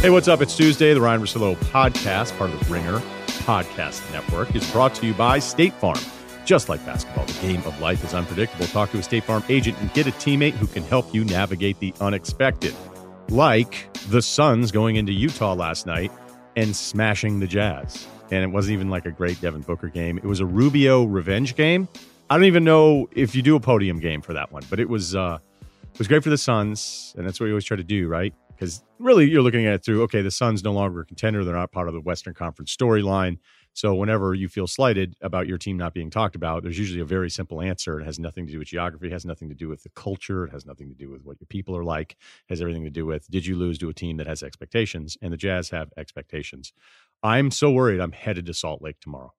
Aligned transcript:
Hey, 0.00 0.10
what's 0.10 0.28
up? 0.28 0.40
It's 0.40 0.56
Tuesday. 0.56 0.94
The 0.94 1.00
Ryen 1.00 1.20
Russillo 1.20 1.56
podcast, 1.56 2.36
part 2.38 2.50
of 2.50 2.60
the 2.60 2.72
Ringer 2.72 3.00
Podcast 3.44 4.08
Network, 4.12 4.54
is 4.54 4.70
brought 4.70 4.94
to 4.96 5.06
you 5.06 5.14
by 5.14 5.40
State 5.40 5.72
Farm. 5.74 5.98
Just 6.44 6.68
like 6.68 6.84
basketball, 6.86 7.24
the 7.24 7.32
game 7.40 7.60
of 7.64 7.80
life 7.80 8.04
is 8.04 8.14
unpredictable. 8.14 8.66
Talk 8.66 8.92
to 8.92 8.98
a 8.98 9.02
State 9.02 9.24
Farm 9.24 9.42
agent 9.48 9.76
and 9.80 9.92
get 9.94 10.06
a 10.06 10.12
teammate 10.12 10.52
who 10.52 10.68
can 10.68 10.84
help 10.84 11.12
you 11.12 11.24
navigate 11.24 11.80
the 11.80 11.92
unexpected. 12.00 12.72
Like 13.30 13.88
the 14.10 14.22
Suns 14.22 14.70
going 14.70 14.94
into 14.94 15.12
Utah 15.12 15.54
last 15.54 15.86
night 15.86 16.12
and 16.54 16.76
smashing 16.76 17.40
the 17.40 17.48
Jazz. 17.48 18.06
And 18.30 18.44
it 18.44 18.48
wasn't 18.48 18.74
even 18.74 18.90
like 18.90 19.06
a 19.06 19.10
great 19.10 19.40
Devin 19.40 19.62
Booker 19.62 19.88
game. 19.88 20.18
It 20.18 20.24
was 20.24 20.38
a 20.38 20.46
Rubio 20.46 21.02
revenge 21.04 21.56
game. 21.56 21.88
I 22.30 22.36
don't 22.36 22.44
even 22.44 22.62
know 22.62 23.08
if 23.12 23.34
you 23.34 23.42
do 23.42 23.56
a 23.56 23.60
podium 23.60 23.98
game 23.98 24.20
for 24.20 24.34
that 24.34 24.52
one, 24.52 24.62
but 24.70 24.78
it 24.78 24.88
was 24.88 25.16
uh 25.16 25.38
it 25.92 25.98
was 25.98 26.06
great 26.06 26.22
for 26.22 26.30
the 26.30 26.38
Suns, 26.38 27.14
and 27.16 27.26
that's 27.26 27.40
what 27.40 27.46
you 27.46 27.52
always 27.52 27.64
try 27.64 27.76
to 27.78 27.82
do, 27.84 28.06
right? 28.06 28.34
Because 28.56 28.82
really, 28.98 29.28
you're 29.28 29.42
looking 29.42 29.66
at 29.66 29.74
it 29.74 29.84
through 29.84 30.02
okay, 30.04 30.22
the 30.22 30.30
Suns 30.30 30.64
no 30.64 30.72
longer 30.72 31.00
a 31.00 31.04
contender; 31.04 31.44
they're 31.44 31.54
not 31.54 31.72
part 31.72 31.88
of 31.88 31.94
the 31.94 32.00
Western 32.00 32.34
Conference 32.34 32.74
storyline. 32.74 33.38
So 33.76 33.94
whenever 33.94 34.32
you 34.32 34.48
feel 34.48 34.66
slighted 34.66 35.16
about 35.20 35.46
your 35.46 35.58
team 35.58 35.76
not 35.76 35.92
being 35.92 36.08
talked 36.08 36.34
about, 36.34 36.62
there's 36.62 36.78
usually 36.78 37.00
a 37.00 37.04
very 37.04 37.28
simple 37.28 37.60
answer. 37.60 38.00
It 38.00 38.06
has 38.06 38.18
nothing 38.18 38.46
to 38.46 38.52
do 38.52 38.58
with 38.58 38.68
geography, 38.68 39.08
it 39.08 39.12
has 39.12 39.26
nothing 39.26 39.50
to 39.50 39.54
do 39.54 39.68
with 39.68 39.82
the 39.82 39.90
culture, 39.90 40.46
it 40.46 40.52
has 40.52 40.64
nothing 40.64 40.88
to 40.88 40.94
do 40.94 41.10
with 41.10 41.22
what 41.24 41.38
your 41.38 41.46
people 41.46 41.76
are 41.76 41.84
like, 41.84 42.12
it 42.12 42.18
has 42.48 42.62
everything 42.62 42.84
to 42.84 42.90
do 42.90 43.04
with 43.04 43.30
did 43.30 43.44
you 43.44 43.54
lose 43.54 43.76
to 43.78 43.90
a 43.90 43.94
team 43.94 44.16
that 44.16 44.26
has 44.26 44.42
expectations, 44.42 45.18
and 45.20 45.30
the 45.30 45.36
Jazz 45.36 45.68
have 45.70 45.92
expectations. 45.98 46.72
I'm 47.22 47.50
so 47.50 47.70
worried. 47.70 48.00
I'm 48.00 48.12
headed 48.12 48.46
to 48.46 48.54
Salt 48.54 48.80
Lake 48.80 48.98
tomorrow. 48.98 49.34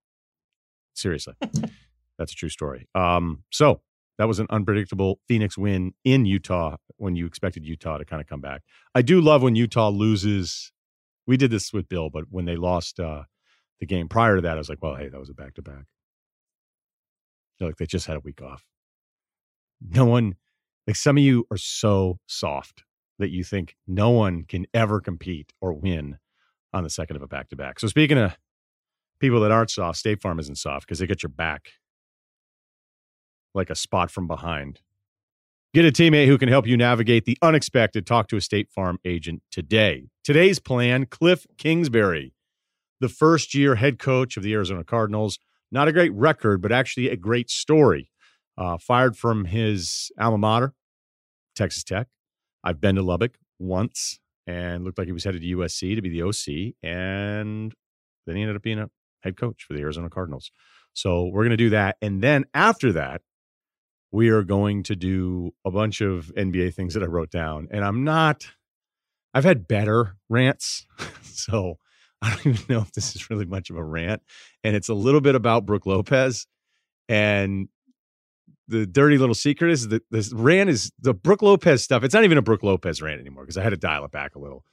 Seriously, 0.93 1.33
that's 2.19 2.31
a 2.31 2.35
true 2.35 2.49
story. 2.49 2.87
Um, 2.93 3.43
so 3.49 3.81
that 4.17 4.27
was 4.27 4.39
an 4.39 4.47
unpredictable 4.49 5.19
Phoenix 5.27 5.57
win 5.57 5.93
in 6.03 6.25
Utah 6.25 6.77
when 6.97 7.15
you 7.15 7.25
expected 7.25 7.65
Utah 7.65 7.97
to 7.97 8.05
kind 8.05 8.21
of 8.21 8.27
come 8.27 8.41
back. 8.41 8.63
I 8.95 9.01
do 9.01 9.21
love 9.21 9.43
when 9.43 9.55
Utah 9.55 9.89
loses. 9.89 10.71
We 11.27 11.37
did 11.37 11.51
this 11.51 11.71
with 11.71 11.89
Bill, 11.89 12.09
but 12.09 12.25
when 12.29 12.45
they 12.45 12.55
lost 12.55 12.99
uh, 12.99 13.23
the 13.79 13.85
game 13.85 14.07
prior 14.07 14.37
to 14.37 14.41
that, 14.41 14.55
I 14.55 14.57
was 14.57 14.69
like, 14.69 14.81
well, 14.81 14.95
hey, 14.95 15.09
that 15.09 15.19
was 15.19 15.29
a 15.29 15.33
back 15.33 15.53
to 15.55 15.61
back. 15.61 15.85
Like 17.59 17.77
they 17.77 17.85
just 17.85 18.07
had 18.07 18.17
a 18.17 18.21
week 18.21 18.41
off. 18.41 18.63
No 19.81 20.05
one, 20.05 20.35
like 20.85 20.95
some 20.95 21.17
of 21.17 21.23
you 21.23 21.45
are 21.51 21.57
so 21.57 22.19
soft 22.27 22.83
that 23.19 23.29
you 23.29 23.43
think 23.43 23.75
no 23.87 24.11
one 24.11 24.43
can 24.43 24.65
ever 24.73 25.01
compete 25.01 25.53
or 25.59 25.73
win 25.73 26.17
on 26.73 26.83
the 26.83 26.89
second 26.89 27.15
of 27.15 27.21
a 27.21 27.27
back 27.27 27.49
to 27.49 27.55
back. 27.55 27.79
So 27.79 27.87
speaking 27.87 28.17
of 28.17 28.37
people 29.19 29.39
that 29.41 29.51
aren't 29.51 29.71
soft, 29.71 29.97
State 29.97 30.21
Farm 30.21 30.39
isn't 30.39 30.57
soft 30.57 30.87
because 30.87 30.99
they 30.99 31.07
get 31.07 31.23
your 31.23 31.31
back 31.31 31.71
like 33.57 33.69
a 33.69 33.75
spot 33.75 34.09
from 34.09 34.27
behind. 34.27 34.79
Get 35.73 35.85
a 35.85 35.91
teammate 35.91 36.27
who 36.27 36.37
can 36.37 36.49
help 36.49 36.65
you 36.65 36.77
navigate 36.77 37.25
the 37.25 37.37
unexpected. 37.41 38.07
Talk 38.07 38.29
to 38.29 38.37
a 38.37 38.41
State 38.41 38.71
Farm 38.71 38.99
agent 39.03 39.43
today. 39.51 40.07
Today's 40.23 40.59
plan 40.59 41.05
Kliff 41.05 41.45
Kingsbury, 41.57 42.33
the 43.01 43.09
first 43.09 43.53
year 43.53 43.75
head 43.75 43.99
coach 43.99 44.37
of 44.37 44.43
the 44.43 44.53
Arizona 44.53 44.83
Cardinals. 44.83 45.39
Not 45.71 45.89
a 45.89 45.91
great 45.91 46.13
record, 46.13 46.61
but 46.61 46.71
actually 46.71 47.09
a 47.09 47.17
great 47.17 47.49
story. 47.49 48.09
Uh, 48.57 48.77
fired 48.77 49.15
from 49.15 49.45
his 49.45 50.11
alma 50.19 50.37
mater, 50.37 50.73
Texas 51.55 51.83
Tech. 51.83 52.07
I've 52.63 52.81
been 52.81 52.95
to 52.95 53.03
Lubbock 53.03 53.37
once 53.59 54.19
and 54.47 54.83
looked 54.83 54.97
like 54.97 55.07
he 55.07 55.13
was 55.13 55.25
headed 55.25 55.41
to 55.41 55.55
USC 55.57 55.95
to 55.95 56.01
be 56.01 56.09
the 56.09 56.23
OC. 56.23 56.73
And 56.81 57.73
then 58.25 58.35
he 58.35 58.41
ended 58.41 58.55
up 58.55 58.63
being 58.63 58.79
a 58.79 58.89
head 59.21 59.37
coach 59.37 59.63
for 59.63 59.73
the 59.73 59.81
Arizona 59.81 60.09
Cardinals. 60.09 60.51
So 60.93 61.25
we're 61.25 61.43
going 61.43 61.51
to 61.51 61.57
do 61.57 61.69
that. 61.69 61.97
And 62.01 62.23
then 62.23 62.45
after 62.53 62.91
that, 62.93 63.21
we 64.11 64.29
are 64.29 64.43
going 64.43 64.83
to 64.83 64.95
do 64.95 65.53
a 65.65 65.71
bunch 65.71 66.01
of 66.01 66.31
NBA 66.37 66.73
things 66.73 66.93
that 66.93 67.03
I 67.03 67.07
wrote 67.07 67.31
down. 67.31 67.67
And 67.71 67.83
I'm 67.83 68.03
not, 68.03 68.47
I've 69.33 69.43
had 69.43 69.67
better 69.67 70.15
rants. 70.29 70.85
so 71.23 71.77
I 72.21 72.29
don't 72.29 72.47
even 72.47 72.65
know 72.69 72.81
if 72.81 72.91
this 72.93 73.15
is 73.15 73.29
really 73.29 73.45
much 73.45 73.69
of 73.69 73.77
a 73.77 73.83
rant. 73.83 74.21
And 74.63 74.75
it's 74.75 74.89
a 74.89 74.93
little 74.93 75.21
bit 75.21 75.35
about 75.35 75.65
Brook 75.65 75.85
Lopez. 75.85 76.47
And 77.09 77.67
the 78.67 78.85
dirty 78.85 79.17
little 79.17 79.35
secret 79.35 79.71
is 79.71 79.89
that 79.89 80.03
this 80.11 80.33
rant 80.33 80.69
is 80.69 80.91
the 80.99 81.13
Brook 81.13 81.41
Lopez 81.41 81.83
stuff. 81.83 82.03
It's 82.03 82.13
not 82.13 82.23
even 82.23 82.37
a 82.37 82.41
Brook 82.41 82.63
Lopez 82.63 83.01
rant 83.01 83.19
anymore 83.19 83.43
because 83.43 83.57
I 83.57 83.63
had 83.63 83.69
to 83.69 83.77
dial 83.77 84.05
it 84.05 84.11
back 84.11 84.35
a 84.35 84.39
little. 84.39 84.63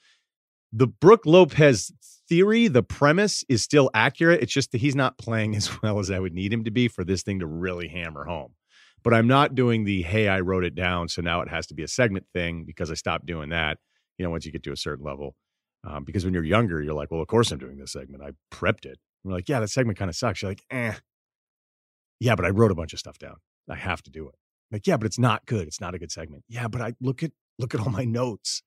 The 0.72 0.88
Brook 0.88 1.22
Lopez 1.26 1.92
theory, 2.28 2.66
the 2.66 2.82
premise 2.82 3.44
is 3.48 3.62
still 3.62 3.90
accurate. 3.94 4.42
It's 4.42 4.52
just 4.52 4.72
that 4.72 4.80
he's 4.80 4.96
not 4.96 5.18
playing 5.18 5.54
as 5.54 5.70
well 5.82 5.98
as 5.98 6.10
I 6.10 6.18
would 6.18 6.34
need 6.34 6.52
him 6.52 6.64
to 6.64 6.70
be 6.70 6.88
for 6.88 7.04
this 7.04 7.22
thing 7.22 7.40
to 7.40 7.46
really 7.46 7.88
hammer 7.88 8.24
home 8.24 8.54
but 9.04 9.12
I'm 9.12 9.28
not 9.28 9.54
doing 9.54 9.84
the 9.84 10.02
hey, 10.02 10.28
I 10.28 10.40
wrote 10.40 10.64
it 10.64 10.74
down, 10.74 11.08
so 11.08 11.22
now 11.22 11.42
it 11.42 11.48
has 11.48 11.66
to 11.68 11.74
be 11.74 11.82
a 11.82 11.88
segment 11.88 12.26
thing 12.32 12.64
because 12.64 12.90
I 12.90 12.94
stopped 12.94 13.26
doing 13.26 13.50
that. 13.50 13.78
You 14.18 14.24
know, 14.24 14.30
once 14.30 14.46
you 14.46 14.52
get 14.52 14.62
to 14.64 14.72
a 14.72 14.76
certain 14.76 15.04
level, 15.04 15.36
um, 15.84 16.04
because 16.04 16.24
when 16.24 16.32
you're 16.32 16.44
younger, 16.44 16.82
you're 16.82 16.94
like, 16.94 17.10
well, 17.10 17.20
of 17.20 17.28
course 17.28 17.52
I'm 17.52 17.58
doing 17.58 17.76
this 17.76 17.92
segment. 17.92 18.22
I 18.22 18.30
prepped 18.50 18.86
it. 18.86 18.98
And 19.22 19.30
we're 19.30 19.34
like, 19.34 19.48
yeah, 19.48 19.60
that 19.60 19.68
segment 19.68 19.98
kind 19.98 20.08
of 20.08 20.16
sucks. 20.16 20.40
You're 20.40 20.50
like, 20.50 20.64
eh, 20.70 20.94
yeah, 22.18 22.34
but 22.34 22.46
I 22.46 22.50
wrote 22.50 22.70
a 22.70 22.74
bunch 22.74 22.94
of 22.94 22.98
stuff 22.98 23.18
down. 23.18 23.36
I 23.68 23.74
have 23.74 24.02
to 24.04 24.10
do 24.10 24.28
it. 24.28 24.34
Like, 24.72 24.86
yeah, 24.86 24.96
but 24.96 25.06
it's 25.06 25.18
not 25.18 25.44
good. 25.46 25.66
It's 25.68 25.80
not 25.80 25.94
a 25.94 25.98
good 25.98 26.10
segment. 26.10 26.44
Yeah, 26.48 26.68
but 26.68 26.80
I 26.80 26.94
look 27.00 27.22
at 27.22 27.32
look 27.58 27.74
at 27.74 27.80
all 27.80 27.90
my 27.90 28.04
notes. 28.04 28.62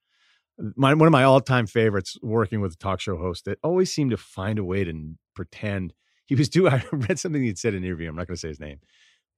My 0.76 0.94
one 0.94 1.08
of 1.08 1.12
my 1.12 1.24
all 1.24 1.42
time 1.42 1.66
favorites, 1.66 2.18
working 2.22 2.62
with 2.62 2.74
a 2.74 2.78
talk 2.78 3.00
show 3.00 3.18
host 3.18 3.46
that 3.46 3.58
always 3.64 3.92
seemed 3.92 4.12
to 4.12 4.18
find 4.18 4.60
a 4.60 4.64
way 4.64 4.84
to 4.84 5.16
pretend 5.36 5.94
he 6.26 6.36
was 6.36 6.50
doing. 6.50 6.74
I 6.74 6.84
read 6.92 7.18
something 7.18 7.44
he'd 7.44 7.58
said 7.58 7.74
in 7.74 7.80
an 7.80 7.86
interview. 7.86 8.10
I'm 8.10 8.16
not 8.16 8.28
going 8.28 8.36
to 8.36 8.40
say 8.40 8.50
his 8.50 8.60
name 8.60 8.80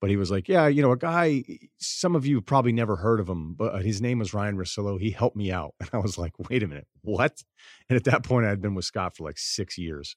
but 0.01 0.09
he 0.09 0.17
was 0.17 0.31
like, 0.31 0.47
yeah, 0.47 0.67
you 0.67 0.81
know, 0.81 0.91
a 0.91 0.97
guy, 0.97 1.43
some 1.77 2.15
of 2.15 2.25
you 2.25 2.41
probably 2.41 2.71
never 2.71 2.95
heard 2.95 3.19
of 3.19 3.27
him, 3.27 3.53
but 3.53 3.75
uh, 3.75 3.77
his 3.79 4.01
name 4.01 4.19
was 4.19 4.33
Ryen 4.33 4.57
Russillo. 4.57 4.99
He 4.99 5.11
helped 5.11 5.35
me 5.35 5.51
out. 5.51 5.75
And 5.81 5.89
I 5.93 5.97
was 5.97 6.17
like, 6.17 6.33
wait 6.49 6.63
a 6.63 6.67
minute, 6.67 6.87
what? 7.01 7.43
And 7.89 7.97
at 7.97 8.05
that 8.05 8.23
point, 8.23 8.45
I 8.45 8.49
had 8.49 8.61
been 8.61 8.75
with 8.75 8.85
Scott 8.85 9.15
for 9.15 9.23
like 9.23 9.37
six 9.37 9.77
years. 9.77 10.15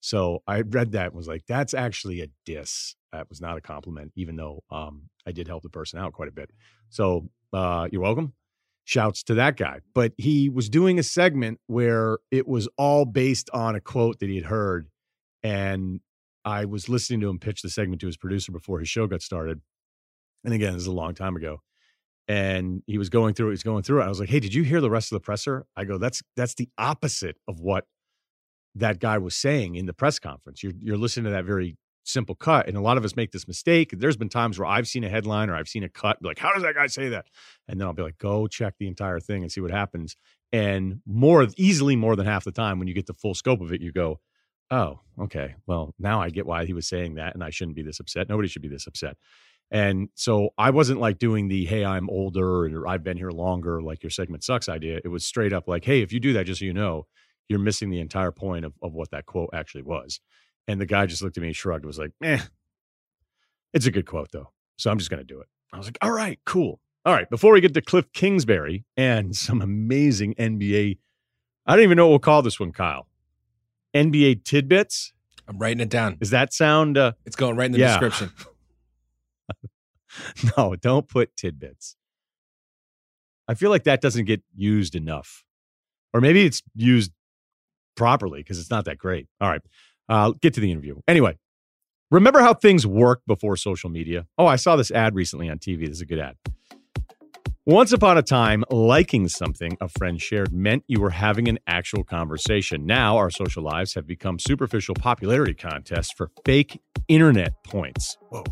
So 0.00 0.42
I 0.46 0.60
read 0.60 0.92
that 0.92 1.06
and 1.06 1.14
was 1.14 1.28
like, 1.28 1.46
that's 1.46 1.72
actually 1.72 2.20
a 2.20 2.28
diss. 2.44 2.94
That 3.12 3.28
was 3.30 3.40
not 3.40 3.56
a 3.56 3.62
compliment, 3.62 4.12
even 4.16 4.36
though 4.36 4.62
um, 4.70 5.08
I 5.26 5.32
did 5.32 5.48
help 5.48 5.62
the 5.62 5.70
person 5.70 5.98
out 5.98 6.12
quite 6.12 6.28
a 6.28 6.32
bit. 6.32 6.50
So 6.90 7.30
uh, 7.52 7.88
you're 7.90 8.02
welcome. 8.02 8.34
Shouts 8.84 9.22
to 9.24 9.34
that 9.34 9.56
guy. 9.56 9.80
But 9.94 10.12
he 10.18 10.50
was 10.50 10.68
doing 10.68 10.98
a 10.98 11.02
segment 11.02 11.58
where 11.68 12.18
it 12.30 12.46
was 12.46 12.68
all 12.76 13.06
based 13.06 13.48
on 13.54 13.76
a 13.76 13.80
quote 13.80 14.18
that 14.20 14.28
he 14.28 14.36
had 14.36 14.44
heard. 14.44 14.88
And 15.42 16.00
I 16.44 16.64
was 16.64 16.88
listening 16.88 17.20
to 17.20 17.28
him 17.28 17.38
pitch 17.38 17.62
the 17.62 17.70
segment 17.70 18.00
to 18.02 18.06
his 18.06 18.16
producer 18.16 18.52
before 18.52 18.78
his 18.78 18.88
show 18.88 19.06
got 19.06 19.22
started. 19.22 19.60
And 20.44 20.52
again, 20.52 20.74
this 20.74 20.82
is 20.82 20.88
a 20.88 20.92
long 20.92 21.14
time 21.14 21.36
ago. 21.36 21.60
And 22.26 22.82
he 22.86 22.98
was 22.98 23.10
going 23.10 23.34
through 23.34 23.48
it, 23.48 23.52
he's 23.52 23.62
going 23.62 23.82
through 23.82 24.00
it. 24.00 24.04
I 24.04 24.08
was 24.08 24.20
like, 24.20 24.30
Hey, 24.30 24.40
did 24.40 24.54
you 24.54 24.62
hear 24.62 24.80
the 24.80 24.90
rest 24.90 25.12
of 25.12 25.16
the 25.16 25.20
presser? 25.20 25.66
I 25.76 25.84
go, 25.84 25.98
That's 25.98 26.22
that's 26.36 26.54
the 26.54 26.68
opposite 26.78 27.36
of 27.46 27.60
what 27.60 27.86
that 28.74 28.98
guy 28.98 29.18
was 29.18 29.36
saying 29.36 29.76
in 29.76 29.86
the 29.86 29.92
press 29.92 30.18
conference. 30.18 30.62
You're 30.62 30.72
you're 30.80 30.96
listening 30.96 31.24
to 31.24 31.30
that 31.30 31.44
very 31.44 31.76
simple 32.04 32.34
cut. 32.34 32.68
And 32.68 32.76
a 32.76 32.80
lot 32.80 32.96
of 32.96 33.04
us 33.04 33.16
make 33.16 33.32
this 33.32 33.48
mistake. 33.48 33.94
There's 33.96 34.16
been 34.16 34.28
times 34.28 34.58
where 34.58 34.66
I've 34.66 34.86
seen 34.86 35.04
a 35.04 35.08
headline 35.08 35.50
or 35.50 35.56
I've 35.56 35.68
seen 35.68 35.82
a 35.82 35.88
cut, 35.88 36.18
like, 36.22 36.38
how 36.38 36.52
does 36.52 36.62
that 36.62 36.74
guy 36.74 36.86
say 36.86 37.08
that? 37.08 37.26
And 37.66 37.80
then 37.80 37.86
I'll 37.86 37.94
be 37.94 38.02
like, 38.02 38.18
go 38.18 38.46
check 38.46 38.74
the 38.78 38.86
entire 38.86 39.20
thing 39.20 39.42
and 39.42 39.50
see 39.50 39.60
what 39.60 39.70
happens. 39.70 40.16
And 40.52 41.00
more 41.06 41.46
easily 41.56 41.96
more 41.96 42.14
than 42.14 42.26
half 42.26 42.44
the 42.44 42.52
time 42.52 42.78
when 42.78 42.88
you 42.88 42.94
get 42.94 43.06
the 43.06 43.14
full 43.14 43.34
scope 43.34 43.60
of 43.60 43.72
it, 43.72 43.80
you 43.80 43.90
go, 43.90 44.20
oh, 44.70 45.00
okay. 45.20 45.54
Well, 45.66 45.94
now 45.98 46.20
I 46.20 46.30
get 46.30 46.46
why 46.46 46.64
he 46.64 46.72
was 46.72 46.88
saying 46.88 47.14
that, 47.14 47.34
and 47.34 47.44
I 47.44 47.50
shouldn't 47.50 47.76
be 47.76 47.82
this 47.82 48.00
upset. 48.00 48.28
Nobody 48.28 48.48
should 48.48 48.62
be 48.62 48.68
this 48.68 48.86
upset. 48.86 49.16
And 49.70 50.08
so 50.14 50.50
I 50.58 50.70
wasn't 50.70 51.00
like 51.00 51.18
doing 51.18 51.48
the 51.48 51.64
hey, 51.64 51.84
I'm 51.84 52.08
older 52.10 52.66
or 52.66 52.86
I've 52.86 53.02
been 53.02 53.16
here 53.16 53.30
longer, 53.30 53.82
like 53.82 54.02
your 54.02 54.10
segment 54.10 54.44
sucks 54.44 54.68
idea. 54.68 55.00
It 55.04 55.08
was 55.08 55.26
straight 55.26 55.52
up 55.52 55.66
like, 55.66 55.84
hey, 55.84 56.02
if 56.02 56.12
you 56.12 56.20
do 56.20 56.32
that, 56.34 56.46
just 56.46 56.60
so 56.60 56.66
you 56.66 56.74
know, 56.74 57.06
you're 57.48 57.58
missing 57.58 57.90
the 57.90 58.00
entire 58.00 58.30
point 58.30 58.64
of, 58.64 58.74
of 58.82 58.92
what 58.92 59.10
that 59.10 59.26
quote 59.26 59.50
actually 59.52 59.82
was. 59.82 60.20
And 60.68 60.80
the 60.80 60.86
guy 60.86 61.06
just 61.06 61.22
looked 61.22 61.36
at 61.36 61.42
me, 61.42 61.52
shrugged, 61.52 61.84
was 61.84 61.98
like, 61.98 62.12
eh, 62.22 62.40
it's 63.72 63.86
a 63.86 63.90
good 63.90 64.06
quote 64.06 64.30
though. 64.32 64.50
So 64.76 64.90
I'm 64.90 64.98
just 64.98 65.10
going 65.10 65.18
to 65.18 65.24
do 65.24 65.40
it. 65.40 65.46
I 65.72 65.78
was 65.78 65.86
like, 65.86 65.98
all 66.02 66.12
right, 66.12 66.38
cool. 66.46 66.80
All 67.04 67.12
right. 67.12 67.28
Before 67.28 67.52
we 67.52 67.60
get 67.60 67.74
to 67.74 67.82
Kliff 67.82 68.12
Kingsbury 68.12 68.84
and 68.96 69.34
some 69.36 69.60
amazing 69.60 70.34
NBA, 70.34 70.98
I 71.66 71.76
don't 71.76 71.82
even 71.82 71.96
know 71.96 72.06
what 72.06 72.10
we'll 72.10 72.18
call 72.20 72.42
this 72.42 72.60
one, 72.60 72.72
Kyle. 72.72 73.06
NBA 73.94 74.44
tidbits. 74.44 75.12
I'm 75.46 75.58
writing 75.58 75.80
it 75.80 75.90
down. 75.90 76.16
Does 76.18 76.30
that 76.30 76.52
sound? 76.52 76.96
Uh, 76.96 77.12
it's 77.24 77.36
going 77.36 77.56
right 77.56 77.66
in 77.66 77.72
the 77.72 77.78
yeah. 77.78 77.98
description. 77.98 78.30
no, 80.56 80.74
don't 80.76 81.08
put 81.08 81.36
tidbits. 81.36 81.96
I 83.46 83.54
feel 83.54 83.70
like 83.70 83.84
that 83.84 84.00
doesn't 84.00 84.24
get 84.24 84.42
used 84.54 84.94
enough, 84.94 85.44
or 86.14 86.20
maybe 86.20 86.46
it's 86.46 86.62
used 86.74 87.12
properly 87.94 88.40
because 88.40 88.58
it's 88.58 88.70
not 88.70 88.86
that 88.86 88.96
great. 88.96 89.28
All 89.40 89.50
right, 89.50 89.60
uh, 90.08 90.32
get 90.40 90.54
to 90.54 90.60
the 90.60 90.70
interview. 90.70 90.96
Anyway, 91.06 91.36
remember 92.10 92.40
how 92.40 92.54
things 92.54 92.86
worked 92.86 93.26
before 93.26 93.56
social 93.56 93.90
media? 93.90 94.26
Oh, 94.38 94.46
I 94.46 94.56
saw 94.56 94.76
this 94.76 94.90
ad 94.90 95.14
recently 95.14 95.50
on 95.50 95.58
TV. 95.58 95.80
This 95.80 95.96
is 95.96 96.00
a 96.00 96.06
good 96.06 96.20
ad. 96.20 96.36
Once 97.66 97.94
upon 97.94 98.18
a 98.18 98.22
time, 98.22 98.62
liking 98.70 99.26
something 99.26 99.74
a 99.80 99.88
friend 99.88 100.20
shared 100.20 100.52
meant 100.52 100.84
you 100.86 101.00
were 101.00 101.08
having 101.08 101.48
an 101.48 101.58
actual 101.66 102.04
conversation. 102.04 102.84
Now, 102.84 103.16
our 103.16 103.30
social 103.30 103.62
lives 103.62 103.94
have 103.94 104.06
become 104.06 104.38
superficial 104.38 104.94
popularity 104.94 105.54
contests 105.54 106.12
for 106.14 106.30
fake 106.44 106.78
internet 107.08 107.54
points. 107.64 108.18
Whoa. 108.28 108.44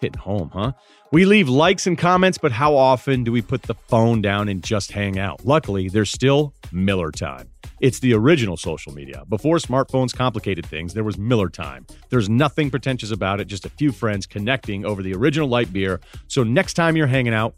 Hitting 0.00 0.18
home, 0.18 0.50
huh? 0.50 0.72
We 1.12 1.26
leave 1.26 1.50
likes 1.50 1.86
and 1.86 1.98
comments, 1.98 2.38
but 2.38 2.52
how 2.52 2.74
often 2.74 3.22
do 3.22 3.32
we 3.32 3.42
put 3.42 3.64
the 3.64 3.74
phone 3.74 4.22
down 4.22 4.48
and 4.48 4.64
just 4.64 4.92
hang 4.92 5.18
out? 5.18 5.44
Luckily, 5.44 5.90
there's 5.90 6.10
still 6.10 6.54
Miller 6.72 7.10
time. 7.10 7.50
It's 7.82 7.98
the 7.98 8.14
original 8.14 8.56
social 8.56 8.94
media. 8.94 9.24
Before 9.28 9.58
smartphones 9.58 10.16
complicated 10.16 10.64
things, 10.64 10.94
there 10.94 11.04
was 11.04 11.18
Miller 11.18 11.50
time. 11.50 11.86
There's 12.08 12.30
nothing 12.30 12.70
pretentious 12.70 13.10
about 13.10 13.40
it, 13.40 13.44
just 13.44 13.66
a 13.66 13.70
few 13.70 13.92
friends 13.92 14.24
connecting 14.24 14.86
over 14.86 15.02
the 15.02 15.12
original 15.12 15.48
light 15.48 15.70
beer. 15.70 16.00
So 16.28 16.42
next 16.42 16.74
time 16.74 16.96
you're 16.96 17.06
hanging 17.06 17.34
out, 17.34 17.56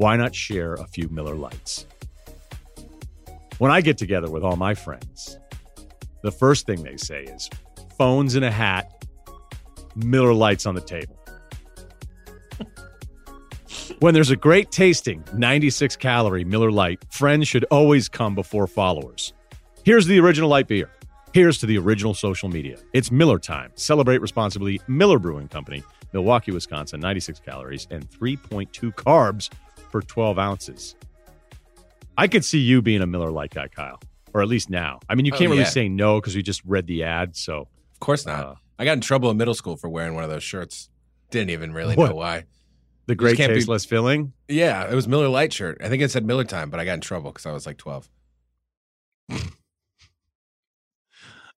why 0.00 0.16
not 0.16 0.34
share 0.34 0.72
a 0.72 0.86
few 0.86 1.10
Miller 1.10 1.34
Lites? 1.34 1.84
When 3.58 3.70
I 3.70 3.82
get 3.82 3.98
together 3.98 4.30
with 4.30 4.42
all 4.42 4.56
my 4.56 4.72
friends, 4.72 5.38
the 6.22 6.32
first 6.32 6.64
thing 6.64 6.82
they 6.82 6.96
say 6.96 7.24
is 7.24 7.50
phones 7.98 8.34
in 8.34 8.42
a 8.42 8.50
hat, 8.50 9.04
Miller 9.94 10.32
Lites 10.32 10.64
on 10.64 10.74
the 10.74 10.80
table. 10.80 11.22
when 13.98 14.14
there's 14.14 14.30
a 14.30 14.36
great 14.36 14.70
tasting 14.70 15.22
96 15.34 15.96
calorie 15.96 16.44
Miller 16.44 16.70
Lite, 16.70 17.04
friends 17.12 17.46
should 17.46 17.64
always 17.64 18.08
come 18.08 18.34
before 18.34 18.66
followers. 18.66 19.34
Here's 19.84 20.06
the 20.06 20.18
original 20.18 20.48
light 20.48 20.66
beer. 20.66 20.90
Here's 21.34 21.58
to 21.58 21.66
the 21.66 21.76
original 21.76 22.14
social 22.14 22.48
media. 22.48 22.78
It's 22.94 23.10
Miller 23.10 23.38
time. 23.38 23.70
Celebrate 23.74 24.22
responsibly. 24.22 24.80
Miller 24.88 25.18
Brewing 25.18 25.48
Company, 25.48 25.82
Milwaukee, 26.14 26.52
Wisconsin, 26.52 27.00
96 27.00 27.40
calories 27.40 27.86
and 27.90 28.10
3.2 28.10 28.94
carbs 28.94 29.50
per 29.90 30.00
12 30.00 30.38
ounces. 30.38 30.94
I 32.16 32.28
could 32.28 32.44
see 32.44 32.58
you 32.58 32.82
being 32.82 33.00
a 33.02 33.06
Miller 33.06 33.30
Lite 33.30 33.54
guy, 33.54 33.68
Kyle, 33.68 34.00
or 34.34 34.42
at 34.42 34.48
least 34.48 34.68
now. 34.70 35.00
I 35.08 35.14
mean, 35.14 35.24
you 35.26 35.32
Oh, 35.34 35.38
can't 35.38 35.50
really 35.50 35.62
yeah. 35.62 35.68
say 35.68 35.88
no 35.88 36.20
because 36.20 36.36
we 36.36 36.42
just 36.42 36.62
read 36.64 36.86
the 36.86 37.02
ad. 37.04 37.36
So, 37.36 37.68
Of 37.94 38.00
course 38.00 38.26
not. 38.26 38.44
Uh, 38.46 38.54
I 38.78 38.84
got 38.84 38.92
in 38.92 39.00
trouble 39.00 39.30
in 39.30 39.36
middle 39.36 39.54
school 39.54 39.76
for 39.76 39.88
wearing 39.88 40.14
one 40.14 40.24
of 40.24 40.30
those 40.30 40.42
shirts. 40.42 40.88
Didn't 41.30 41.50
even 41.50 41.72
really 41.72 41.94
What? 41.94 42.10
know 42.10 42.16
why. 42.16 42.44
the 43.06 43.14
great 43.14 43.36
can't 43.36 43.50
be- 43.50 43.56
tasteless 43.56 43.84
filling. 43.84 44.32
Yeah, 44.48 44.88
it 44.90 44.94
was 44.94 45.08
Miller 45.08 45.28
Lite 45.28 45.52
shirt. 45.52 45.78
I 45.82 45.88
think 45.88 46.02
it 46.02 46.10
said 46.10 46.24
Miller 46.24 46.44
time, 46.44 46.70
but 46.70 46.78
I 46.80 46.84
got 46.84 46.94
in 46.94 47.00
trouble 47.00 47.30
because 47.32 47.46
I 47.46 47.52
was 47.52 47.66
like 47.66 47.76
12. 47.78 48.08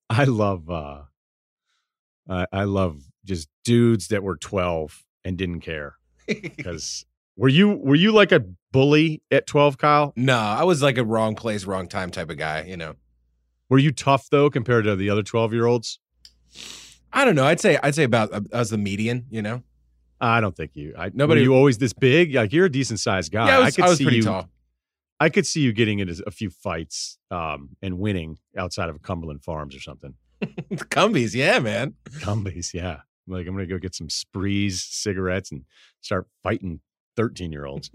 I 0.09 0.23
love, 0.25 0.69
uh, 0.69 1.01
I, 2.29 2.45
I 2.51 2.63
love 2.65 3.01
just 3.25 3.49
dudes 3.63 4.09
that 4.09 4.23
were 4.23 4.35
12 4.37 5.03
and 5.23 5.37
didn't 5.37 5.61
care. 5.61 5.95
Because 6.27 7.05
were 7.35 7.49
you 7.49 7.69
were 7.69 7.95
you 7.95 8.11
like 8.11 8.31
a 8.31 8.43
bully 8.71 9.21
at 9.31 9.45
12, 9.47 9.77
Kyle? 9.77 10.13
no, 10.15 10.37
I 10.37 10.63
was 10.63 10.81
like 10.81 10.97
a 10.97 11.03
wrong 11.05 11.35
place, 11.35 11.65
wrong 11.65 11.87
time 11.87 12.11
type 12.11 12.29
of 12.29 12.37
guy, 12.37 12.63
you 12.63 12.77
know. 12.77 12.95
Were 13.69 13.79
you 13.79 13.91
tough 13.91 14.27
though 14.29 14.49
compared 14.49 14.85
to 14.85 14.95
the 14.95 15.09
other 15.09 15.23
12 15.23 15.53
year 15.53 15.65
olds? 15.65 15.99
I 17.11 17.25
don't 17.25 17.35
know. 17.35 17.45
I'd 17.45 17.59
say 17.59 17.77
I'd 17.81 17.95
say 17.95 18.03
about 18.03 18.33
uh, 18.33 18.41
I 18.53 18.63
the 18.63 18.77
median, 18.77 19.25
you 19.29 19.41
know. 19.41 19.63
I 20.19 20.39
don't 20.41 20.55
think 20.55 20.71
you. 20.75 20.93
I, 20.97 21.11
Nobody- 21.13 21.41
you 21.41 21.53
always 21.53 21.77
this 21.77 21.93
big? 21.93 22.33
Like 22.33 22.53
you're 22.53 22.65
a 22.65 22.71
decent 22.71 22.99
sized 22.99 23.31
guy. 23.31 23.47
yeah, 23.47 23.57
I 23.57 23.59
was, 23.65 23.75
could 23.75 23.85
I 23.85 23.89
was 23.89 23.97
see 23.97 24.05
pretty 24.05 24.17
you. 24.17 24.23
tall. 24.23 24.49
I 25.19 25.29
could 25.29 25.45
see 25.45 25.61
you 25.61 25.71
getting 25.73 25.99
into 25.99 26.21
a 26.25 26.31
few 26.31 26.49
fights 26.49 27.17
um, 27.31 27.69
and 27.81 27.99
winning 27.99 28.39
outside 28.57 28.89
of 28.89 29.01
Cumberland 29.01 29.43
Farms 29.43 29.75
or 29.75 29.79
something. 29.79 30.15
Cumbies, 30.41 31.33
yeah, 31.33 31.59
man. 31.59 31.93
Cumbies, 32.19 32.73
yeah. 32.73 33.01
Like 33.27 33.47
I'm 33.47 33.53
gonna 33.53 33.65
go 33.67 33.77
get 33.77 33.95
some 33.95 34.09
sprees, 34.09 34.83
cigarettes, 34.83 35.51
and 35.51 35.63
start 36.01 36.27
fighting 36.41 36.81
13 37.15 37.51
year 37.51 37.65
olds. 37.65 37.89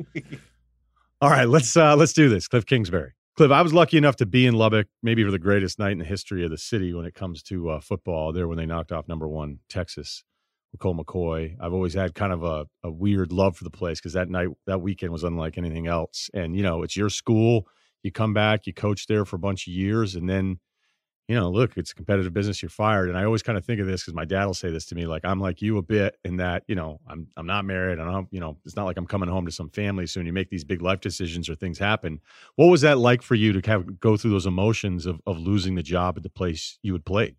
All 1.21 1.31
right, 1.31 1.49
let's 1.49 1.77
uh 1.77 1.97
let's 1.97 2.13
do 2.13 2.29
this. 2.29 2.49
Kliff 2.49 2.67
Kingsbury. 2.67 3.13
Kliff, 3.39 3.53
I 3.53 3.63
was 3.63 3.73
lucky 3.73 3.97
enough 3.97 4.17
to 4.17 4.27
be 4.27 4.47
in 4.47 4.55
Lubbock, 4.55 4.89
maybe 5.03 5.25
for 5.25 5.31
the 5.31 5.39
greatest 5.39 5.79
night 5.79 5.93
in 5.93 5.99
the 5.99 6.05
history 6.05 6.45
of 6.45 6.51
the 6.51 6.59
city 6.59 6.93
when 6.93 7.07
it 7.07 7.15
comes 7.15 7.43
to 7.45 7.71
uh, 7.71 7.81
football. 7.81 8.33
There 8.33 8.49
when 8.49 8.59
they 8.59 8.67
knocked 8.67 8.93
off 8.93 9.09
number 9.09 9.29
one 9.29 9.61
Texas, 9.69 10.25
Colt 10.79 10.97
McCoy. 10.97 11.57
I've 11.61 11.73
always 11.73 11.95
had 11.95 12.15
kind 12.15 12.33
of 12.33 12.43
a, 12.43 12.67
a 12.83 12.91
weird 12.91 13.33
love 13.33 13.57
for 13.57 13.65
the 13.65 13.71
place 13.71 14.01
because 14.01 14.13
that 14.13 14.29
night, 14.29 14.49
that 14.67 14.81
weekend 14.81 15.13
was 15.13 15.25
unlike 15.25 15.59
anything 15.59 15.87
else. 15.87 16.31
And 16.35 16.57
you 16.57 16.63
know, 16.63 16.83
it's 16.83 16.97
your 16.97 17.11
school. 17.11 17.67
You 18.03 18.13
come 18.13 18.33
back, 18.33 18.67
you 18.67 18.73
coach 18.73 19.07
there 19.07 19.25
for 19.25 19.37
a 19.37 19.41
bunch 19.41 19.67
of 19.67 19.73
years, 19.73 20.15
and 20.15 20.29
then 20.29 20.61
you 21.29 21.35
know, 21.35 21.51
look, 21.51 21.77
it's 21.77 21.93
a 21.93 21.95
competitive 21.95 22.33
business. 22.33 22.63
You're 22.63 22.71
fired, 22.71 23.11
and 23.11 23.19
I 23.19 23.25
always 23.25 23.43
kind 23.43 23.59
of 23.59 23.65
think 23.65 23.81
of 23.81 23.87
this 23.87 24.03
because 24.03 24.15
my 24.15 24.25
dad 24.25 24.47
will 24.47 24.55
say 24.55 24.71
this 24.71 24.87
to 24.87 24.95
me, 24.95 25.07
like 25.07 25.25
I'm 25.25 25.41
like 25.41 25.61
you 25.61 25.77
a 25.77 25.83
bit 25.83 26.19
in 26.25 26.39
that, 26.39 26.65
you 26.67 26.75
know, 26.75 27.01
I'm 27.07 27.29
I'm 27.37 27.47
not 27.47 27.67
married, 27.67 27.99
and 27.99 28.09
I'm, 28.09 28.29
you 28.31 28.41
know, 28.41 28.57
it's 28.65 28.77
not 28.77 28.87
like 28.87 28.97
I'm 28.97 29.07
coming 29.07 29.29
home 29.29 29.45
to 29.45 29.53
some 29.53 29.69
family 29.69 30.07
soon. 30.07 30.25
You 30.25 30.33
make 30.33 30.49
these 30.49 30.65
big 30.65 30.81
life 30.81 31.01
decisions 31.01 31.49
or 31.49 31.55
things 31.55 31.79
happen. 31.79 32.21
What 32.57 32.67
was 32.67 32.81
that 32.81 32.99
like 32.99 33.23
for 33.23 33.35
you 33.35 33.53
to 33.53 33.61
kind 33.61 33.81
of 33.81 34.01
go 34.01 34.17
through 34.17 34.31
those 34.31 34.47
emotions 34.47 35.05
of 35.05 35.21
of 35.27 35.39
losing 35.39 35.75
the 35.75 35.83
job 35.83 36.17
at 36.17 36.23
the 36.23 36.31
place 36.31 36.79
you 36.83 36.95
had 36.95 37.05
played? 37.05 37.37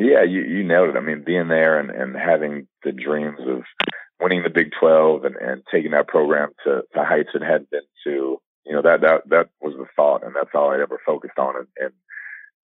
Yeah, 0.00 0.22
you, 0.22 0.40
you 0.40 0.64
nailed 0.64 0.88
it. 0.88 0.96
I 0.96 1.00
mean, 1.00 1.24
being 1.26 1.48
there 1.48 1.78
and, 1.78 1.90
and 1.90 2.16
having 2.16 2.66
the 2.84 2.92
dreams 2.92 3.38
of 3.46 3.64
winning 4.18 4.42
the 4.42 4.48
Big 4.48 4.70
12 4.80 5.24
and, 5.24 5.36
and 5.36 5.62
taking 5.70 5.90
that 5.90 6.08
program 6.08 6.50
to, 6.64 6.82
to 6.94 7.04
heights 7.04 7.30
it 7.34 7.42
had 7.42 7.68
been 7.68 7.82
to, 8.04 8.40
you 8.64 8.72
know, 8.72 8.80
that, 8.80 9.02
that, 9.02 9.28
that 9.28 9.50
was 9.60 9.74
the 9.76 9.84
thought. 9.94 10.24
And 10.24 10.34
that's 10.34 10.54
all 10.54 10.70
I 10.70 10.80
ever 10.80 10.98
focused 11.04 11.38
on 11.38 11.54
and, 11.54 11.66
and 11.76 11.92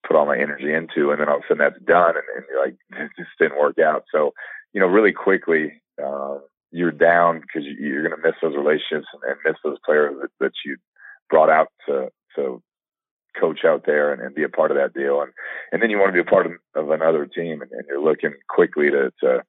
put 0.07 0.17
all 0.17 0.27
my 0.27 0.39
energy 0.39 0.73
into. 0.73 1.11
And 1.11 1.21
then 1.21 1.29
all 1.29 1.37
of 1.37 1.43
a 1.43 1.49
sudden 1.49 1.59
that's 1.59 1.83
done. 1.85 2.15
And, 2.17 2.25
and 2.37 2.45
you're 2.49 2.65
like, 2.65 2.77
this 2.91 3.11
just 3.19 3.31
didn't 3.39 3.59
work 3.59 3.79
out. 3.79 4.05
So, 4.13 4.33
you 4.73 4.81
know, 4.81 4.87
really 4.87 5.13
quickly, 5.13 5.81
uh, 6.03 6.39
you're 6.71 6.93
down 6.93 7.41
because 7.41 7.65
you, 7.65 7.77
you're 7.79 8.07
going 8.07 8.21
to 8.21 8.27
miss 8.27 8.37
those 8.43 8.57
relationships 8.57 9.07
and, 9.13 9.23
and 9.25 9.39
miss 9.45 9.57
those 9.65 9.79
players 9.85 10.15
that, 10.21 10.31
that 10.41 10.53
you 10.65 10.77
brought 11.31 11.51
out 11.51 11.69
to, 11.89 12.09
to 12.37 12.63
coach 13.39 13.65
out 13.65 13.85
there 13.87 14.13
and, 14.13 14.23
and 14.23 14.35
be 14.35 14.43
a 14.43 14.49
part 14.49 14.71
of 14.71 14.77
that 14.77 14.95
deal. 14.95 15.21
And, 15.23 15.33
and 15.73 15.83
then 15.83 15.91
you 15.91 15.99
want 15.99 16.09
to 16.09 16.23
be 16.23 16.27
a 16.27 16.31
part 16.31 16.47
of, 16.47 16.53
of 16.75 16.91
another 16.91 17.27
team 17.27 17.63
and, 17.63 17.71
and 17.71 17.85
you're 17.89 18.03
looking 18.03 18.35
quickly 18.49 18.91
to, 18.91 19.13
to, 19.21 19.43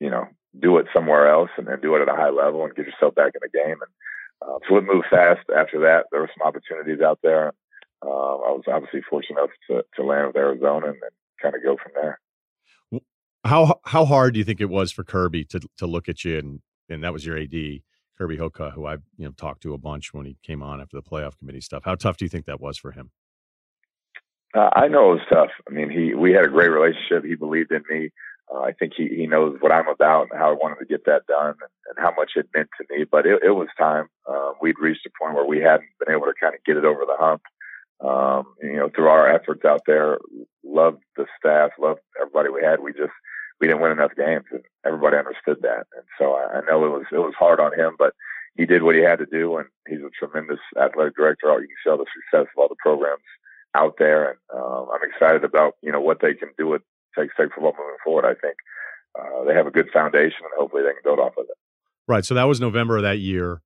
you 0.00 0.10
know, 0.10 0.26
do 0.60 0.78
it 0.78 0.86
somewhere 0.92 1.28
else 1.28 1.50
and 1.56 1.66
then 1.66 1.80
do 1.80 1.94
it 1.96 2.02
at 2.02 2.08
a 2.08 2.16
high 2.16 2.30
level 2.30 2.64
and 2.64 2.74
get 2.74 2.86
yourself 2.86 3.14
back 3.14 3.32
in 3.34 3.40
the 3.42 3.58
game. 3.58 3.78
And 3.80 4.48
uh, 4.48 4.58
so 4.68 4.76
it 4.76 4.84
moved 4.84 5.06
fast 5.10 5.40
after 5.56 5.80
that. 5.80 6.06
There 6.10 6.20
were 6.20 6.30
some 6.36 6.46
opportunities 6.46 7.00
out 7.00 7.18
there. 7.22 7.52
Uh, 8.04 8.36
I 8.36 8.52
was 8.52 8.64
obviously 8.68 9.00
fortunate 9.08 9.38
enough 9.38 9.50
to, 9.70 9.84
to 9.96 10.06
land 10.06 10.26
with 10.28 10.36
Arizona 10.36 10.88
and 10.88 10.96
then 11.00 11.10
kind 11.40 11.54
of 11.54 11.62
go 11.62 11.76
from 11.82 11.92
there. 11.94 12.20
How 13.44 13.80
how 13.84 14.04
hard 14.04 14.34
do 14.34 14.38
you 14.38 14.44
think 14.44 14.60
it 14.60 14.70
was 14.70 14.92
for 14.92 15.04
Kirby 15.04 15.44
to 15.46 15.60
to 15.78 15.86
look 15.86 16.08
at 16.08 16.24
you 16.24 16.38
and 16.38 16.60
and 16.88 17.02
that 17.04 17.12
was 17.12 17.26
your 17.26 17.38
AD 17.38 17.80
Kirby 18.16 18.36
Hocutt, 18.36 18.72
who 18.72 18.86
I 18.86 18.94
you 19.16 19.26
know 19.26 19.32
talked 19.32 19.62
to 19.62 19.74
a 19.74 19.78
bunch 19.78 20.14
when 20.14 20.26
he 20.26 20.36
came 20.42 20.62
on 20.62 20.80
after 20.80 20.96
the 20.96 21.02
playoff 21.02 21.38
committee 21.38 21.60
stuff. 21.60 21.82
How 21.84 21.94
tough 21.94 22.16
do 22.16 22.24
you 22.24 22.28
think 22.28 22.46
that 22.46 22.60
was 22.60 22.78
for 22.78 22.92
him? 22.92 23.10
Uh, 24.54 24.70
I 24.74 24.88
know 24.88 25.12
it 25.12 25.16
was 25.16 25.26
tough. 25.28 25.50
I 25.68 25.72
mean, 25.72 25.90
he 25.90 26.14
we 26.14 26.32
had 26.32 26.44
a 26.44 26.48
great 26.48 26.70
relationship. 26.70 27.24
He 27.24 27.34
believed 27.34 27.72
in 27.72 27.82
me. 27.90 28.10
Uh, 28.52 28.60
I 28.60 28.72
think 28.72 28.92
he 28.96 29.08
he 29.08 29.26
knows 29.26 29.56
what 29.60 29.72
I'm 29.72 29.88
about 29.88 30.28
and 30.30 30.38
how 30.38 30.50
I 30.50 30.54
wanted 30.54 30.78
to 30.78 30.86
get 30.86 31.06
that 31.06 31.26
done 31.26 31.54
and, 31.60 31.72
and 31.88 31.98
how 31.98 32.12
much 32.16 32.32
it 32.36 32.48
meant 32.54 32.68
to 32.78 32.86
me. 32.90 33.04
But 33.10 33.26
it, 33.26 33.42
it 33.42 33.50
was 33.50 33.68
time. 33.76 34.06
Uh, 34.30 34.52
we'd 34.60 34.78
reached 34.78 35.06
a 35.06 35.10
point 35.20 35.34
where 35.34 35.46
we 35.46 35.58
hadn't 35.58 35.88
been 35.98 36.14
able 36.14 36.26
to 36.26 36.34
kind 36.40 36.54
of 36.54 36.62
get 36.64 36.76
it 36.76 36.84
over 36.84 37.04
the 37.04 37.16
hump. 37.18 37.42
Um, 38.00 38.54
you 38.62 38.76
know, 38.76 38.90
through 38.94 39.08
our 39.08 39.28
efforts 39.32 39.64
out 39.64 39.82
there, 39.86 40.18
loved 40.64 41.02
the 41.16 41.26
staff, 41.38 41.70
loved 41.78 42.00
everybody 42.20 42.50
we 42.50 42.62
had. 42.62 42.80
We 42.80 42.92
just 42.92 43.12
we 43.60 43.66
didn't 43.66 43.82
win 43.82 43.92
enough 43.92 44.12
games, 44.16 44.44
and 44.50 44.62
everybody 44.84 45.16
understood 45.16 45.58
that. 45.62 45.86
And 45.96 46.04
so 46.18 46.32
I, 46.32 46.58
I 46.58 46.60
know 46.66 46.84
it 46.84 46.90
was 46.90 47.06
it 47.12 47.18
was 47.18 47.34
hard 47.38 47.60
on 47.60 47.72
him, 47.78 47.94
but 47.98 48.14
he 48.56 48.66
did 48.66 48.82
what 48.82 48.94
he 48.94 49.02
had 49.02 49.18
to 49.18 49.26
do, 49.26 49.56
and 49.56 49.68
he's 49.88 50.00
a 50.00 50.10
tremendous 50.10 50.60
athletic 50.76 51.16
director. 51.16 51.48
You 51.60 51.68
can 51.68 51.76
see 51.82 51.90
all 51.90 51.98
the 51.98 52.06
success 52.14 52.50
of 52.54 52.58
all 52.58 52.68
the 52.68 52.76
programs 52.82 53.22
out 53.74 53.94
there, 53.98 54.30
and 54.30 54.38
um, 54.54 54.88
I'm 54.92 55.08
excited 55.08 55.44
about 55.44 55.74
you 55.82 55.92
know 55.92 56.00
what 56.00 56.20
they 56.20 56.34
can 56.34 56.50
do 56.58 56.68
with 56.68 56.82
Texas 57.14 57.34
Tech 57.36 57.48
football 57.54 57.74
moving 57.78 58.02
forward. 58.04 58.24
I 58.24 58.34
think 58.34 58.56
uh, 59.18 59.44
they 59.44 59.54
have 59.54 59.66
a 59.66 59.72
good 59.72 59.90
foundation, 59.92 60.42
and 60.42 60.52
hopefully 60.58 60.82
they 60.82 60.92
can 60.92 61.02
build 61.04 61.18
off 61.18 61.34
of 61.38 61.44
it. 61.48 61.56
Right. 62.06 62.24
So 62.24 62.34
that 62.34 62.44
was 62.44 62.60
November 62.60 62.98
of 62.98 63.02
that 63.02 63.18
year. 63.18 63.62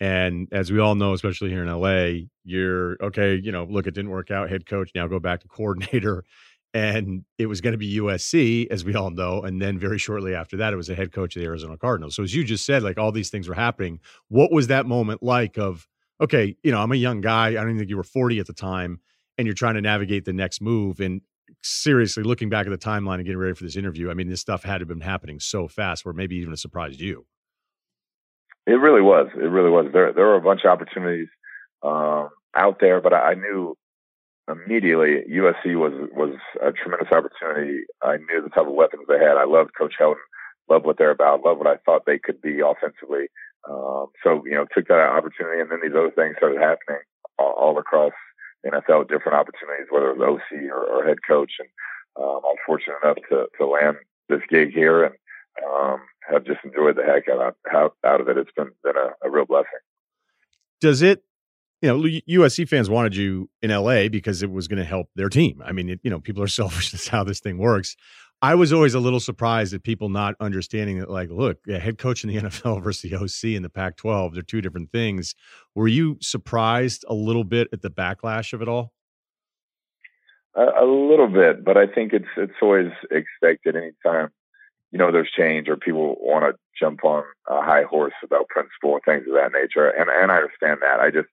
And 0.00 0.48
as 0.52 0.72
we 0.72 0.80
all 0.80 0.94
know, 0.94 1.12
especially 1.12 1.50
here 1.50 1.62
in 1.62 1.68
LA, 1.68 2.26
you're 2.44 2.96
okay, 3.00 3.36
you 3.36 3.52
know, 3.52 3.64
look, 3.64 3.86
it 3.86 3.94
didn't 3.94 4.10
work 4.10 4.30
out, 4.30 4.50
head 4.50 4.66
coach, 4.66 4.90
now 4.94 5.06
go 5.06 5.20
back 5.20 5.40
to 5.40 5.48
coordinator. 5.48 6.24
And 6.74 7.26
it 7.36 7.44
was 7.44 7.60
going 7.60 7.72
to 7.72 7.78
be 7.78 7.98
USC, 7.98 8.66
as 8.70 8.82
we 8.82 8.94
all 8.94 9.10
know. 9.10 9.42
And 9.42 9.60
then 9.60 9.78
very 9.78 9.98
shortly 9.98 10.34
after 10.34 10.56
that, 10.56 10.72
it 10.72 10.76
was 10.76 10.88
a 10.88 10.94
head 10.94 11.12
coach 11.12 11.36
of 11.36 11.42
the 11.42 11.46
Arizona 11.46 11.76
Cardinals. 11.76 12.16
So 12.16 12.22
as 12.22 12.34
you 12.34 12.44
just 12.44 12.64
said, 12.64 12.82
like 12.82 12.96
all 12.96 13.12
these 13.12 13.28
things 13.28 13.46
were 13.46 13.54
happening. 13.54 14.00
What 14.28 14.50
was 14.50 14.68
that 14.68 14.86
moment 14.86 15.22
like 15.22 15.58
of, 15.58 15.86
okay, 16.18 16.56
you 16.62 16.72
know, 16.72 16.80
I'm 16.80 16.90
a 16.90 16.96
young 16.96 17.20
guy. 17.20 17.48
I 17.48 17.52
don't 17.52 17.68
even 17.68 17.78
think 17.78 17.90
you 17.90 17.98
were 17.98 18.02
40 18.02 18.38
at 18.38 18.46
the 18.46 18.54
time, 18.54 19.00
and 19.36 19.46
you're 19.46 19.54
trying 19.54 19.74
to 19.74 19.82
navigate 19.82 20.24
the 20.24 20.32
next 20.32 20.62
move. 20.62 20.98
And 21.00 21.20
seriously, 21.62 22.22
looking 22.22 22.48
back 22.48 22.66
at 22.66 22.70
the 22.70 22.78
timeline 22.78 23.16
and 23.16 23.26
getting 23.26 23.38
ready 23.38 23.54
for 23.54 23.64
this 23.64 23.76
interview, 23.76 24.10
I 24.10 24.14
mean, 24.14 24.30
this 24.30 24.40
stuff 24.40 24.62
had 24.62 24.78
to 24.78 24.82
have 24.82 24.88
been 24.88 25.00
happening 25.00 25.40
so 25.40 25.68
fast 25.68 26.06
where 26.06 26.14
maybe 26.14 26.36
even 26.36 26.54
it 26.54 26.58
surprised 26.58 27.00
you. 27.00 27.26
It 28.66 28.74
really 28.74 29.02
was. 29.02 29.28
It 29.34 29.50
really 29.50 29.70
was. 29.70 29.86
There 29.92 30.12
there 30.12 30.26
were 30.26 30.36
a 30.36 30.40
bunch 30.40 30.62
of 30.64 30.70
opportunities 30.70 31.28
um, 31.82 32.28
out 32.56 32.78
there, 32.80 33.00
but 33.00 33.12
I, 33.12 33.32
I 33.32 33.34
knew 33.34 33.76
immediately 34.48 35.22
USC 35.30 35.76
was 35.76 35.92
was 36.12 36.34
a 36.62 36.72
tremendous 36.72 37.10
opportunity. 37.12 37.84
I 38.02 38.16
knew 38.18 38.42
the 38.42 38.50
type 38.50 38.66
of 38.66 38.74
weapons 38.74 39.04
they 39.08 39.18
had. 39.18 39.36
I 39.36 39.44
loved 39.44 39.70
Coach 39.76 39.94
Helton, 40.00 40.22
loved 40.68 40.86
what 40.86 40.98
they're 40.98 41.10
about, 41.10 41.44
loved 41.44 41.58
what 41.58 41.66
I 41.66 41.76
thought 41.84 42.06
they 42.06 42.18
could 42.18 42.40
be 42.40 42.60
offensively. 42.60 43.26
Um, 43.68 44.06
so 44.22 44.42
you 44.44 44.54
know, 44.54 44.66
took 44.74 44.88
that 44.88 44.98
opportunity, 44.98 45.60
and 45.60 45.70
then 45.70 45.80
these 45.82 45.96
other 45.96 46.10
things 46.10 46.36
started 46.38 46.60
happening 46.60 47.02
all, 47.38 47.52
all 47.52 47.78
across 47.78 48.12
the 48.62 48.70
NFL, 48.70 49.08
different 49.08 49.38
opportunities, 49.38 49.86
whether 49.90 50.10
it 50.10 50.18
was 50.18 50.40
OC 50.40 50.70
or, 50.70 50.84
or 50.84 51.04
head 51.06 51.18
coach. 51.26 51.52
And 51.58 51.68
um, 52.20 52.40
I'm 52.46 52.56
fortunate 52.66 52.96
enough 53.02 53.18
to 53.30 53.46
to 53.58 53.66
land 53.66 53.96
this 54.28 54.42
gig 54.48 54.72
here, 54.72 55.04
and 55.04 55.14
um, 55.66 56.00
have 56.30 56.44
just 56.44 56.60
enjoyed 56.64 56.96
the 56.96 57.02
heck 57.02 57.28
out 57.28 57.56
out, 57.72 57.96
out 58.04 58.20
of 58.20 58.28
it. 58.28 58.38
It's 58.38 58.50
been 58.56 58.70
been 58.84 58.96
a, 58.96 59.26
a 59.26 59.30
real 59.30 59.46
blessing. 59.46 59.80
does 60.80 61.02
it 61.02 61.22
you 61.82 61.88
know, 61.88 61.98
USC 61.98 62.68
fans 62.68 62.88
wanted 62.88 63.16
you 63.16 63.50
in 63.60 63.70
LA 63.70 64.08
because 64.08 64.42
it 64.42 64.50
was 64.50 64.68
going 64.68 64.78
to 64.78 64.84
help 64.84 65.08
their 65.16 65.28
team. 65.28 65.60
I 65.64 65.72
mean, 65.72 65.90
it, 65.90 66.00
you 66.04 66.10
know, 66.10 66.20
people 66.20 66.42
are 66.42 66.46
selfish. 66.48 66.92
That's 66.92 67.08
how 67.08 67.24
this 67.24 67.40
thing 67.40 67.58
works. 67.58 67.96
I 68.40 68.54
was 68.54 68.72
always 68.72 68.94
a 68.94 69.00
little 69.00 69.20
surprised 69.20 69.74
at 69.74 69.84
people 69.84 70.08
not 70.08 70.34
understanding 70.40 70.98
that, 70.98 71.10
like, 71.10 71.30
look, 71.30 71.58
a 71.68 71.78
head 71.78 71.98
coach 71.98 72.24
in 72.24 72.30
the 72.30 72.40
NFL 72.48 72.82
versus 72.82 73.10
the 73.10 73.16
OC 73.16 73.56
in 73.56 73.62
the 73.62 73.68
Pac 73.68 73.96
12, 73.96 74.34
they're 74.34 74.42
two 74.42 74.60
different 74.60 74.90
things. 74.90 75.34
Were 75.74 75.88
you 75.88 76.18
surprised 76.20 77.04
a 77.08 77.14
little 77.14 77.44
bit 77.44 77.68
at 77.72 77.82
the 77.82 77.90
backlash 77.90 78.52
of 78.52 78.62
it 78.62 78.68
all? 78.68 78.92
A, 80.54 80.62
a 80.82 80.86
little 80.86 81.28
bit, 81.28 81.64
but 81.64 81.76
I 81.76 81.86
think 81.86 82.12
it's 82.12 82.26
it's 82.36 82.52
always 82.60 82.90
expected 83.10 83.74
anytime 83.74 84.28
you 84.92 84.98
know 84.98 85.10
there's 85.10 85.30
change 85.36 85.68
or 85.68 85.76
people 85.76 86.16
want 86.20 86.44
to 86.44 86.58
jump 86.78 87.04
on 87.04 87.24
a 87.48 87.62
high 87.62 87.82
horse 87.82 88.14
about 88.22 88.48
principle 88.48 88.94
and 88.94 89.02
things 89.04 89.26
of 89.26 89.34
that 89.34 89.52
nature. 89.52 89.88
And 89.88 90.08
and 90.08 90.30
I 90.30 90.36
understand 90.36 90.80
that. 90.82 91.00
I 91.00 91.10
just 91.10 91.28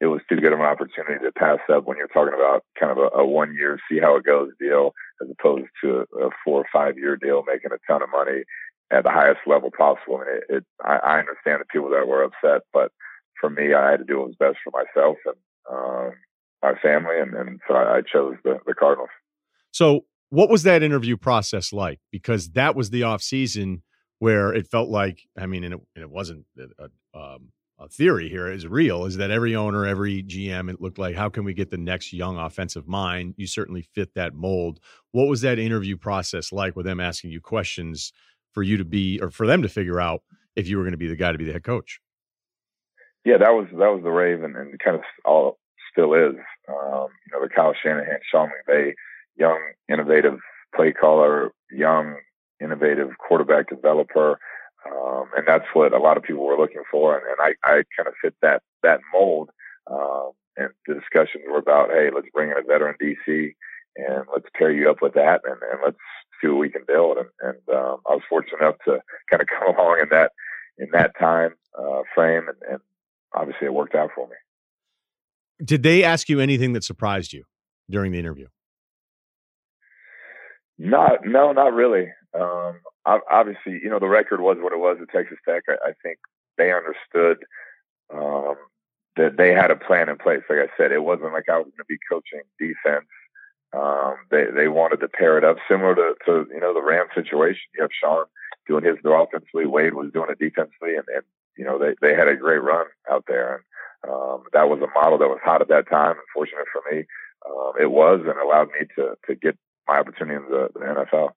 it 0.00 0.06
was 0.06 0.20
too 0.28 0.36
good 0.36 0.52
of 0.52 0.60
an 0.60 0.66
opportunity 0.66 1.24
to 1.24 1.32
pass 1.32 1.58
up 1.72 1.86
when 1.86 1.96
you're 1.96 2.08
talking 2.08 2.34
about 2.34 2.64
kind 2.78 2.92
of 2.92 2.98
a, 2.98 3.18
a 3.18 3.26
one 3.26 3.54
year 3.54 3.80
see 3.88 3.98
how 3.98 4.16
it 4.16 4.24
goes 4.24 4.50
deal 4.60 4.92
as 5.22 5.28
opposed 5.30 5.70
to 5.82 6.04
a 6.20 6.28
four 6.44 6.60
or 6.60 6.66
five 6.72 6.98
year 6.98 7.16
deal 7.16 7.42
making 7.46 7.70
a 7.72 7.78
ton 7.90 8.02
of 8.02 8.10
money 8.10 8.42
at 8.90 9.04
the 9.04 9.10
highest 9.10 9.40
level 9.46 9.70
possible. 9.70 10.18
Mean, 10.18 10.26
it, 10.28 10.56
it 10.56 10.64
I, 10.84 10.96
I 10.96 11.18
understand 11.18 11.60
the 11.60 11.70
people 11.72 11.90
that 11.90 12.08
were 12.08 12.24
upset, 12.24 12.62
but 12.72 12.92
for 13.40 13.48
me, 13.50 13.72
I 13.72 13.90
had 13.90 13.98
to 13.98 14.04
do 14.04 14.18
what 14.18 14.28
was 14.28 14.36
best 14.36 14.58
for 14.62 14.72
myself 14.72 15.16
and 15.24 15.36
um, 15.70 16.12
my 16.62 16.74
family, 16.80 17.18
and, 17.18 17.34
and 17.34 17.60
so 17.66 17.74
I, 17.74 17.98
I 17.98 18.00
chose 18.02 18.36
the, 18.44 18.58
the 18.66 18.74
Cardinals. 18.74 19.08
So, 19.72 20.04
what 20.30 20.48
was 20.48 20.62
that 20.62 20.82
interview 20.82 21.16
process 21.16 21.72
like? 21.72 22.00
Because 22.10 22.50
that 22.50 22.74
was 22.74 22.90
the 22.90 23.02
off 23.02 23.22
season 23.22 23.82
where 24.20 24.52
it 24.52 24.66
felt 24.66 24.88
like, 24.88 25.22
I 25.38 25.46
mean, 25.46 25.64
and 25.64 25.74
it, 25.74 25.80
and 25.94 26.02
it 26.02 26.10
wasn't 26.10 26.46
a, 26.58 27.18
um, 27.18 27.50
a 27.78 27.88
theory 27.88 28.28
here 28.28 28.46
is 28.46 28.66
real 28.66 29.06
is 29.06 29.16
that 29.16 29.30
every 29.30 29.56
owner, 29.56 29.86
every 29.86 30.22
GM, 30.22 30.70
it 30.70 30.80
looked 30.80 30.98
like 30.98 31.16
how 31.16 31.30
can 31.30 31.44
we 31.44 31.54
get 31.54 31.70
the 31.70 31.78
next 31.78 32.12
young 32.12 32.36
offensive 32.36 32.86
mind? 32.86 33.34
You 33.38 33.46
certainly 33.46 33.82
fit 33.94 34.14
that 34.14 34.34
mold. 34.34 34.80
What 35.12 35.28
was 35.28 35.40
that 35.40 35.58
interview 35.58 35.96
process 35.96 36.52
like 36.52 36.76
with 36.76 36.84
them 36.84 37.00
asking 37.00 37.30
you 37.30 37.40
questions 37.40 38.12
for 38.52 38.62
you 38.62 38.76
to 38.76 38.84
be 38.84 39.18
or 39.20 39.30
for 39.30 39.46
them 39.46 39.62
to 39.62 39.68
figure 39.68 39.98
out 39.98 40.22
if 40.56 40.68
you 40.68 40.76
were 40.76 40.82
going 40.82 40.92
to 40.92 40.98
be 40.98 41.08
the 41.08 41.16
guy 41.16 41.32
to 41.32 41.38
be 41.38 41.46
the 41.46 41.52
head 41.52 41.64
coach? 41.64 42.00
Yeah, 43.24 43.38
that 43.38 43.50
was 43.50 43.66
that 43.72 43.92
was 43.92 44.02
the 44.02 44.10
rave, 44.10 44.42
and, 44.42 44.56
and 44.56 44.78
kind 44.78 44.96
of 44.96 45.02
all 45.26 45.58
still 45.92 46.14
is. 46.14 46.36
Um, 46.68 47.08
you 47.26 47.32
know, 47.32 47.42
the 47.42 47.50
Kyle 47.54 47.74
Shanahan, 47.82 48.18
Sean 48.30 48.48
McVay, 48.48 48.92
young, 49.40 49.58
innovative 49.88 50.38
play 50.76 50.92
caller, 50.92 51.52
young, 51.70 52.16
innovative 52.62 53.08
quarterback 53.18 53.68
developer. 53.68 54.38
Um, 54.86 55.24
and 55.36 55.46
that's 55.46 55.64
what 55.72 55.92
a 55.92 55.98
lot 55.98 56.16
of 56.16 56.22
people 56.22 56.46
were 56.46 56.58
looking 56.58 56.82
for. 56.90 57.16
And, 57.16 57.24
and 57.26 57.36
I, 57.40 57.68
I 57.68 57.82
kind 57.96 58.06
of 58.06 58.14
fit 58.22 58.34
that, 58.42 58.62
that 58.82 59.00
mold. 59.12 59.50
Um, 59.90 60.32
and 60.56 60.68
the 60.86 60.94
discussions 60.94 61.44
were 61.50 61.58
about, 61.58 61.90
hey, 61.90 62.10
let's 62.14 62.28
bring 62.32 62.50
in 62.50 62.58
a 62.58 62.62
veteran 62.62 62.96
DC 63.02 63.54
and 63.96 64.24
let's 64.32 64.46
pair 64.56 64.70
you 64.70 64.90
up 64.90 65.02
with 65.02 65.14
that 65.14 65.40
and, 65.44 65.56
and 65.72 65.80
let's 65.84 65.98
see 66.40 66.48
what 66.48 66.58
we 66.58 66.70
can 66.70 66.82
build. 66.86 67.18
And, 67.18 67.28
and 67.40 67.76
um, 67.76 67.98
I 68.08 68.14
was 68.14 68.22
fortunate 68.28 68.60
enough 68.60 68.76
to 68.84 69.00
kind 69.30 69.42
of 69.42 69.48
come 69.58 69.74
along 69.74 70.00
in 70.02 70.08
that, 70.10 70.32
in 70.78 70.88
that 70.92 71.18
time 71.18 71.54
uh, 71.78 72.02
frame. 72.14 72.46
And, 72.48 72.72
and 72.72 72.80
obviously 73.34 73.66
it 73.66 73.74
worked 73.74 73.94
out 73.94 74.10
for 74.14 74.28
me. 74.28 74.34
Did 75.62 75.82
they 75.82 76.04
ask 76.04 76.28
you 76.28 76.40
anything 76.40 76.72
that 76.72 76.84
surprised 76.84 77.32
you 77.32 77.44
during 77.90 78.12
the 78.12 78.18
interview? 78.18 78.46
Not, 80.80 81.26
no, 81.26 81.52
not 81.52 81.74
really. 81.74 82.08
Um, 82.32 82.80
obviously, 83.04 83.80
you 83.82 83.90
know, 83.90 83.98
the 83.98 84.08
record 84.08 84.40
was 84.40 84.56
what 84.60 84.72
it 84.72 84.78
was 84.78 84.96
at 85.02 85.10
Texas 85.10 85.36
Tech. 85.46 85.64
I, 85.68 85.90
I 85.90 85.92
think 86.02 86.18
they 86.56 86.72
understood 86.72 87.44
um, 88.14 88.56
that 89.16 89.36
they 89.36 89.52
had 89.52 89.70
a 89.70 89.76
plan 89.76 90.08
in 90.08 90.16
place. 90.16 90.40
Like 90.48 90.60
I 90.60 90.68
said, 90.78 90.90
it 90.90 91.04
wasn't 91.04 91.34
like 91.34 91.50
I 91.50 91.58
was 91.58 91.66
going 91.66 91.84
to 91.84 91.84
be 91.86 91.98
coaching 92.10 92.40
defense. 92.58 93.04
Um, 93.76 94.16
they 94.30 94.46
they 94.56 94.68
wanted 94.68 95.00
to 95.00 95.08
pair 95.08 95.36
it 95.36 95.44
up 95.44 95.58
similar 95.68 95.94
to, 95.94 96.14
to 96.24 96.46
you 96.50 96.60
know 96.60 96.72
the 96.72 96.82
Ram 96.82 97.06
situation. 97.14 97.60
You 97.74 97.82
have 97.82 97.90
Sean 97.92 98.24
doing 98.66 98.82
his 98.82 98.96
offensively, 99.04 99.66
Wade 99.66 99.94
was 99.94 100.10
doing 100.12 100.30
it 100.30 100.38
defensively, 100.38 100.96
and, 100.96 101.04
and 101.14 101.22
you 101.58 101.64
know 101.64 101.78
they 101.78 101.94
they 102.00 102.16
had 102.16 102.26
a 102.26 102.36
great 102.36 102.62
run 102.62 102.86
out 103.10 103.24
there, 103.28 103.62
and 104.04 104.12
um, 104.12 104.44
that 104.54 104.68
was 104.68 104.80
a 104.80 104.98
model 104.98 105.18
that 105.18 105.28
was 105.28 105.38
hot 105.44 105.60
at 105.60 105.68
that 105.68 105.90
time. 105.90 106.16
Unfortunate 106.16 106.66
for 106.72 106.82
me, 106.90 107.04
um, 107.46 107.72
it 107.78 107.92
was, 107.92 108.20
and 108.26 108.40
allowed 108.40 108.68
me 108.74 108.88
to 108.96 109.14
to 109.28 109.34
get 109.36 109.56
my 109.90 109.98
opportunity 109.98 110.36
in 110.36 110.50
the, 110.50 110.68
the 110.72 110.80
NFL. 110.80 111.30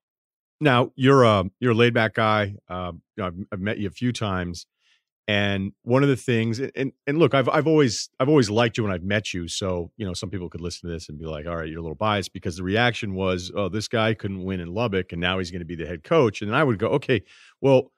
Now 0.61 0.91
you're 0.95 1.23
a 1.23 1.45
you're 1.59 1.71
a 1.71 1.75
laid 1.75 1.93
back 1.93 2.13
guy. 2.13 2.55
Uh, 2.69 2.93
I've, 3.21 3.35
I've, 3.51 3.59
met 3.59 3.79
you 3.79 3.87
a 3.87 3.91
few 3.91 4.13
times, 4.13 4.65
and 5.27 5.73
one 5.81 6.03
of 6.03 6.09
the 6.09 6.15
things, 6.15 6.59
and 6.59 6.93
and 7.05 7.17
look, 7.17 7.33
I've 7.33 7.49
I've 7.49 7.67
always 7.67 8.09
I've 8.19 8.29
always 8.29 8.49
liked 8.49 8.77
you 8.77 8.83
when 8.83 8.93
I've 8.93 9.03
met 9.03 9.33
you. 9.33 9.47
So 9.47 9.91
you 9.97 10.05
know, 10.05 10.13
some 10.13 10.29
people 10.29 10.49
could 10.49 10.61
listen 10.61 10.87
to 10.87 10.93
this 10.93 11.09
and 11.09 11.19
be 11.19 11.25
like, 11.25 11.47
"All 11.47 11.57
right, 11.57 11.67
you're 11.67 11.79
a 11.79 11.81
little 11.81 11.95
biased," 11.95 12.31
because 12.31 12.55
the 12.55 12.63
reaction 12.63 13.13
was, 13.15 13.51
"Oh, 13.53 13.67
this 13.67 13.87
guy 13.87 14.13
couldn't 14.13 14.43
win 14.43 14.59
in 14.61 14.73
Lubbock, 14.73 15.11
and 15.11 15.19
now 15.19 15.39
he's 15.39 15.51
going 15.51 15.59
to 15.59 15.65
be 15.65 15.75
the 15.75 15.87
head 15.87 16.03
coach." 16.03 16.41
And 16.41 16.49
then 16.49 16.57
I 16.57 16.63
would 16.63 16.79
go, 16.79 16.87
"Okay, 16.89 17.23
well." 17.59 17.91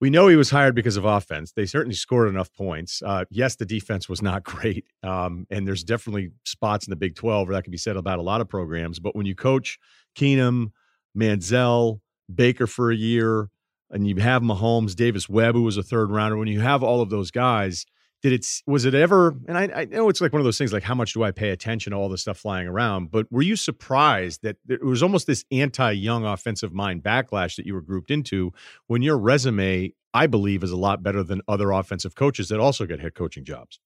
We 0.00 0.08
know 0.08 0.28
he 0.28 0.36
was 0.36 0.50
hired 0.50 0.74
because 0.74 0.96
of 0.96 1.04
offense. 1.04 1.52
They 1.52 1.66
certainly 1.66 1.94
scored 1.94 2.28
enough 2.28 2.50
points. 2.54 3.02
Uh, 3.04 3.26
yes, 3.30 3.56
the 3.56 3.66
defense 3.66 4.08
was 4.08 4.22
not 4.22 4.42
great, 4.44 4.86
um, 5.02 5.46
and 5.50 5.66
there's 5.66 5.84
definitely 5.84 6.30
spots 6.44 6.86
in 6.86 6.90
the 6.90 6.96
Big 6.96 7.16
12 7.16 7.48
where 7.48 7.56
that 7.56 7.64
can 7.64 7.70
be 7.70 7.76
said 7.76 7.96
about 7.96 8.18
a 8.18 8.22
lot 8.22 8.40
of 8.40 8.48
programs. 8.48 8.98
But 8.98 9.14
when 9.14 9.26
you 9.26 9.34
coach 9.34 9.78
Keenum, 10.16 10.72
Manziel, 11.16 12.00
Baker 12.32 12.66
for 12.66 12.90
a 12.90 12.96
year, 12.96 13.50
and 13.90 14.06
you 14.06 14.16
have 14.16 14.42
Mahomes, 14.42 14.94
Davis 14.94 15.28
Webb, 15.28 15.54
who 15.54 15.62
was 15.62 15.76
a 15.76 15.82
third 15.82 16.10
rounder. 16.10 16.36
When 16.36 16.48
you 16.48 16.60
have 16.60 16.82
all 16.82 17.02
of 17.02 17.10
those 17.10 17.30
guys, 17.30 17.84
did 18.22 18.32
it 18.32 18.46
was 18.66 18.84
it 18.84 18.94
ever? 18.94 19.34
And 19.48 19.56
I, 19.56 19.70
I 19.74 19.84
know 19.86 20.08
it's 20.08 20.20
like 20.20 20.32
one 20.32 20.40
of 20.40 20.44
those 20.44 20.58
things, 20.58 20.72
like 20.72 20.82
how 20.82 20.94
much 20.94 21.14
do 21.14 21.22
I 21.22 21.30
pay 21.30 21.50
attention 21.50 21.92
to 21.92 21.96
all 21.96 22.08
the 22.08 22.18
stuff 22.18 22.38
flying 22.38 22.68
around? 22.68 23.10
But 23.10 23.26
were 23.30 23.42
you 23.42 23.56
surprised 23.56 24.42
that 24.42 24.56
it 24.68 24.84
was 24.84 25.02
almost 25.02 25.26
this 25.26 25.44
anti-young 25.50 26.24
offensive 26.24 26.72
mind 26.72 27.02
backlash 27.02 27.56
that 27.56 27.66
you 27.66 27.74
were 27.74 27.80
grouped 27.80 28.10
into 28.10 28.52
when 28.86 29.02
your 29.02 29.18
resume, 29.18 29.94
I 30.12 30.26
believe, 30.26 30.62
is 30.62 30.70
a 30.70 30.76
lot 30.76 31.02
better 31.02 31.22
than 31.22 31.40
other 31.48 31.70
offensive 31.70 32.14
coaches 32.14 32.48
that 32.50 32.60
also 32.60 32.86
get 32.86 33.00
head 33.00 33.14
coaching 33.14 33.44
jobs? 33.44 33.80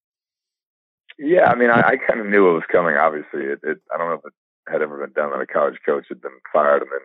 Yeah, 1.19 1.49
I 1.49 1.55
mean, 1.55 1.71
I, 1.71 1.81
I 1.81 1.97
kind 1.97 2.21
of 2.21 2.27
knew 2.27 2.49
it 2.51 2.55
was 2.55 2.65
coming. 2.71 2.97
Obviously, 2.97 3.43
it, 3.43 3.61
it, 3.63 3.79
I 3.95 3.99
don't 3.99 4.09
know 4.09 4.15
if 4.15 4.25
it 4.25 4.33
had 4.69 4.83
ever 4.83 4.99
been 4.99 5.13
done 5.13 5.31
that 5.31 5.41
a 5.41 5.47
college 5.47 5.79
coach 5.87 6.07
had 6.09 6.21
been 6.21 6.33
fired 6.53 6.83
and 6.83 6.91
then 6.91 7.01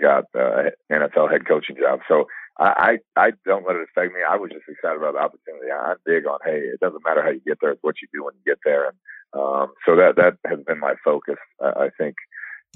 got 0.00 0.24
uh, 0.34 0.70
NFL 0.90 1.30
head 1.30 1.46
coaching 1.46 1.76
job. 1.76 2.00
So 2.08 2.26
I, 2.58 2.98
I 3.16 3.32
don't 3.44 3.66
let 3.66 3.76
it 3.76 3.86
affect 3.90 4.14
me. 4.14 4.20
I 4.28 4.36
was 4.36 4.50
just 4.50 4.64
excited 4.68 4.96
about 4.96 5.14
the 5.14 5.20
opportunity. 5.20 5.70
I'm 5.70 5.96
big 6.06 6.26
on 6.26 6.38
hey, 6.44 6.72
it 6.72 6.80
doesn't 6.80 7.04
matter 7.04 7.22
how 7.22 7.30
you 7.30 7.40
get 7.46 7.58
there; 7.60 7.72
it's 7.72 7.82
what 7.82 7.96
you 8.00 8.08
do 8.12 8.24
when 8.24 8.34
you 8.34 8.40
get 8.46 8.58
there. 8.64 8.88
And 8.88 8.96
um, 9.34 9.72
so 9.84 9.96
that 9.96 10.16
that 10.16 10.38
has 10.46 10.60
been 10.66 10.80
my 10.80 10.94
focus. 11.04 11.36
I, 11.62 11.86
I 11.86 11.88
think 11.98 12.16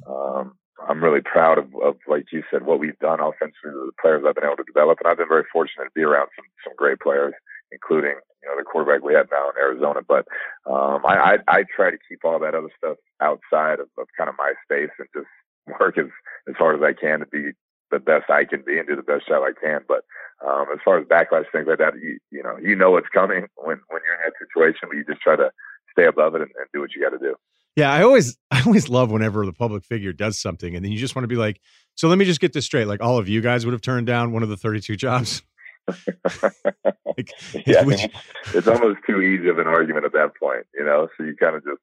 um, 0.07 0.55
I'm 0.89 1.03
really 1.03 1.21
proud 1.21 1.59
of, 1.59 1.67
of, 1.83 1.97
like 2.09 2.27
you 2.33 2.43
said, 2.51 2.65
what 2.65 2.81
we've 2.81 2.99
done 2.99 3.21
offensively. 3.21 3.73
The 3.73 3.93
players 4.01 4.25
I've 4.27 4.35
been 4.35 4.45
able 4.45 4.57
to 4.57 4.65
develop, 4.65 4.99
and 5.01 5.09
I've 5.09 5.19
been 5.19 5.29
very 5.29 5.45
fortunate 5.53 5.85
to 5.85 5.91
be 5.95 6.03
around 6.03 6.29
some 6.37 6.47
some 6.65 6.75
great 6.77 7.01
players, 7.01 7.35
including 7.73 8.17
you 8.43 8.49
know 8.49 8.57
the 8.59 8.65
quarterback 8.65 9.03
we 9.03 9.15
have 9.15 9.29
now 9.31 9.49
in 9.51 9.57
Arizona. 9.57 10.01
But 10.07 10.27
um, 10.67 11.05
I, 11.07 11.37
I 11.49 11.61
I 11.61 11.65
try 11.75 11.91
to 11.91 11.99
keep 12.09 12.25
all 12.25 12.39
that 12.39 12.55
other 12.55 12.71
stuff 12.77 12.97
outside 13.21 13.81
of, 13.81 13.89
of 13.99 14.09
kind 14.17 14.29
of 14.29 14.37
my 14.39 14.53
space 14.65 14.93
and 14.99 15.09
just 15.15 15.29
work 15.81 15.99
as 15.99 16.13
as 16.49 16.57
hard 16.57 16.77
as 16.77 16.83
I 16.83 16.93
can 16.93 17.21
to 17.21 17.27
be 17.27 17.53
the 17.91 17.99
best 17.99 18.31
I 18.31 18.45
can 18.45 18.63
be 18.67 18.79
and 18.79 18.87
do 18.89 18.97
the 18.97 19.03
best 19.03 19.27
job 19.29 19.43
I 19.43 19.53
can. 19.59 19.81
But 19.89 20.05
um, 20.47 20.67
as 20.73 20.79
far 20.85 20.99
as 20.99 21.07
backlash 21.07 21.45
things 21.53 21.67
like 21.69 21.79
that, 21.79 21.95
you 22.01 22.19
you 22.31 22.43
know 22.43 22.57
you 22.63 22.75
know 22.77 22.91
what's 22.91 23.09
coming 23.09 23.47
when 23.57 23.81
when 23.89 24.01
you're 24.05 24.15
in 24.15 24.21
that 24.25 24.33
situation, 24.39 24.89
but 24.89 24.97
you 24.97 25.05
just 25.05 25.21
try 25.21 25.37
to 25.37 25.51
stay 25.93 26.07
above 26.07 26.35
it 26.35 26.43
and, 26.43 26.51
and 26.59 26.67
do 26.73 26.81
what 26.81 26.91
you 26.95 27.03
got 27.03 27.11
to 27.11 27.19
do. 27.19 27.35
Yeah, 27.77 27.93
I 27.93 28.03
always 28.03 28.37
I 28.51 28.63
always 28.65 28.89
love 28.89 29.11
whenever 29.11 29.45
the 29.47 29.53
public 29.53 29.85
figure 29.85 30.13
does 30.13 30.41
something, 30.41 30.75
and 30.75 30.85
then 30.85 30.93
you 30.93 30.99
just 30.99 31.15
want 31.15 31.25
to 31.25 31.29
be 31.29 31.37
like, 31.37 31.61
so 31.95 32.09
let 32.09 32.19
me 32.19 32.25
just 32.25 32.41
get 32.41 32.53
this 32.53 32.65
straight. 32.65 32.87
Like 32.87 33.03
all 33.03 33.19
of 33.19 33.29
you 33.29 33.41
guys 33.41 33.65
would 33.67 33.73
have 33.73 33.83
turned 33.83 34.07
down 34.07 34.33
one 34.33 34.43
of 34.43 34.49
the 34.49 34.57
32 34.57 34.97
jobs. 34.97 35.43
like, 36.43 37.33
yeah, 37.67 37.85
you- 37.85 38.09
it's 38.55 38.69
almost 38.69 39.01
too 39.07 39.21
easy 39.21 39.49
of 39.49 39.59
an 39.59 39.67
argument 39.67 40.05
at 40.05 40.13
that 40.13 40.33
point, 40.39 40.67
you 40.75 40.85
know. 40.85 41.09
So 41.17 41.25
you 41.25 41.35
kind 41.37 41.57
of 41.57 41.65
just 41.65 41.81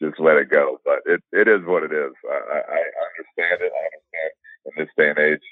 just 0.00 0.20
let 0.20 0.36
it 0.36 0.48
go. 0.50 0.78
But 0.84 1.00
it 1.06 1.22
it 1.32 1.48
is 1.48 1.60
what 1.66 1.82
it 1.82 1.92
is. 1.92 2.12
I, 2.30 2.34
I, 2.34 2.58
I 2.58 2.80
understand 3.12 3.60
it. 3.62 3.72
I 3.72 3.84
understand 3.84 4.32
in 4.66 4.72
this 4.76 4.88
day 4.96 5.10
and 5.10 5.18
age 5.18 5.42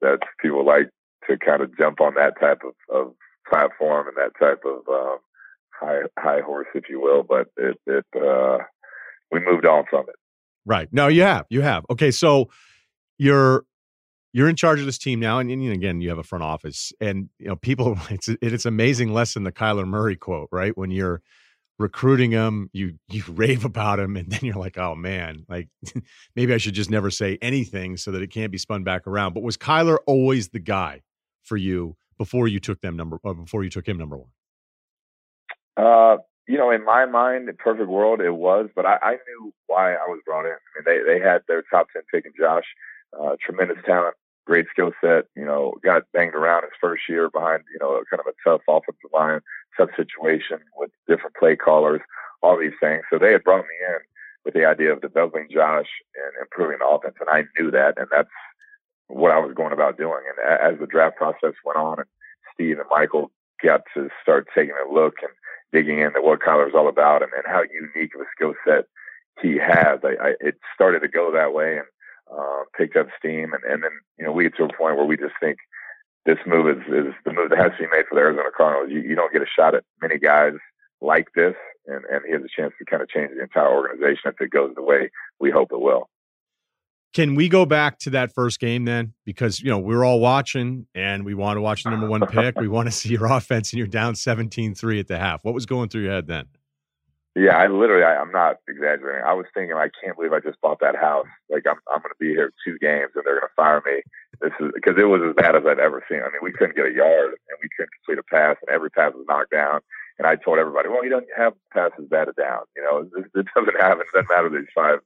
that 0.00 0.18
people 0.40 0.64
like 0.64 0.90
to 1.28 1.36
kind 1.38 1.62
of 1.62 1.76
jump 1.76 2.00
on 2.00 2.14
that 2.14 2.34
type 2.40 2.62
of, 2.64 2.74
of 2.94 3.12
platform 3.48 4.06
and 4.08 4.16
that 4.16 4.32
type 4.38 4.62
of 4.64 4.88
um, 4.88 5.18
high 5.78 6.00
high 6.18 6.40
horse, 6.40 6.68
if 6.74 6.84
you 6.88 7.00
will. 7.00 7.22
But 7.22 7.48
it 7.56 7.78
it 7.86 8.06
uh, 8.16 8.58
we 9.30 9.40
moved 9.40 9.66
on 9.66 9.84
from 9.88 10.06
it. 10.08 10.16
Right. 10.66 10.88
No, 10.92 11.08
you 11.08 11.22
have. 11.22 11.46
You 11.48 11.62
have. 11.62 11.84
Okay, 11.90 12.10
so 12.10 12.50
you're 13.18 13.64
you're 14.32 14.48
in 14.48 14.56
charge 14.56 14.78
of 14.78 14.86
this 14.86 14.98
team 14.98 15.18
now, 15.18 15.38
and, 15.38 15.50
and 15.50 15.72
again, 15.72 16.00
you 16.00 16.08
have 16.08 16.18
a 16.18 16.22
front 16.22 16.44
office, 16.44 16.92
and 17.00 17.28
you 17.38 17.48
know 17.48 17.56
people. 17.56 17.98
It's 18.10 18.28
it's 18.40 18.66
amazing 18.66 19.12
lesson 19.12 19.44
the 19.44 19.52
Kyler 19.52 19.86
Murray 19.86 20.16
quote, 20.16 20.48
right? 20.52 20.76
When 20.76 20.90
you're 20.90 21.22
recruiting 21.80 22.30
him, 22.30 22.68
you 22.72 22.98
you 23.08 23.24
rave 23.28 23.64
about 23.64 23.98
him, 23.98 24.16
and 24.16 24.30
then 24.30 24.40
you're 24.42 24.56
like, 24.56 24.78
oh 24.78 24.94
man, 24.94 25.44
like 25.48 25.68
maybe 26.36 26.54
I 26.54 26.58
should 26.58 26.74
just 26.74 26.90
never 26.90 27.10
say 27.10 27.38
anything 27.42 27.96
so 27.96 28.12
that 28.12 28.22
it 28.22 28.28
can't 28.28 28.52
be 28.52 28.58
spun 28.58 28.84
back 28.84 29.06
around. 29.06 29.32
But 29.32 29.42
was 29.42 29.56
Kyler 29.56 29.98
always 30.06 30.50
the 30.50 30.60
guy 30.60 31.00
for 31.42 31.56
you 31.56 31.96
before 32.18 32.46
you 32.46 32.60
took 32.60 32.80
them 32.82 32.96
number 32.96 33.18
uh, 33.24 33.32
before 33.32 33.64
you 33.64 33.70
took 33.70 33.88
him 33.88 33.98
number 33.98 34.18
one? 34.18 34.30
Uh, 35.76 36.18
you 36.46 36.58
know, 36.58 36.70
in 36.70 36.84
my 36.84 37.06
mind, 37.06 37.48
in 37.48 37.56
perfect 37.56 37.88
world, 37.88 38.20
it 38.20 38.32
was, 38.32 38.68
but 38.76 38.84
I, 38.84 38.98
I 39.02 39.12
knew 39.12 39.52
why 39.66 39.94
I 39.94 40.06
was 40.08 40.20
brought 40.26 40.44
in. 40.44 40.52
I 40.52 40.70
mean, 40.76 40.84
they 40.84 41.14
they 41.14 41.24
had 41.24 41.42
their 41.48 41.62
top 41.62 41.88
ten 41.92 42.02
pick 42.12 42.26
in 42.26 42.32
Josh, 42.38 42.64
uh, 43.18 43.36
tremendous 43.40 43.78
talent, 43.86 44.14
great 44.46 44.66
skill 44.70 44.92
set. 45.00 45.26
You 45.34 45.44
know, 45.44 45.74
got 45.82 46.02
banged 46.12 46.34
around 46.34 46.64
his 46.64 46.72
first 46.80 47.02
year 47.08 47.30
behind, 47.30 47.62
you 47.72 47.78
know, 47.80 48.02
kind 48.10 48.20
of 48.20 48.26
a 48.26 48.48
tough 48.48 48.62
offensive 48.68 49.10
line, 49.14 49.40
tough 49.80 49.96
situation 49.96 50.58
with 50.76 50.90
different 51.08 51.36
play 51.36 51.56
callers, 51.56 52.00
all 52.42 52.58
these 52.58 52.78
things. 52.80 53.02
So 53.10 53.18
they 53.18 53.32
had 53.32 53.44
brought 53.44 53.64
me 53.64 53.76
in 53.88 53.98
with 54.44 54.54
the 54.54 54.64
idea 54.64 54.92
of 54.92 55.00
developing 55.00 55.48
Josh 55.50 55.88
and 56.16 56.32
improving 56.40 56.78
the 56.80 56.86
offense, 56.86 57.16
and 57.20 57.28
I 57.28 57.44
knew 57.58 57.70
that, 57.70 57.98
and 57.98 58.08
that's 58.10 58.28
what 59.08 59.32
I 59.32 59.38
was 59.38 59.54
going 59.54 59.72
about 59.72 59.98
doing. 59.98 60.22
And 60.28 60.38
as 60.60 60.78
the 60.78 60.86
draft 60.86 61.16
process 61.16 61.54
went 61.64 61.78
on, 61.78 61.98
and 61.98 62.08
Steve 62.54 62.78
and 62.78 62.88
Michael 62.90 63.30
got 63.62 63.82
to 63.94 64.08
start 64.22 64.48
taking 64.54 64.74
a 64.74 64.92
look 64.92 65.14
and 65.22 65.30
digging 65.72 66.00
into 66.00 66.22
what 66.22 66.40
Kyler's 66.40 66.74
all 66.74 66.88
about 66.88 67.22
and, 67.22 67.32
and 67.36 67.44
how 67.46 67.62
unique 67.62 68.14
of 68.14 68.22
a 68.22 68.24
skill 68.34 68.54
set 68.66 68.86
he 69.42 69.56
has, 69.56 70.00
I, 70.02 70.14
I, 70.28 70.30
it 70.40 70.56
started 70.74 71.00
to 71.00 71.08
go 71.08 71.30
that 71.32 71.52
way 71.52 71.78
and 71.78 71.86
uh, 72.32 72.64
picked 72.76 72.96
up 72.96 73.08
steam. 73.18 73.52
And, 73.52 73.64
and 73.64 73.82
then, 73.82 73.92
you 74.18 74.24
know, 74.24 74.32
we 74.32 74.44
get 74.44 74.56
to 74.56 74.64
a 74.64 74.76
point 74.76 74.96
where 74.96 75.04
we 75.04 75.16
just 75.16 75.34
think 75.40 75.58
this 76.30 76.38
move 76.46 76.68
is, 76.68 76.82
is 76.86 77.12
the 77.24 77.32
move 77.32 77.50
that 77.50 77.58
has 77.58 77.72
to 77.72 77.78
be 77.78 77.90
made 77.90 78.06
for 78.08 78.14
the 78.14 78.20
Arizona 78.20 78.50
Cardinals. 78.56 78.90
You, 78.92 79.00
you 79.00 79.16
don't 79.16 79.32
get 79.32 79.42
a 79.42 79.46
shot 79.46 79.74
at 79.74 79.82
many 80.00 80.16
guys 80.16 80.52
like 81.00 81.26
this, 81.34 81.54
and, 81.86 82.04
and 82.04 82.22
he 82.24 82.32
has 82.32 82.42
a 82.42 82.48
chance 82.54 82.72
to 82.78 82.84
kind 82.84 83.02
of 83.02 83.08
change 83.08 83.30
the 83.34 83.42
entire 83.42 83.68
organization 83.68 84.22
if 84.26 84.40
it 84.40 84.50
goes 84.50 84.72
the 84.76 84.82
way 84.82 85.10
we 85.40 85.50
hope 85.50 85.72
it 85.72 85.80
will. 85.80 86.08
Can 87.12 87.34
we 87.34 87.48
go 87.48 87.66
back 87.66 87.98
to 88.00 88.10
that 88.10 88.32
first 88.32 88.60
game 88.60 88.84
then? 88.84 89.14
Because 89.24 89.60
you 89.60 89.70
know 89.70 89.78
we're 89.78 90.04
all 90.04 90.20
watching, 90.20 90.86
and 90.94 91.24
we 91.24 91.34
want 91.34 91.56
to 91.56 91.60
watch 91.60 91.82
the 91.82 91.90
number 91.90 92.08
one 92.08 92.24
pick. 92.26 92.56
we 92.60 92.68
want 92.68 92.86
to 92.86 92.92
see 92.92 93.08
your 93.08 93.26
offense, 93.26 93.72
and 93.72 93.78
you're 93.78 93.88
down 93.88 94.14
17-3 94.14 95.00
at 95.00 95.08
the 95.08 95.18
half. 95.18 95.44
What 95.44 95.52
was 95.52 95.66
going 95.66 95.88
through 95.88 96.02
your 96.02 96.12
head 96.12 96.28
then? 96.28 96.46
Yeah, 97.36 97.56
I 97.56 97.68
literally, 97.68 98.02
I, 98.02 98.20
am 98.20 98.32
not 98.32 98.56
exaggerating. 98.66 99.22
I 99.24 99.34
was 99.34 99.46
thinking, 99.54 99.76
I 99.76 99.88
can't 100.02 100.16
believe 100.16 100.32
I 100.32 100.40
just 100.40 100.60
bought 100.60 100.80
that 100.80 100.96
house. 100.96 101.30
Like 101.48 101.62
I'm, 101.68 101.78
I'm 101.86 102.02
going 102.02 102.10
to 102.10 102.18
be 102.18 102.30
here 102.30 102.50
two 102.64 102.76
games, 102.78 103.14
and 103.14 103.22
they're 103.24 103.38
going 103.38 103.46
to 103.46 103.54
fire 103.54 103.82
me. 103.86 104.02
This 104.40 104.50
is 104.58 104.72
because 104.74 104.98
it 104.98 105.06
was 105.06 105.22
as 105.22 105.36
bad 105.36 105.54
as 105.54 105.62
I'd 105.64 105.78
ever 105.78 106.02
seen. 106.10 106.18
I 106.18 106.30
mean, 106.34 106.42
we 106.42 106.50
couldn't 106.50 106.74
get 106.74 106.90
a 106.90 106.92
yard, 106.92 107.38
and 107.38 107.58
we 107.62 107.68
couldn't 107.76 107.94
complete 108.02 108.18
a 108.18 108.26
pass, 108.26 108.56
and 108.60 108.74
every 108.74 108.90
pass 108.90 109.14
was 109.14 109.26
knocked 109.28 109.52
down. 109.52 109.80
And 110.18 110.26
I 110.26 110.34
told 110.36 110.58
everybody, 110.58 110.88
well, 110.88 111.02
he 111.02 111.08
doesn't 111.08 111.30
have 111.36 111.54
passes 111.72 112.10
batted 112.10 112.34
down. 112.34 112.66
You 112.74 112.82
know, 112.82 113.06
it, 113.06 113.30
it 113.32 113.46
doesn't 113.54 113.78
happen. 113.78 114.02
It 114.02 114.12
doesn't 114.12 114.28
matter 114.28 114.50
that 114.50 114.58
he's 114.58 114.74
five 114.74 114.98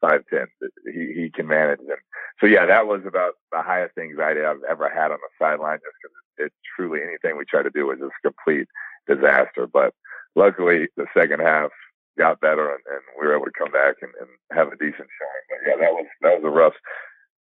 five 0.00 0.22
ten. 0.30 0.46
He 0.86 1.14
he 1.14 1.30
can 1.34 1.48
manage. 1.48 1.80
And 1.80 1.98
so 2.38 2.46
yeah, 2.46 2.66
that 2.66 2.86
was 2.86 3.02
about 3.06 3.34
the 3.50 3.62
highest 3.62 3.98
anxiety 3.98 4.42
I've 4.42 4.62
ever 4.70 4.88
had 4.88 5.10
on 5.10 5.18
the 5.18 5.32
sideline, 5.34 5.78
just 5.82 5.98
because 5.98 6.14
it, 6.14 6.46
it 6.46 6.52
truly 6.76 7.00
anything 7.02 7.36
we 7.36 7.44
tried 7.44 7.64
to 7.64 7.74
do 7.74 7.86
was 7.86 7.98
just 7.98 8.12
complete 8.22 8.68
disaster. 9.06 9.66
But 9.66 9.94
luckily, 10.36 10.88
the 10.96 11.06
second 11.16 11.40
half 11.40 11.70
got 12.18 12.40
better, 12.40 12.68
and, 12.68 12.82
and 12.86 13.02
we 13.18 13.26
were 13.26 13.34
able 13.34 13.46
to 13.46 13.58
come 13.58 13.72
back 13.72 13.96
and, 14.02 14.12
and 14.20 14.28
have 14.52 14.68
a 14.68 14.76
decent 14.76 15.08
showing. 15.08 15.44
But 15.48 15.60
yeah, 15.66 15.76
that 15.80 15.92
was 15.92 16.06
that 16.22 16.34
was 16.40 16.44
a 16.44 16.50
rough. 16.50 16.74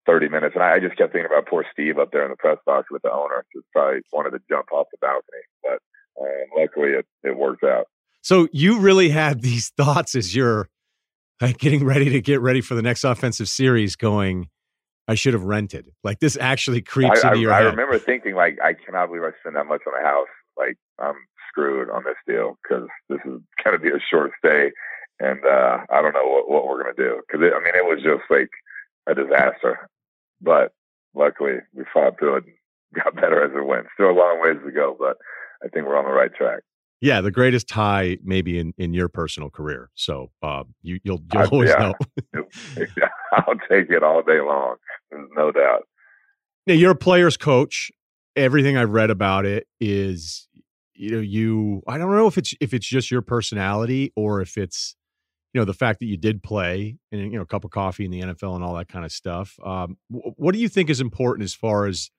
30 0.07 0.28
minutes. 0.28 0.55
And 0.55 0.62
I 0.62 0.78
just 0.78 0.97
kept 0.97 1.12
thinking 1.12 1.26
about 1.26 1.49
poor 1.49 1.64
Steve 1.73 1.99
up 1.99 2.12
there 2.12 2.25
in 2.25 2.31
the 2.31 2.37
press 2.37 2.59
box 2.64 2.87
with 2.90 3.02
the 3.02 3.11
owner, 3.11 3.45
who 3.52 3.61
probably 3.73 4.00
wanted 4.12 4.31
to 4.31 4.38
jump 4.49 4.71
off 4.73 4.87
the 4.93 4.99
balcony. 5.00 5.43
But 5.62 5.81
um, 6.21 6.47
luckily, 6.57 6.90
it, 6.90 7.07
it 7.23 7.37
worked 7.37 7.64
out. 7.64 7.87
So 8.23 8.49
you 8.52 8.78
really 8.78 9.11
had 9.11 9.40
these 9.43 9.71
thoughts 9.76 10.14
as 10.14 10.35
you're 10.35 10.69
like 11.40 11.59
getting 11.59 11.85
ready 11.85 12.09
to 12.11 12.21
get 12.21 12.40
ready 12.40 12.61
for 12.61 12.75
the 12.75 12.83
next 12.83 13.05
offensive 13.05 13.49
series, 13.49 13.97
going, 13.97 14.49
I 15.07 15.14
should 15.14 15.35
have 15.35 15.43
rented. 15.43 15.90
Like 16.02 16.21
this 16.21 16.37
actually 16.40 16.83
creeps 16.83 17.23
I, 17.25 17.28
into 17.28 17.38
I, 17.38 17.40
your 17.40 17.52
I 17.52 17.57
head. 17.57 17.66
I 17.66 17.71
remember 17.71 17.99
thinking, 17.99 18.35
like, 18.35 18.59
I 18.62 18.73
cannot 18.73 19.09
believe 19.09 19.23
I 19.23 19.31
spent 19.40 19.55
that 19.55 19.66
much 19.66 19.83
on 19.87 20.00
a 20.00 20.05
house. 20.05 20.28
Like, 20.56 20.76
I'm 20.99 21.15
screwed 21.56 21.90
on 21.90 22.04
this 22.04 22.16
deal 22.26 22.58
because 22.62 22.88
this 23.08 23.21
is 23.25 23.40
going 23.64 23.76
to 23.76 23.78
be 23.78 23.88
a 23.88 24.00
short 24.10 24.32
stay, 24.38 24.71
and 25.21 25.40
uh, 25.45 25.78
I 25.90 26.02
don't 26.02 26.12
know 26.12 26.26
what, 26.26 26.50
what 26.50 26.66
we're 26.66 26.82
going 26.82 26.95
to 26.95 27.02
do. 27.02 27.21
Because 27.26 27.40
I 27.42 27.58
mean, 27.64 27.75
it 27.75 27.84
was 27.84 28.02
just 28.02 28.28
like 28.30 28.50
a 29.06 29.14
disaster. 29.14 29.88
But 30.40 30.73
luckily, 31.14 31.56
we 31.75 31.84
fought 31.92 32.19
through 32.19 32.36
it 32.36 32.45
and 32.45 32.54
got 33.04 33.14
better 33.14 33.45
as 33.45 33.52
it 33.56 33.66
went. 33.66 33.86
Still 33.95 34.10
a 34.10 34.12
long 34.12 34.40
ways 34.42 34.58
to 34.64 34.71
go, 34.71 34.97
but 34.99 35.16
I 35.64 35.69
think 35.69 35.86
we're 35.86 35.99
on 35.99 36.04
the 36.04 36.10
right 36.10 36.34
track. 36.34 36.60
Yeah, 37.00 37.21
the 37.21 37.30
greatest 37.30 37.69
tie 37.69 38.16
maybe 38.25 38.58
in, 38.58 38.73
in 38.78 38.95
your 38.95 39.08
personal 39.08 39.50
career. 39.50 39.90
So 39.95 40.30
uh, 40.42 40.64
you 40.82 40.99
you'll 41.04 41.23
you'll 41.32 41.42
I, 41.42 41.47
always 41.47 41.71
yeah. 41.71 41.92
know. 42.34 42.45
I'll 43.32 43.54
take 43.69 43.90
it 43.90 44.02
all 44.02 44.23
day 44.23 44.40
long. 44.40 44.76
There's 45.10 45.28
no 45.36 45.52
doubt. 45.52 45.82
Now 46.66 46.75
you're 46.75 46.92
a 46.92 46.97
player's 46.97 47.36
coach. 47.36 47.90
Everything 48.34 48.76
I've 48.76 48.90
read 48.90 49.10
about 49.10 49.47
it 49.47 49.66
is 49.78 50.46
you 50.97 51.11
know 51.11 51.21
you 51.21 51.82
I 51.87 51.99
don't 51.99 52.11
know 52.11 52.26
if 52.26 52.39
it's 52.39 52.54
if 52.61 52.75
it's 52.75 52.87
just 52.87 53.11
your 53.11 53.23
personality 53.23 54.13
or 54.17 54.41
if 54.41 54.56
it's 54.56 54.97
you 55.52 55.61
know 55.61 55.65
the 55.65 55.75
fact 55.75 56.00
that 56.00 56.06
you 56.06 56.17
did 56.17 56.43
play 56.43 56.99
and 57.13 57.21
you 57.21 57.39
know 57.39 57.43
a 57.43 57.47
cup 57.47 57.65
of 57.65 57.71
coffee 57.71 58.04
in 58.04 58.11
the 58.11 58.21
NFL 58.21 58.54
and 58.56 58.65
all 58.65 58.75
that 58.75 58.89
kind 58.89 59.04
of 59.04 59.13
stuff. 59.13 59.59
Um, 59.65 59.97
what 60.11 60.52
do 60.52 60.59
you 60.59 60.69
think 60.69 60.91
is 60.91 61.00
important 61.00 61.45
as 61.45 61.54
far 61.54 61.87
as 61.87 62.11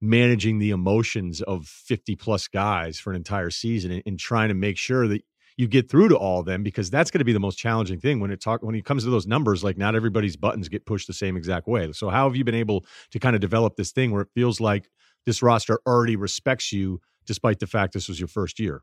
managing 0.00 0.58
the 0.58 0.70
emotions 0.70 1.40
of 1.42 1.66
50 1.66 2.16
plus 2.16 2.48
guys 2.48 2.98
for 2.98 3.10
an 3.10 3.16
entire 3.16 3.50
season 3.50 3.92
and, 3.92 4.02
and, 4.04 4.18
trying 4.18 4.48
to 4.48 4.54
make 4.54 4.76
sure 4.76 5.06
that 5.06 5.22
you 5.56 5.68
get 5.68 5.88
through 5.88 6.08
to 6.08 6.16
all 6.16 6.40
of 6.40 6.46
them 6.46 6.64
because 6.64 6.90
that's 6.90 7.10
going 7.10 7.20
to 7.20 7.24
be 7.24 7.32
the 7.32 7.38
most 7.38 7.56
challenging 7.56 8.00
thing 8.00 8.18
when 8.18 8.32
it 8.32 8.40
talk 8.40 8.62
when 8.62 8.74
it 8.74 8.84
comes 8.84 9.04
to 9.04 9.10
those 9.10 9.28
numbers 9.28 9.62
like 9.62 9.78
not 9.78 9.94
everybody's 9.94 10.36
buttons 10.36 10.68
get 10.68 10.84
pushed 10.86 11.06
the 11.06 11.12
same 11.12 11.36
exact 11.36 11.68
way 11.68 11.92
so 11.92 12.08
how 12.08 12.26
have 12.26 12.34
you 12.34 12.42
been 12.42 12.54
able 12.54 12.84
to 13.10 13.20
kind 13.20 13.36
of 13.36 13.40
develop 13.40 13.76
this 13.76 13.92
thing 13.92 14.10
where 14.10 14.22
it 14.22 14.28
feels 14.34 14.60
like 14.60 14.90
this 15.24 15.40
roster 15.40 15.78
already 15.86 16.16
respects 16.16 16.72
you 16.72 17.00
despite 17.26 17.60
the 17.60 17.66
fact 17.66 17.92
this 17.92 18.08
was 18.08 18.20
your 18.20 18.28
first 18.28 18.58
year 18.58 18.82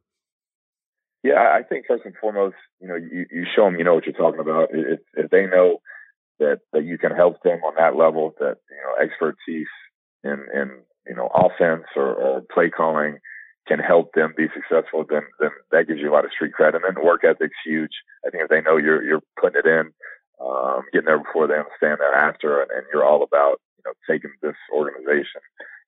yeah 1.23 1.56
i 1.58 1.63
think 1.63 1.86
first 1.88 2.06
and 2.06 2.15
foremost 2.19 2.56
you 2.82 2.88
know 2.88 2.95
you, 2.95 3.25
you 3.32 3.45
show 3.56 3.65
them 3.65 3.78
you 3.78 3.84
know 3.84 3.93
what 3.93 4.06
you're 4.06 4.13
talking 4.13 4.39
about 4.39 4.69
if, 4.71 4.99
if 5.15 5.30
they 5.32 5.45
know 5.45 5.78
that 6.39 6.60
that 6.73 6.86
you 6.86 6.97
can 6.97 7.12
help 7.12 7.41
them 7.43 7.60
on 7.63 7.73
that 7.78 7.95
level 7.95 8.34
that 8.39 8.58
you 8.69 8.78
know 8.78 9.04
expertise 9.04 9.67
in 10.23 10.45
in 10.54 10.71
you 11.10 11.15
know, 11.15 11.28
offense 11.34 11.86
or, 11.95 12.13
or 12.13 12.41
play 12.54 12.69
calling 12.69 13.17
can 13.67 13.80
help 13.80 14.13
them 14.13 14.34
be 14.38 14.47
successful, 14.54 15.06
then 15.10 15.23
then 15.39 15.49
that 15.71 15.88
gives 15.88 15.99
you 15.99 16.12
a 16.12 16.13
lot 16.13 16.25
of 16.25 16.32
street 16.32 16.54
cred. 16.58 16.75
And 16.75 16.84
then 16.84 17.04
work 17.04 17.23
ethic's 17.23 17.58
huge. 17.65 17.91
I 18.25 18.30
think 18.30 18.43
if 18.43 18.49
they 18.49 18.62
know 18.62 18.78
you're 18.78 19.04
you're 19.04 19.21
putting 19.39 19.62
it 19.63 19.67
in, 19.67 19.91
um, 20.39 20.84
getting 20.93 21.06
there 21.06 21.19
before 21.19 21.47
them, 21.47 21.65
staying 21.78 21.97
there 21.99 22.15
after, 22.15 22.62
and, 22.62 22.71
and 22.71 22.86
you're 22.93 23.06
all 23.06 23.23
about 23.23 23.60
you 23.78 23.84
know 23.86 23.93
taking 24.10 24.32
this 24.41 24.56
organization 24.73 25.41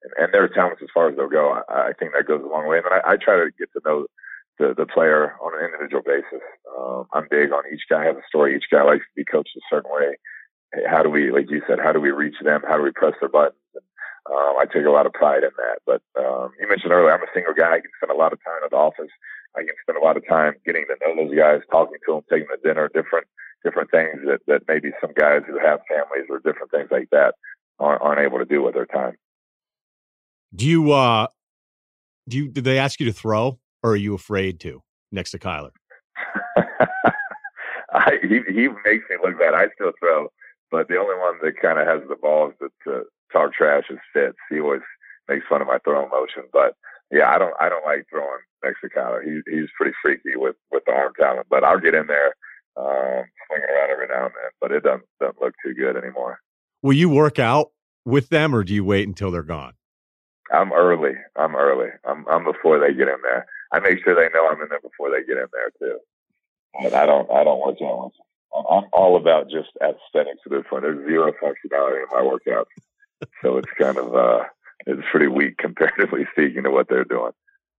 and, 0.03 0.11
and 0.17 0.33
their 0.33 0.47
talents 0.47 0.81
as 0.81 0.89
far 0.93 1.09
as 1.09 1.15
they'll 1.15 1.29
go. 1.29 1.61
I, 1.69 1.89
I 1.89 1.93
think 1.97 2.13
that 2.13 2.27
goes 2.27 2.41
a 2.43 2.47
long 2.47 2.67
way. 2.67 2.77
And 2.77 2.85
then 2.85 2.99
I, 2.99 3.13
I 3.13 3.15
try 3.17 3.37
to 3.37 3.51
get 3.57 3.71
to 3.73 3.81
know 3.85 4.05
the 4.59 4.73
the 4.75 4.85
player 4.85 5.35
on 5.41 5.57
an 5.57 5.65
individual 5.65 6.03
basis. 6.03 6.43
Um, 6.77 7.05
I'm 7.13 7.27
big 7.29 7.51
on 7.51 7.63
each 7.71 7.85
guy 7.89 8.05
has 8.05 8.15
a 8.15 8.25
story. 8.27 8.55
Each 8.55 8.69
guy 8.71 8.83
likes 8.83 9.05
to 9.05 9.15
be 9.15 9.25
coached 9.25 9.55
a 9.55 9.61
certain 9.69 9.91
way. 9.91 10.17
How 10.87 11.03
do 11.03 11.09
we, 11.09 11.31
like 11.31 11.51
you 11.51 11.61
said, 11.67 11.79
how 11.83 11.91
do 11.91 11.99
we 11.99 12.11
reach 12.11 12.39
them? 12.41 12.61
How 12.67 12.77
do 12.77 12.83
we 12.83 12.91
press 12.91 13.13
their 13.19 13.27
buttons? 13.27 13.59
And, 13.75 13.83
um, 14.31 14.55
I 14.55 14.65
take 14.71 14.85
a 14.85 14.91
lot 14.91 15.05
of 15.05 15.11
pride 15.11 15.43
in 15.43 15.51
that. 15.57 15.83
But 15.85 16.01
um, 16.15 16.51
you 16.59 16.67
mentioned 16.69 16.93
earlier, 16.93 17.11
I'm 17.11 17.23
a 17.23 17.33
single 17.33 17.53
guy. 17.53 17.75
I 17.75 17.83
can 17.83 17.91
spend 17.97 18.11
a 18.11 18.19
lot 18.19 18.31
of 18.31 18.39
time 18.43 18.63
at 18.63 18.71
the 18.71 18.77
office. 18.77 19.11
I 19.55 19.67
can 19.67 19.75
spend 19.81 19.97
a 19.97 20.05
lot 20.05 20.15
of 20.15 20.23
time 20.27 20.53
getting 20.65 20.85
to 20.87 20.95
know 21.01 21.15
those 21.15 21.35
guys, 21.35 21.59
talking 21.69 21.99
to 22.05 22.13
them, 22.13 22.23
taking 22.29 22.47
them 22.47 22.57
to 22.61 22.67
dinner, 22.67 22.89
different 22.93 23.27
different 23.63 23.91
things 23.91 24.21
that 24.25 24.39
that 24.47 24.63
maybe 24.67 24.91
some 25.01 25.11
guys 25.13 25.41
who 25.45 25.59
have 25.59 25.81
families 25.89 26.27
or 26.29 26.39
different 26.39 26.71
things 26.71 26.87
like 26.89 27.09
that 27.11 27.35
aren't, 27.79 28.01
aren't 28.01 28.21
able 28.21 28.39
to 28.39 28.45
do 28.45 28.63
with 28.63 28.73
their 28.73 28.85
time. 28.85 29.17
Do 30.53 30.67
you 30.67 30.91
uh 30.91 31.27
do 32.27 32.37
you 32.37 32.47
did 32.49 32.63
they 32.63 32.77
ask 32.77 32.99
you 32.99 33.05
to 33.05 33.13
throw 33.13 33.59
or 33.83 33.91
are 33.91 33.95
you 33.95 34.13
afraid 34.13 34.59
to 34.61 34.81
next 35.11 35.31
to 35.31 35.39
Kyler? 35.39 35.71
I, 37.93 38.17
he 38.21 38.39
he 38.51 38.67
makes 38.85 39.05
me 39.09 39.17
look 39.23 39.39
bad. 39.39 39.53
I 39.53 39.67
still 39.75 39.91
throw, 39.99 40.27
but 40.69 40.87
the 40.87 40.97
only 40.97 41.15
one 41.15 41.35
that 41.43 41.61
kind 41.61 41.79
of 41.79 41.87
has 41.87 42.07
the 42.07 42.15
balls 42.15 42.53
to, 42.59 42.69
to 42.85 43.03
talk 43.31 43.53
trash 43.53 43.85
is 43.89 43.97
Fitz. 44.13 44.37
He 44.49 44.59
always 44.59 44.81
makes 45.27 45.45
fun 45.47 45.61
of 45.61 45.67
my 45.67 45.79
throwing 45.79 46.09
motion, 46.09 46.43
but 46.51 46.75
yeah, 47.11 47.29
I 47.29 47.37
don't 47.37 47.53
I 47.59 47.69
don't 47.69 47.85
like 47.85 48.05
throwing 48.09 48.39
next 48.63 48.81
to 48.81 48.89
Kyler. 48.89 49.23
He, 49.23 49.41
he's 49.49 49.69
pretty 49.77 49.95
freaky 50.01 50.35
with 50.35 50.55
with 50.71 50.83
the 50.85 50.93
arm 50.93 51.13
talent, 51.19 51.47
but 51.49 51.63
I'll 51.63 51.79
get 51.79 51.95
in 51.95 52.07
there, 52.07 52.33
um, 52.77 53.25
swinging 53.47 53.69
around 53.69 53.91
every 53.91 54.07
now 54.07 54.25
and 54.25 54.33
then. 54.35 54.51
But 54.59 54.71
it 54.71 54.83
doesn't 54.83 55.03
doesn't 55.19 55.41
look 55.41 55.53
too 55.63 55.73
good 55.73 55.97
anymore. 55.97 56.39
Will 56.81 56.93
you 56.93 57.09
work 57.09 57.39
out 57.39 57.71
with 58.05 58.29
them, 58.29 58.55
or 58.55 58.63
do 58.63 58.73
you 58.73 58.85
wait 58.85 59.07
until 59.07 59.31
they're 59.31 59.43
gone? 59.43 59.73
I'm 60.53 60.73
early. 60.73 61.13
I'm 61.35 61.55
early. 61.55 61.89
I'm 62.05 62.25
I'm 62.27 62.43
before 62.43 62.79
they 62.79 62.93
get 62.93 63.07
in 63.07 63.21
there. 63.23 63.45
I 63.71 63.79
make 63.79 64.03
sure 64.03 64.15
they 64.15 64.29
know 64.33 64.47
I'm 64.47 64.61
in 64.61 64.69
there 64.69 64.81
before 64.81 65.09
they 65.11 65.25
get 65.25 65.37
in 65.37 65.47
there 65.53 65.71
too. 65.79 65.99
But 66.81 66.93
I 66.93 67.05
don't 67.05 67.29
I 67.31 67.43
don't 67.43 67.61
work 67.65 67.81
out. 67.81 68.11
I'm 68.53 68.83
all 68.91 69.15
about 69.15 69.49
just 69.49 69.69
aesthetics 69.81 70.41
at 70.45 70.51
this 70.51 70.63
point. 70.69 70.83
There's 70.83 71.07
zero 71.07 71.31
functionality 71.41 72.03
in 72.03 72.07
my 72.11 72.21
workouts 72.21 72.65
so 73.41 73.57
it's 73.57 73.69
kind 73.79 73.97
of 73.97 74.15
uh, 74.15 74.43
it's 74.85 75.01
pretty 75.11 75.27
weak 75.27 75.57
comparatively 75.57 76.25
speaking 76.31 76.63
to 76.63 76.71
what 76.71 76.87
they're 76.89 77.03
doing. 77.03 77.31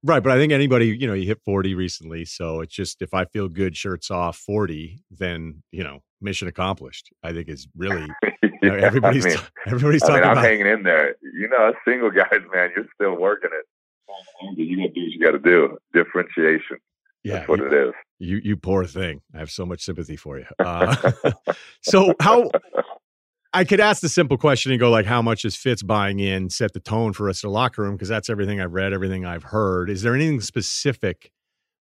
Right, 0.04 0.22
but 0.22 0.32
I 0.32 0.36
think 0.36 0.52
anybody, 0.52 0.88
you 0.88 1.06
know, 1.06 1.12
you 1.12 1.26
hit 1.26 1.40
40 1.44 1.74
recently, 1.74 2.24
so 2.24 2.60
it's 2.60 2.74
just 2.74 3.02
if 3.02 3.14
I 3.14 3.24
feel 3.26 3.48
good, 3.48 3.76
shirts 3.76 4.10
off, 4.10 4.36
40, 4.36 5.00
then 5.10 5.62
you 5.70 5.84
know, 5.84 6.00
mission 6.20 6.48
accomplished. 6.48 7.10
I 7.22 7.32
think 7.32 7.48
is 7.48 7.68
really 7.76 8.08
you 8.42 8.70
know, 8.70 8.74
everybody's 8.74 9.26
I 9.26 9.30
mean, 9.30 9.38
everybody's 9.66 10.02
talking 10.02 10.16
I 10.16 10.20
mean, 10.20 10.24
I'm 10.26 10.32
about. 10.32 10.44
hanging 10.44 10.66
in 10.66 10.82
there. 10.82 11.16
You 11.22 11.48
know, 11.48 11.68
us 11.68 11.74
single 11.86 12.10
guys, 12.10 12.40
man, 12.52 12.70
you're 12.74 12.86
still 12.94 13.16
working 13.16 13.50
it. 13.52 13.66
You 14.56 14.76
got 14.76 14.82
to 14.82 14.88
do 14.88 15.00
what 15.02 15.12
you 15.12 15.20
got 15.20 15.30
to 15.32 15.38
do. 15.38 15.78
Differentiation. 15.94 16.78
Yeah, 17.24 17.34
That's 17.34 17.48
what 17.48 17.58
you, 17.60 17.66
it 17.66 17.72
is. 17.72 17.94
You 18.18 18.40
you 18.42 18.56
poor 18.56 18.84
thing. 18.84 19.20
I 19.34 19.38
have 19.38 19.50
so 19.50 19.64
much 19.64 19.84
sympathy 19.84 20.16
for 20.16 20.38
you. 20.38 20.46
Uh, 20.58 21.12
so 21.82 22.14
how 22.20 22.50
I 23.54 23.64
could 23.64 23.80
ask 23.80 24.00
the 24.00 24.08
simple 24.08 24.38
question 24.38 24.72
and 24.72 24.80
go 24.80 24.90
like, 24.90 25.04
how 25.04 25.20
much 25.20 25.44
is 25.44 25.56
Fitz 25.56 25.82
buying 25.82 26.20
in, 26.20 26.48
set 26.48 26.72
the 26.72 26.80
tone 26.80 27.12
for 27.12 27.28
us 27.28 27.42
in 27.42 27.48
the 27.48 27.52
locker 27.52 27.82
room? 27.82 27.96
Because 27.96 28.08
that's 28.08 28.30
everything 28.30 28.60
I've 28.60 28.72
read, 28.72 28.94
everything 28.94 29.26
I've 29.26 29.42
heard. 29.42 29.90
Is 29.90 30.00
there 30.02 30.14
anything 30.14 30.40
specific 30.40 31.30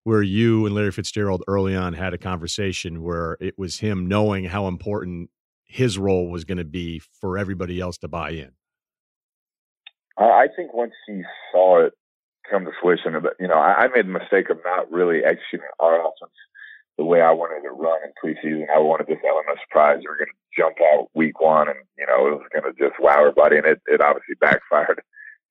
where 0.03 0.21
you 0.21 0.65
and 0.65 0.75
Larry 0.75 0.91
Fitzgerald 0.91 1.43
early 1.47 1.73
on 1.75 1.93
had 1.93 2.13
a 2.13 2.17
conversation 2.17 3.01
where 3.01 3.37
it 3.39 3.57
was 3.57 3.79
him 3.79 4.07
knowing 4.07 4.45
how 4.45 4.67
important 4.67 5.29
his 5.63 5.97
role 5.97 6.29
was 6.29 6.43
going 6.43 6.57
to 6.57 6.65
be 6.65 6.99
for 6.99 7.37
everybody 7.37 7.79
else 7.79 7.97
to 7.99 8.09
buy 8.09 8.31
in? 8.31 8.51
I 10.17 10.47
think 10.55 10.73
once 10.73 10.93
he 11.07 11.21
saw 11.51 11.85
it 11.85 11.93
come 12.49 12.65
to 12.65 12.71
fruition, 12.81 13.13
you 13.39 13.47
know, 13.47 13.55
I 13.55 13.87
made 13.95 14.07
the 14.07 14.11
mistake 14.11 14.49
of 14.49 14.57
not 14.65 14.91
really 14.91 15.19
executing 15.23 15.69
our 15.79 15.99
offense 16.01 16.33
the 16.97 17.05
way 17.05 17.21
I 17.21 17.31
wanted 17.31 17.63
to 17.63 17.71
run 17.71 17.99
in 18.03 18.11
preseason. 18.19 18.65
I 18.73 18.79
wanted 18.79 19.07
this 19.07 19.23
element 19.25 19.51
of 19.51 19.63
surprise. 19.67 19.99
We 19.99 20.07
were 20.07 20.17
going 20.17 20.27
to 20.27 20.55
jump 20.55 20.77
out 20.93 21.07
week 21.13 21.39
one 21.39 21.67
and, 21.67 21.79
you 21.97 22.05
know, 22.05 22.27
it 22.27 22.31
was 22.31 22.47
going 22.53 22.71
to 22.71 22.77
just 22.77 22.99
wow 22.99 23.19
everybody. 23.19 23.57
And 23.57 23.65
it, 23.65 23.81
it 23.87 24.01
obviously 24.01 24.35
backfired 24.39 25.01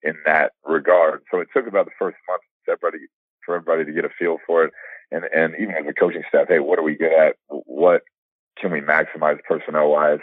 in 0.03 0.15
that 0.27 0.53
regard. 0.65 1.23
So 1.31 1.41
it 1.41 1.49
took 1.55 1.67
about 1.67 1.87
the 1.87 1.99
first 1.99 2.17
month 2.29 2.43
for 2.65 2.73
everybody, 2.73 3.07
for 3.45 3.57
everybody 3.57 3.85
to 3.85 3.93
get 3.93 4.05
a 4.05 4.15
feel 4.19 4.39
for 4.47 4.65
it. 4.65 4.73
And, 5.11 5.25
and 5.35 5.55
even 5.59 5.75
as 5.75 5.87
a 5.89 5.93
coaching 5.93 6.23
staff, 6.29 6.47
hey, 6.49 6.61
what 6.61 6.79
are 6.79 6.85
we 6.85 6.95
good 6.95 7.13
at? 7.13 7.37
What 7.49 8.03
can 8.59 8.71
we 8.71 8.81
maximize 8.81 9.43
personnel 9.49 9.91
wise? 9.91 10.21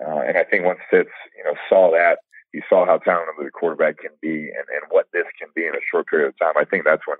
Uh, 0.00 0.20
and 0.20 0.38
I 0.38 0.44
think 0.44 0.64
once 0.64 0.80
Fitz, 0.90 1.10
you 1.36 1.44
know, 1.44 1.54
saw 1.68 1.90
that, 1.92 2.20
he 2.52 2.62
saw 2.68 2.86
how 2.86 2.98
talented 2.98 3.34
the 3.38 3.50
quarterback 3.50 3.98
can 3.98 4.10
be 4.22 4.48
and, 4.48 4.66
and 4.72 4.82
what 4.88 5.06
this 5.12 5.26
can 5.38 5.48
be 5.54 5.66
in 5.66 5.74
a 5.74 5.84
short 5.88 6.06
period 6.06 6.28
of 6.28 6.38
time. 6.38 6.54
I 6.56 6.64
think 6.64 6.84
that's 6.84 7.06
when 7.06 7.18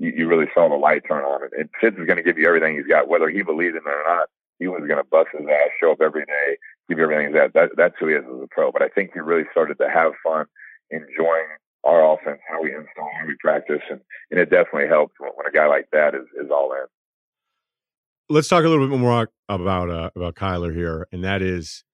you, 0.00 0.12
you 0.16 0.26
really 0.26 0.48
saw 0.52 0.68
the 0.68 0.74
light 0.74 1.02
turn 1.06 1.24
on. 1.24 1.42
And, 1.44 1.52
and 1.52 1.68
Fitz 1.80 1.96
is 1.98 2.06
going 2.06 2.16
to 2.16 2.24
give 2.24 2.38
you 2.38 2.48
everything 2.48 2.74
he's 2.74 2.88
got, 2.88 3.08
whether 3.08 3.28
he 3.28 3.42
believes 3.42 3.76
in 3.76 3.82
it 3.84 3.86
or 3.86 4.04
not. 4.06 4.28
He 4.58 4.66
was 4.66 4.80
going 4.80 4.98
to 4.98 5.08
bust 5.08 5.28
his 5.32 5.46
ass, 5.46 5.70
show 5.80 5.92
up 5.92 6.00
every 6.00 6.24
day, 6.24 6.56
give 6.88 6.98
you 6.98 7.04
everything 7.04 7.28
he's 7.28 7.36
got. 7.36 7.52
That, 7.54 7.70
that's 7.76 7.94
who 8.00 8.08
he 8.08 8.14
is 8.14 8.24
as 8.24 8.42
a 8.42 8.48
pro. 8.50 8.72
But 8.72 8.82
I 8.82 8.88
think 8.88 9.12
he 9.14 9.20
really 9.20 9.44
started 9.52 9.78
to 9.78 9.88
have 9.88 10.12
fun 10.24 10.46
enjoying 10.90 11.46
our 11.84 12.14
offense, 12.14 12.40
how 12.48 12.62
we 12.62 12.74
install, 12.74 13.10
how 13.18 13.26
we 13.26 13.36
practice, 13.40 13.80
and, 13.90 14.00
and 14.30 14.40
it 14.40 14.50
definitely 14.50 14.88
helped 14.88 15.14
when, 15.18 15.30
when 15.34 15.46
a 15.46 15.50
guy 15.50 15.66
like 15.66 15.88
that 15.92 16.14
is, 16.14 16.26
is 16.42 16.50
all 16.50 16.72
in. 16.72 16.84
Let's 18.28 18.48
talk 18.48 18.64
a 18.64 18.68
little 18.68 18.86
bit 18.86 18.98
more 18.98 19.28
about 19.48 19.90
uh, 19.90 20.10
about 20.14 20.34
Kyler 20.34 20.74
here, 20.74 21.08
and 21.10 21.24
that 21.24 21.42
is, 21.42 21.84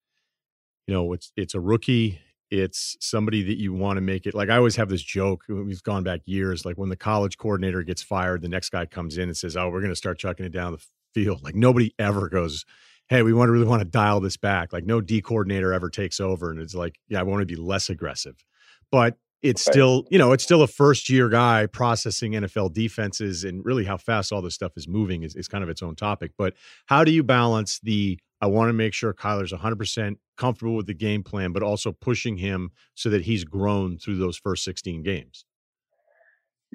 you 0.86 0.92
know, 0.92 1.12
it's 1.12 1.32
it's 1.36 1.54
a 1.54 1.60
rookie 1.60 2.20
it's 2.50 2.96
somebody 3.00 3.42
that 3.42 3.58
you 3.58 3.72
want 3.72 3.96
to 3.96 4.00
make 4.00 4.26
it 4.26 4.34
like 4.34 4.50
I 4.50 4.56
always 4.56 4.76
have 4.76 4.88
this 4.88 5.02
joke. 5.02 5.44
Uh, 5.50 5.56
we've 5.56 5.82
gone 5.82 6.02
back 6.02 6.20
years. 6.26 6.64
Like 6.64 6.76
when 6.76 6.88
the 6.88 6.96
college 6.96 7.38
coordinator 7.38 7.82
gets 7.82 8.02
fired, 8.02 8.42
the 8.42 8.48
next 8.48 8.70
guy 8.70 8.86
comes 8.86 9.18
in 9.18 9.24
and 9.24 9.36
says, 9.36 9.56
"Oh, 9.56 9.68
we're 9.68 9.80
going 9.80 9.92
to 9.92 9.96
start 9.96 10.18
chucking 10.18 10.46
it 10.46 10.52
down 10.52 10.72
the 10.72 10.84
field." 11.14 11.42
Like 11.42 11.54
nobody 11.54 11.94
ever 11.98 12.28
goes, 12.28 12.64
"Hey, 13.08 13.22
we 13.22 13.32
want 13.32 13.48
to 13.48 13.52
really 13.52 13.66
want 13.66 13.80
to 13.80 13.88
dial 13.88 14.20
this 14.20 14.36
back." 14.36 14.72
Like 14.72 14.84
no 14.84 15.00
D 15.00 15.20
coordinator 15.20 15.72
ever 15.72 15.90
takes 15.90 16.20
over, 16.20 16.50
and 16.50 16.60
it's 16.60 16.74
like, 16.74 16.98
"Yeah, 17.08 17.20
I 17.20 17.24
want 17.24 17.40
to 17.40 17.46
be 17.46 17.56
less 17.56 17.90
aggressive," 17.90 18.44
but 18.90 19.16
it's 19.48 19.64
still 19.64 20.04
you 20.10 20.18
know 20.18 20.32
it's 20.32 20.44
still 20.44 20.62
a 20.62 20.66
first 20.66 21.08
year 21.08 21.28
guy 21.28 21.66
processing 21.66 22.32
NFL 22.32 22.72
defenses 22.72 23.44
and 23.44 23.64
really 23.64 23.84
how 23.84 23.96
fast 23.96 24.32
all 24.32 24.42
this 24.42 24.54
stuff 24.54 24.72
is 24.76 24.86
moving 24.86 25.22
is, 25.22 25.34
is 25.34 25.48
kind 25.48 25.64
of 25.64 25.70
its 25.70 25.82
own 25.82 25.94
topic. 25.94 26.32
But 26.36 26.54
how 26.86 27.04
do 27.04 27.12
you 27.12 27.22
balance 27.22 27.80
the 27.82 28.18
I 28.40 28.46
want 28.46 28.68
to 28.68 28.74
make 28.74 28.92
sure 28.92 29.14
Kyler's 29.14 29.52
100% 29.52 30.16
comfortable 30.36 30.76
with 30.76 30.86
the 30.86 30.94
game 30.94 31.22
plan, 31.22 31.52
but 31.52 31.62
also 31.62 31.90
pushing 31.90 32.36
him 32.36 32.70
so 32.94 33.08
that 33.08 33.22
he's 33.22 33.44
grown 33.44 33.96
through 33.96 34.16
those 34.16 34.36
first 34.36 34.62
16 34.64 35.02
games? 35.02 35.46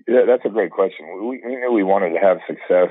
Yeah, 0.08 0.22
that's 0.26 0.44
a 0.46 0.50
great 0.50 0.72
question. 0.72 1.06
We, 1.22 1.42
we 1.46 1.56
knew 1.56 1.72
we 1.72 1.84
wanted 1.84 2.14
to 2.14 2.20
have 2.20 2.38
success 2.48 2.90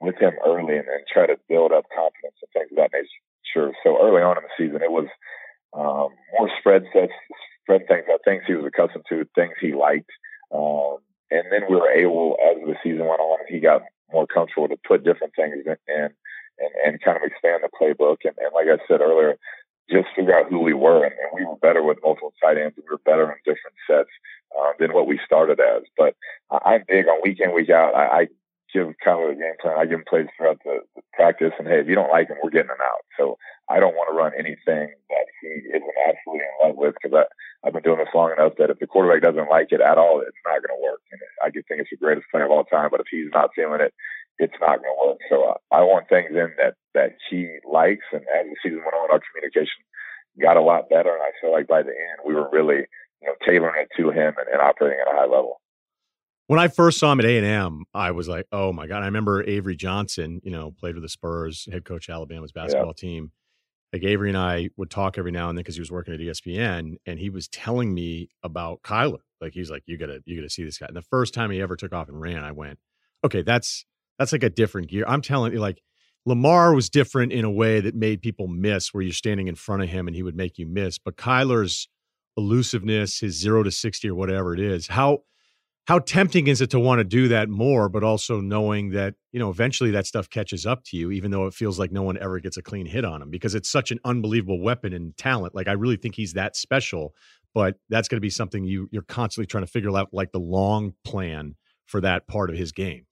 with 0.00 0.16
him 0.20 0.32
early 0.46 0.76
and, 0.76 0.86
and 0.86 1.02
try 1.12 1.26
to 1.26 1.36
build 1.48 1.72
up 1.72 1.84
confidence 1.90 2.36
and 2.40 2.50
things 2.52 2.70
of 2.70 2.76
that 2.76 2.90
nature. 2.92 3.08
Sure. 3.52 3.72
So 3.82 3.98
early 4.00 4.22
on 4.22 4.36
in 4.36 4.44
the 4.44 4.54
season, 4.56 4.82
it 4.82 4.90
was 4.90 5.06
um, 5.74 6.14
more 6.38 6.50
spread 6.58 6.84
sets, 6.92 7.12
spread 7.64 7.88
things, 7.88 8.04
things 8.24 8.42
he 8.46 8.54
was 8.54 8.66
accustomed 8.66 9.04
to, 9.08 9.26
things 9.34 9.54
he 9.60 9.72
liked. 9.72 10.10
Um, 10.52 10.98
and 11.30 11.44
then 11.50 11.62
we 11.68 11.76
were 11.76 11.90
able, 11.90 12.36
as 12.44 12.60
the 12.64 12.76
season 12.82 13.06
went 13.06 13.20
on, 13.20 13.38
he 13.48 13.58
got 13.58 13.82
more 14.12 14.26
comfortable 14.26 14.68
to 14.68 14.76
put 14.86 15.04
different 15.04 15.32
things 15.34 15.54
in, 15.64 15.76
in 15.88 16.08
and, 16.58 16.72
and 16.84 17.02
kind 17.02 17.16
of 17.16 17.24
expand 17.24 17.62
the 17.64 17.72
playbook. 17.72 18.18
And, 18.24 18.34
and 18.38 18.52
like 18.54 18.68
I 18.68 18.78
said 18.86 19.00
earlier, 19.00 19.36
just 19.90 20.06
figure 20.14 20.36
out 20.36 20.48
who 20.48 20.60
we 20.60 20.74
were. 20.74 21.04
And, 21.04 21.14
and 21.14 21.30
we 21.34 21.44
were 21.44 21.56
better 21.56 21.82
with 21.82 21.98
multiple 22.04 22.32
tight 22.42 22.58
ends. 22.58 22.76
We 22.76 22.84
were 22.88 23.00
better 23.04 23.24
in 23.24 23.38
different 23.44 23.76
sets 23.88 24.10
uh, 24.58 24.72
than 24.78 24.92
what 24.92 25.06
we 25.06 25.18
started 25.24 25.58
as. 25.58 25.82
But 25.96 26.14
I'm 26.64 26.84
big 26.86 27.08
on 27.08 27.20
week 27.24 27.40
in, 27.40 27.54
week 27.54 27.70
out. 27.70 27.94
I, 27.96 28.20
I 28.20 28.28
give 28.74 28.90
Kyler 29.06 29.30
a 29.30 29.38
game 29.38 29.54
plan. 29.62 29.78
I 29.78 29.86
give 29.86 30.02
him 30.02 30.10
plays 30.10 30.26
throughout 30.34 30.58
the, 30.66 30.82
the 30.98 31.02
practice. 31.14 31.54
And 31.58 31.70
hey, 31.70 31.78
if 31.78 31.86
you 31.86 31.94
don't 31.94 32.10
like 32.10 32.26
him, 32.26 32.42
we're 32.42 32.50
getting 32.50 32.74
him 32.74 32.82
out. 32.82 33.06
So 33.16 33.38
I 33.70 33.78
don't 33.78 33.94
want 33.94 34.10
to 34.10 34.18
run 34.18 34.34
anything 34.34 34.90
that 34.90 35.26
he 35.40 35.48
isn't 35.70 35.98
absolutely 36.02 36.42
in 36.42 36.58
love 36.58 36.76
with 36.76 36.98
because 36.98 37.14
I've 37.62 37.72
been 37.72 37.86
doing 37.86 38.02
this 38.02 38.12
long 38.12 38.34
enough 38.34 38.58
that 38.58 38.74
if 38.74 38.82
the 38.82 38.90
quarterback 38.90 39.22
doesn't 39.22 39.48
like 39.48 39.70
it 39.70 39.80
at 39.80 39.96
all, 39.96 40.20
it's 40.20 40.42
not 40.42 40.58
going 40.58 40.74
to 40.74 40.82
work. 40.82 41.00
And 41.14 41.22
I 41.38 41.54
could 41.54 41.64
think 41.70 41.80
it's 41.80 41.94
the 41.94 42.02
greatest 42.02 42.26
play 42.34 42.42
of 42.42 42.50
all 42.50 42.66
time, 42.66 42.90
but 42.90 43.00
if 43.00 43.06
he's 43.08 43.30
not 43.32 43.54
feeling 43.54 43.80
it, 43.80 43.94
it's 44.42 44.58
not 44.60 44.82
going 44.82 44.90
to 44.90 45.02
work. 45.06 45.22
So 45.30 45.54
uh, 45.54 45.58
I 45.70 45.86
want 45.86 46.10
things 46.10 46.34
in 46.34 46.50
that 46.58 46.74
that 46.94 47.14
he 47.30 47.58
likes, 47.62 48.06
and 48.12 48.22
as 48.34 48.46
the 48.50 48.58
season 48.62 48.82
went 48.82 48.98
on, 48.98 49.10
our 49.10 49.22
communication 49.22 49.82
got 50.42 50.58
a 50.58 50.62
lot 50.62 50.90
better, 50.90 51.14
and 51.14 51.22
I 51.22 51.30
feel 51.40 51.52
like 51.52 51.70
by 51.70 51.82
the 51.82 51.94
end 51.94 52.26
we 52.26 52.34
were 52.34 52.50
really 52.50 52.90
you 53.22 53.26
know 53.30 53.38
tailoring 53.46 53.86
it 53.86 53.94
to 53.96 54.10
him 54.10 54.34
and, 54.34 54.48
and 54.50 54.60
operating 54.60 54.98
at 54.98 55.12
a 55.12 55.16
high 55.16 55.30
level. 55.30 55.62
When 56.46 56.60
I 56.60 56.68
first 56.68 56.98
saw 56.98 57.10
him 57.12 57.20
at 57.20 57.26
A 57.26 57.38
and 57.38 57.46
M, 57.46 57.84
I 57.94 58.10
was 58.10 58.28
like, 58.28 58.46
"Oh 58.52 58.72
my 58.72 58.86
god!" 58.86 59.02
I 59.02 59.06
remember 59.06 59.42
Avery 59.44 59.76
Johnson, 59.76 60.40
you 60.44 60.50
know, 60.50 60.72
played 60.72 60.94
with 60.94 61.02
the 61.02 61.08
Spurs, 61.08 61.66
head 61.70 61.84
coach 61.84 62.10
Alabama's 62.10 62.52
basketball 62.52 62.94
yeah. 62.96 63.08
team. 63.08 63.32
Like 63.92 64.02
Avery 64.02 64.28
and 64.28 64.36
I 64.36 64.70
would 64.76 64.90
talk 64.90 65.16
every 65.16 65.30
now 65.30 65.48
and 65.48 65.56
then 65.56 65.62
because 65.62 65.76
he 65.76 65.80
was 65.80 65.90
working 65.90 66.12
at 66.12 66.20
ESPN, 66.20 66.96
and 67.06 67.18
he 67.18 67.30
was 67.30 67.48
telling 67.48 67.94
me 67.94 68.28
about 68.42 68.82
Kyler. 68.82 69.20
Like 69.40 69.54
he's 69.54 69.70
like, 69.70 69.84
"You 69.86 69.96
gotta, 69.96 70.20
you 70.26 70.36
gotta 70.36 70.50
see 70.50 70.64
this 70.64 70.78
guy." 70.78 70.86
And 70.86 70.96
the 70.96 71.02
first 71.02 71.32
time 71.32 71.50
he 71.50 71.62
ever 71.62 71.76
took 71.76 71.94
off 71.94 72.08
and 72.08 72.20
ran, 72.20 72.44
I 72.44 72.52
went, 72.52 72.78
"Okay, 73.24 73.42
that's 73.42 73.86
that's 74.18 74.32
like 74.32 74.42
a 74.42 74.50
different 74.50 74.88
gear. 74.88 75.04
I'm 75.08 75.22
telling 75.22 75.52
you, 75.52 75.60
like 75.60 75.82
Lamar 76.26 76.74
was 76.74 76.90
different 76.90 77.32
in 77.32 77.44
a 77.44 77.50
way 77.50 77.80
that 77.80 77.94
made 77.94 78.22
people 78.22 78.48
miss, 78.48 78.92
where 78.92 79.02
you're 79.02 79.12
standing 79.12 79.48
in 79.48 79.54
front 79.54 79.82
of 79.82 79.88
him 79.88 80.06
and 80.06 80.16
he 80.16 80.22
would 80.22 80.36
make 80.36 80.58
you 80.58 80.66
miss. 80.66 80.98
But 80.98 81.16
Kyler's 81.16 81.88
elusiveness, 82.36 83.20
his 83.20 83.34
zero 83.38 83.62
to 83.62 83.70
sixty 83.70 84.10
or 84.10 84.14
whatever 84.14 84.54
it 84.54 84.60
is, 84.60 84.88
how 84.88 85.20
how 85.86 85.98
tempting 85.98 86.46
is 86.46 86.62
it 86.62 86.70
to 86.70 86.80
want 86.80 87.00
to 87.00 87.04
do 87.04 87.28
that 87.28 87.50
more, 87.50 87.88
but 87.88 88.02
also 88.02 88.40
knowing 88.40 88.90
that 88.90 89.14
you 89.32 89.38
know 89.38 89.50
eventually 89.50 89.90
that 89.90 90.06
stuff 90.06 90.30
catches 90.30 90.64
up 90.64 90.82
to 90.84 90.96
you, 90.96 91.10
even 91.10 91.30
though 91.30 91.46
it 91.46 91.54
feels 91.54 91.78
like 91.78 91.92
no 91.92 92.02
one 92.02 92.16
ever 92.18 92.40
gets 92.40 92.56
a 92.56 92.62
clean 92.62 92.86
hit 92.86 93.04
on 93.04 93.20
him 93.20 93.30
because 93.30 93.54
it's 93.54 93.70
such 93.70 93.90
an 93.90 93.98
unbelievable 94.04 94.60
weapon 94.60 94.92
and 94.92 95.16
talent. 95.16 95.54
Like 95.54 95.68
I 95.68 95.72
really 95.72 95.96
think 95.96 96.14
he's 96.14 96.32
that 96.34 96.56
special, 96.56 97.14
but 97.54 97.76
that's 97.90 98.08
going 98.08 98.16
to 98.16 98.22
be 98.22 98.30
something 98.30 98.64
you 98.64 98.88
you're 98.92 99.02
constantly 99.02 99.46
trying 99.46 99.64
to 99.64 99.70
figure 99.70 99.94
out, 99.96 100.08
like 100.12 100.32
the 100.32 100.40
long 100.40 100.94
plan 101.04 101.54
for 101.86 102.00
that 102.00 102.26
part 102.26 102.48
of 102.48 102.56
his 102.56 102.72
game. 102.72 103.06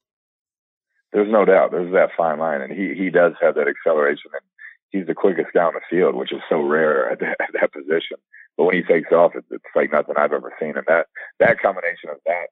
There's 1.11 1.31
no 1.31 1.45
doubt. 1.45 1.69
There's 1.71 1.93
that 1.93 2.09
fine 2.17 2.39
line, 2.39 2.61
and 2.61 2.73
he 2.73 2.95
he 2.95 3.11
does 3.11 3.33
have 3.39 3.53
that 3.53 3.67
acceleration, 3.67 4.31
and 4.33 4.41
he's 4.89 5.05
the 5.05 5.13
quickest 5.13 5.53
guy 5.53 5.63
on 5.63 5.73
the 5.73 5.81
field, 5.89 6.15
which 6.15 6.33
is 6.33 6.41
so 6.49 6.59
rare 6.59 7.11
at 7.11 7.19
that, 7.19 7.37
at 7.39 7.53
that 7.53 7.71
position. 7.71 8.17
But 8.57 8.65
when 8.65 8.75
he 8.75 8.81
takes 8.81 9.11
off, 9.11 9.33
it, 9.35 9.45
it's 9.51 9.63
like 9.75 9.91
nothing 9.91 10.15
I've 10.17 10.33
ever 10.33 10.51
seen. 10.59 10.73
And 10.75 10.85
that 10.87 11.05
that 11.39 11.61
combination 11.61 12.09
of 12.09 12.17
that 12.25 12.47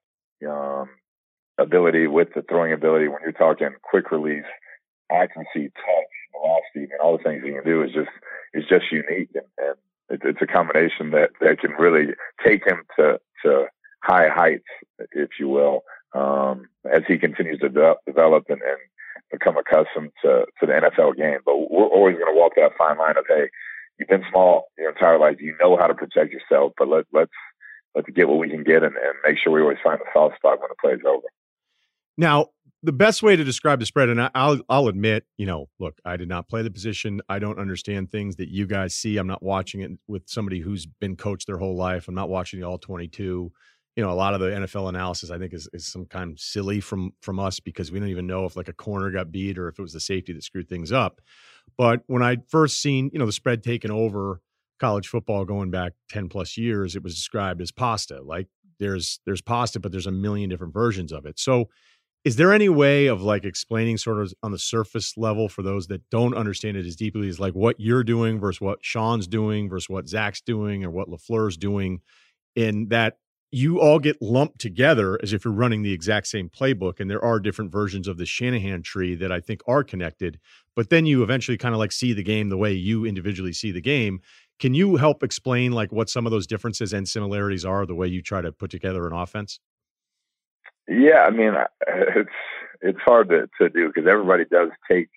um, 0.47 0.89
ability 1.57 2.07
with 2.07 2.29
the 2.35 2.43
throwing 2.43 2.73
ability, 2.73 3.07
when 3.07 3.21
you're 3.23 3.31
talking 3.31 3.69
quick 3.81 4.11
release, 4.11 4.45
accuracy, 5.11 5.71
touch, 5.75 6.13
velocity, 6.31 6.91
and 6.91 7.01
all 7.03 7.17
the 7.17 7.23
things 7.23 7.43
he 7.43 7.51
can 7.51 7.63
do 7.63 7.83
is 7.83 7.91
just 7.91 8.09
is 8.53 8.63
just 8.69 8.91
unique. 8.91 9.29
And, 9.33 9.45
and 9.57 9.75
it, 10.09 10.21
it's 10.23 10.41
a 10.41 10.47
combination 10.47 11.11
that 11.11 11.31
that 11.41 11.59
can 11.59 11.71
really 11.71 12.13
take 12.45 12.65
him 12.65 12.83
to 12.97 13.19
to 13.43 13.65
high 14.03 14.29
heights, 14.29 14.65
if 15.11 15.29
you 15.39 15.47
will, 15.47 15.83
um, 16.13 16.67
as 16.91 17.03
he 17.07 17.17
continues 17.17 17.59
to 17.59 17.69
de- 17.69 17.95
develop 18.05 18.45
and, 18.49 18.61
and 18.61 18.77
become 19.31 19.57
accustomed 19.57 20.11
to, 20.23 20.45
to 20.59 20.65
the 20.65 20.73
NFL 20.73 21.15
game. 21.15 21.39
But 21.45 21.71
we're 21.71 21.85
always 21.85 22.15
going 22.17 22.33
to 22.33 22.39
walk 22.39 22.53
that 22.55 22.71
fine 22.77 22.97
line 22.97 23.17
of, 23.17 23.25
hey, 23.27 23.49
you've 23.97 24.09
been 24.09 24.25
small 24.29 24.65
your 24.77 24.89
entire 24.89 25.19
life. 25.19 25.37
You 25.39 25.55
know 25.61 25.77
how 25.77 25.87
to 25.87 25.93
protect 25.93 26.33
yourself, 26.33 26.73
but 26.77 26.87
let, 26.87 27.05
let's 27.13 27.31
let's 27.95 28.09
get 28.09 28.27
what 28.27 28.39
we 28.39 28.49
can 28.49 28.63
get 28.63 28.83
and, 28.83 28.95
and 28.95 29.13
make 29.25 29.37
sure 29.37 29.51
we 29.51 29.61
always 29.61 29.77
find 29.83 29.99
the 29.99 30.05
soft 30.13 30.35
spot 30.35 30.59
when 30.59 30.69
the 30.69 30.75
play's 30.81 31.05
over. 31.07 31.27
Now, 32.17 32.47
the 32.83 32.91
best 32.91 33.21
way 33.21 33.35
to 33.35 33.43
describe 33.43 33.79
the 33.79 33.85
spread, 33.85 34.09
and 34.09 34.29
I'll 34.33 34.59
I'll 34.67 34.87
admit, 34.87 35.25
you 35.37 35.45
know, 35.45 35.69
look, 35.79 35.99
I 36.03 36.17
did 36.17 36.27
not 36.27 36.49
play 36.49 36.63
the 36.63 36.71
position. 36.71 37.21
I 37.29 37.39
don't 37.39 37.59
understand 37.59 38.11
things 38.11 38.37
that 38.37 38.49
you 38.49 38.65
guys 38.65 38.95
see. 38.95 39.17
I'm 39.17 39.27
not 39.27 39.43
watching 39.43 39.81
it 39.81 39.91
with 40.07 40.23
somebody 40.27 40.61
who's 40.61 40.85
been 40.85 41.15
coached 41.15 41.47
their 41.47 41.57
whole 41.57 41.75
life. 41.75 42.07
I'm 42.07 42.15
not 42.15 42.29
watching 42.29 42.59
the 42.59 42.67
all 42.67 42.79
22 42.79 43.51
you 43.95 44.03
know 44.03 44.11
a 44.11 44.13
lot 44.15 44.33
of 44.33 44.39
the 44.39 44.47
NFL 44.47 44.89
analysis 44.89 45.31
I 45.31 45.37
think 45.37 45.53
is, 45.53 45.67
is 45.73 45.85
some 45.85 46.05
kind 46.05 46.31
of 46.31 46.39
silly 46.39 46.79
from 46.79 47.11
from 47.21 47.39
us 47.39 47.59
because 47.59 47.91
we 47.91 47.99
don't 47.99 48.09
even 48.09 48.27
know 48.27 48.45
if 48.45 48.55
like 48.55 48.69
a 48.69 48.73
corner 48.73 49.11
got 49.11 49.31
beat 49.31 49.57
or 49.57 49.67
if 49.67 49.77
it 49.77 49.81
was 49.81 49.93
the 49.93 49.99
safety 49.99 50.33
that 50.33 50.43
screwed 50.43 50.69
things 50.69 50.91
up. 50.91 51.21
But 51.77 52.01
when 52.07 52.23
I 52.23 52.37
first 52.47 52.81
seen 52.81 53.09
you 53.13 53.19
know 53.19 53.25
the 53.25 53.31
spread 53.31 53.63
taken 53.63 53.91
over 53.91 54.41
college 54.81 55.07
football 55.07 55.45
going 55.45 55.71
back 55.71 55.93
ten 56.09 56.27
plus 56.27 56.57
years, 56.57 56.95
it 56.95 57.03
was 57.03 57.15
described 57.15 57.61
as 57.61 57.71
pasta. 57.71 58.21
Like 58.21 58.47
there's 58.79 59.21
there's 59.25 59.41
pasta, 59.41 59.79
but 59.79 59.91
there's 59.91 60.07
a 60.07 60.11
million 60.11 60.49
different 60.49 60.73
versions 60.73 61.13
of 61.13 61.25
it. 61.25 61.39
So 61.39 61.69
is 62.23 62.35
there 62.35 62.53
any 62.53 62.69
way 62.69 63.07
of 63.07 63.21
like 63.21 63.45
explaining 63.45 63.97
sort 63.97 64.19
of 64.19 64.33
on 64.43 64.51
the 64.51 64.59
surface 64.59 65.17
level 65.17 65.49
for 65.49 65.63
those 65.63 65.87
that 65.87 66.07
don't 66.09 66.35
understand 66.35 66.77
it 66.77 66.85
as 66.85 66.95
deeply 66.95 67.29
as 67.29 67.39
like 67.39 67.53
what 67.53 67.79
you're 67.79 68.03
doing 68.03 68.39
versus 68.39 68.61
what 68.61 68.79
Sean's 68.81 69.27
doing 69.27 69.69
versus 69.69 69.89
what 69.89 70.07
Zach's 70.07 70.41
doing 70.41 70.83
or 70.83 70.91
what 70.91 71.09
LaFleur's 71.09 71.57
doing 71.57 72.01
in 72.55 72.89
that 72.89 73.17
you 73.53 73.81
all 73.81 73.99
get 73.99 74.21
lumped 74.21 74.59
together 74.59 75.19
as 75.21 75.33
if 75.33 75.43
you're 75.43 75.53
running 75.53 75.81
the 75.81 75.91
exact 75.91 76.27
same 76.27 76.47
playbook 76.47 76.99
and 76.99 77.09
there 77.09 77.23
are 77.23 77.39
different 77.39 77.71
versions 77.71 78.07
of 78.07 78.17
the 78.17 78.25
Shanahan 78.25 78.81
tree 78.81 79.15
that 79.15 79.31
I 79.31 79.39
think 79.39 79.61
are 79.67 79.83
connected 79.83 80.39
but 80.75 80.89
then 80.89 81.05
you 81.05 81.23
eventually 81.23 81.57
kind 81.57 81.73
of 81.73 81.79
like 81.79 81.91
see 81.91 82.13
the 82.13 82.23
game 82.23 82.49
the 82.49 82.57
way 82.57 82.71
you 82.71 83.05
individually 83.05 83.53
see 83.53 83.71
the 83.71 83.81
game 83.81 84.21
can 84.61 84.73
you 84.73 84.95
help 84.95 85.23
explain 85.23 85.73
like 85.73 85.91
what 85.91 86.09
some 86.09 86.25
of 86.25 86.31
those 86.31 86.47
differences 86.47 86.93
and 86.93 87.09
similarities 87.09 87.65
are 87.65 87.85
the 87.85 87.95
way 87.95 88.07
you 88.07 88.21
try 88.21 88.41
to 88.41 88.53
put 88.53 88.71
together 88.71 89.05
an 89.05 89.13
offense 89.13 89.59
yeah, 90.87 91.23
I 91.25 91.29
mean, 91.29 91.53
it's 91.87 92.29
it's 92.81 92.99
hard 92.99 93.29
to 93.29 93.49
to 93.59 93.69
do 93.69 93.87
because 93.87 94.09
everybody 94.09 94.45
does 94.45 94.69
take, 94.89 95.09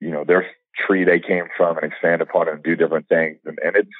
you 0.00 0.10
know, 0.10 0.24
their 0.24 0.46
tree 0.86 1.04
they 1.04 1.18
came 1.18 1.44
from 1.56 1.76
and 1.76 1.84
expand 1.84 2.22
upon 2.22 2.48
it 2.48 2.54
and 2.54 2.62
do 2.62 2.76
different 2.76 3.08
things, 3.08 3.38
and, 3.44 3.58
and 3.64 3.76
it's 3.76 3.90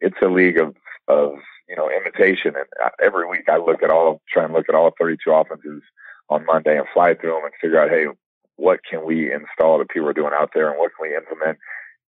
it's 0.00 0.22
a 0.22 0.28
league 0.28 0.58
of 0.58 0.76
of 1.08 1.32
you 1.68 1.76
know 1.76 1.90
imitation. 1.90 2.54
And 2.56 2.90
every 3.02 3.28
week 3.28 3.48
I 3.48 3.56
look 3.56 3.82
at 3.82 3.90
all, 3.90 4.20
try 4.32 4.44
and 4.44 4.52
look 4.52 4.68
at 4.68 4.74
all 4.74 4.92
32 4.98 5.30
offenses 5.30 5.82
on 6.28 6.46
Monday 6.46 6.78
and 6.78 6.86
fly 6.94 7.14
through 7.14 7.30
them 7.30 7.44
and 7.44 7.52
figure 7.60 7.80
out, 7.80 7.90
hey, 7.90 8.06
what 8.54 8.80
can 8.88 9.04
we 9.04 9.32
install 9.32 9.78
that 9.78 9.90
people 9.90 10.08
are 10.08 10.12
doing 10.12 10.32
out 10.32 10.50
there, 10.54 10.70
and 10.70 10.78
what 10.78 10.92
can 10.96 11.10
we 11.10 11.16
implement 11.16 11.58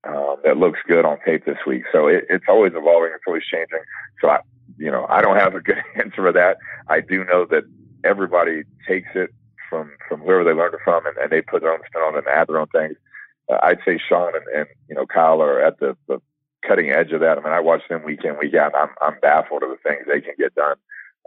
um, 0.04 0.36
that 0.44 0.56
looks 0.56 0.80
good 0.86 1.04
on 1.04 1.18
tape 1.24 1.44
this 1.44 1.58
week. 1.66 1.84
So 1.92 2.08
it, 2.08 2.24
it's 2.28 2.44
always 2.48 2.72
evolving, 2.74 3.12
it's 3.14 3.24
always 3.26 3.44
changing. 3.44 3.78
So 4.20 4.28
I, 4.28 4.40
you 4.78 4.90
know, 4.90 5.06
I 5.08 5.20
don't 5.22 5.38
have 5.38 5.54
a 5.54 5.60
good 5.60 5.78
answer 5.96 6.22
for 6.22 6.32
that. 6.32 6.58
I 6.88 7.00
do 7.00 7.24
know 7.24 7.46
that 7.50 7.64
everybody 8.04 8.62
takes 8.86 9.08
it 9.14 9.30
from 9.68 9.90
from 10.08 10.20
whoever 10.20 10.44
they 10.44 10.52
learned 10.52 10.74
it 10.74 10.80
from, 10.84 11.06
and, 11.06 11.16
and 11.16 11.30
they 11.30 11.40
put 11.40 11.62
their 11.62 11.72
own 11.72 11.80
spin 11.86 12.02
on 12.02 12.14
it 12.14 12.18
and 12.18 12.28
add 12.28 12.48
their 12.48 12.58
own 12.58 12.66
things. 12.68 12.96
Uh, 13.50 13.58
I'd 13.62 13.78
say 13.86 13.98
Sean 13.98 14.32
and, 14.34 14.44
and 14.54 14.66
you 14.88 14.94
know 14.94 15.06
Kyle 15.06 15.40
are 15.40 15.60
at 15.60 15.78
the, 15.78 15.96
the 16.08 16.20
cutting 16.66 16.90
edge 16.90 17.12
of 17.12 17.20
that. 17.20 17.38
I 17.38 17.42
mean, 17.42 17.52
I 17.52 17.60
watch 17.60 17.82
them 17.88 18.04
week 18.04 18.24
in 18.24 18.38
week 18.38 18.54
out. 18.54 18.74
I'm 18.76 18.90
I'm 19.00 19.18
baffled 19.20 19.62
of 19.62 19.70
the 19.70 19.88
things 19.88 20.04
they 20.06 20.20
can 20.20 20.34
get 20.38 20.54
done 20.54 20.76